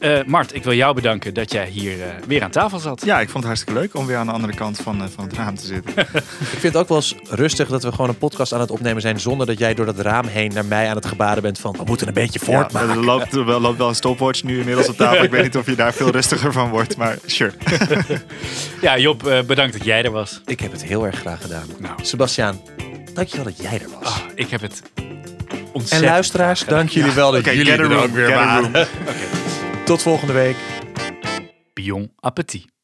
Eh, 0.00 0.18
Mart, 0.26 0.54
ik 0.54 0.64
wil 0.64 0.72
jou 0.74 0.94
bedanken 0.94 1.34
dat 1.34 1.52
jij 1.52 1.66
hier 1.68 2.02
eh, 2.02 2.06
weer 2.26 2.42
aan 2.42 2.50
tafel 2.50 2.78
zat. 2.78 3.02
Ja, 3.04 3.20
ik 3.20 3.24
vond 3.28 3.36
het 3.36 3.46
hartstikke 3.46 3.80
leuk 3.80 3.94
om 3.96 4.06
weer 4.06 4.16
aan 4.16 4.26
de 4.26 4.32
andere 4.32 4.54
kant 4.54 4.78
van, 4.82 5.02
eh, 5.02 5.08
van 5.14 5.24
het 5.24 5.32
raam 5.32 5.54
te 5.56 5.66
zitten. 5.66 5.92
Ik 6.52 6.58
vind 6.58 6.62
het 6.62 6.76
ook 6.76 6.88
wel 6.88 6.96
eens 6.96 7.14
rustig 7.30 7.68
dat 7.68 7.82
we 7.82 7.90
gewoon 7.92 8.08
een 8.08 8.18
podcast 8.18 8.52
aan 8.52 8.60
het 8.60 8.70
opnemen 8.70 9.02
zijn 9.02 9.20
zonder 9.20 9.46
dat 9.46 9.58
jij 9.58 9.74
door 9.74 9.86
dat 9.86 9.98
raam 9.98 10.26
heen 10.26 10.52
naar 10.54 10.64
mij 10.64 10.88
aan 10.88 10.96
het 10.96 11.06
gebaren 11.06 11.42
bent 11.42 11.58
van 11.58 11.72
we 11.78 11.82
moeten 11.84 12.06
een 12.08 12.14
beetje 12.14 12.38
Ja, 12.42 12.46
voortmaken. 12.52 12.88
er 12.90 13.04
loopt, 13.04 13.32
er 13.34 13.44
wel- 13.44 13.60
loopt 13.60 13.78
wel 13.78 13.88
een 13.88 13.94
stopwatch 13.94 14.42
nu 14.42 14.58
inmiddels 14.58 14.88
op 14.88 14.96
tafel. 14.96 15.22
Ik 15.24 15.30
weet 15.30 15.42
niet 15.42 15.56
of 15.56 15.66
je 15.66 15.74
daar 15.74 15.92
veel 15.92 16.10
rustiger 16.10 16.52
van 16.52 16.70
wordt, 16.70 16.96
maar 16.96 17.18
sure. 17.26 17.52
Ja, 18.80 18.98
Job, 18.98 19.42
bedankt 19.46 19.72
dat 19.72 19.84
jij 19.84 20.02
er 20.04 20.10
was. 20.10 20.40
Ik 20.46 20.60
heb 20.60 20.72
het 20.72 20.84
heel 20.84 21.06
erg 21.06 21.18
graag 21.18 21.40
gedaan. 21.40 21.66
Nou. 21.78 21.94
Sebastiaan, 22.02 22.60
dankjewel 23.14 23.44
dat 23.44 23.56
jij 23.56 23.80
er 23.80 23.88
was. 24.00 24.06
Ah, 24.12 24.18
ik 24.34 24.50
heb 24.50 24.60
het 24.60 24.82
en 24.94 25.04
ontzettend 25.72 26.10
luisteraars, 26.10 26.60
graag 26.60 26.68
gedaan. 26.68 26.78
dank 26.78 26.90
jullie 26.90 27.12
wel 27.12 27.30
dat 27.30 27.40
Oké, 27.40 27.50
jullie 27.50 27.72
er 27.72 27.96
ook 28.02 28.10
weer 28.14 28.30
waren. 28.30 28.70
Tot 29.90 30.02
volgende 30.02 30.32
week. 30.32 30.56
Bon 31.74 32.12
appétit. 32.20 32.79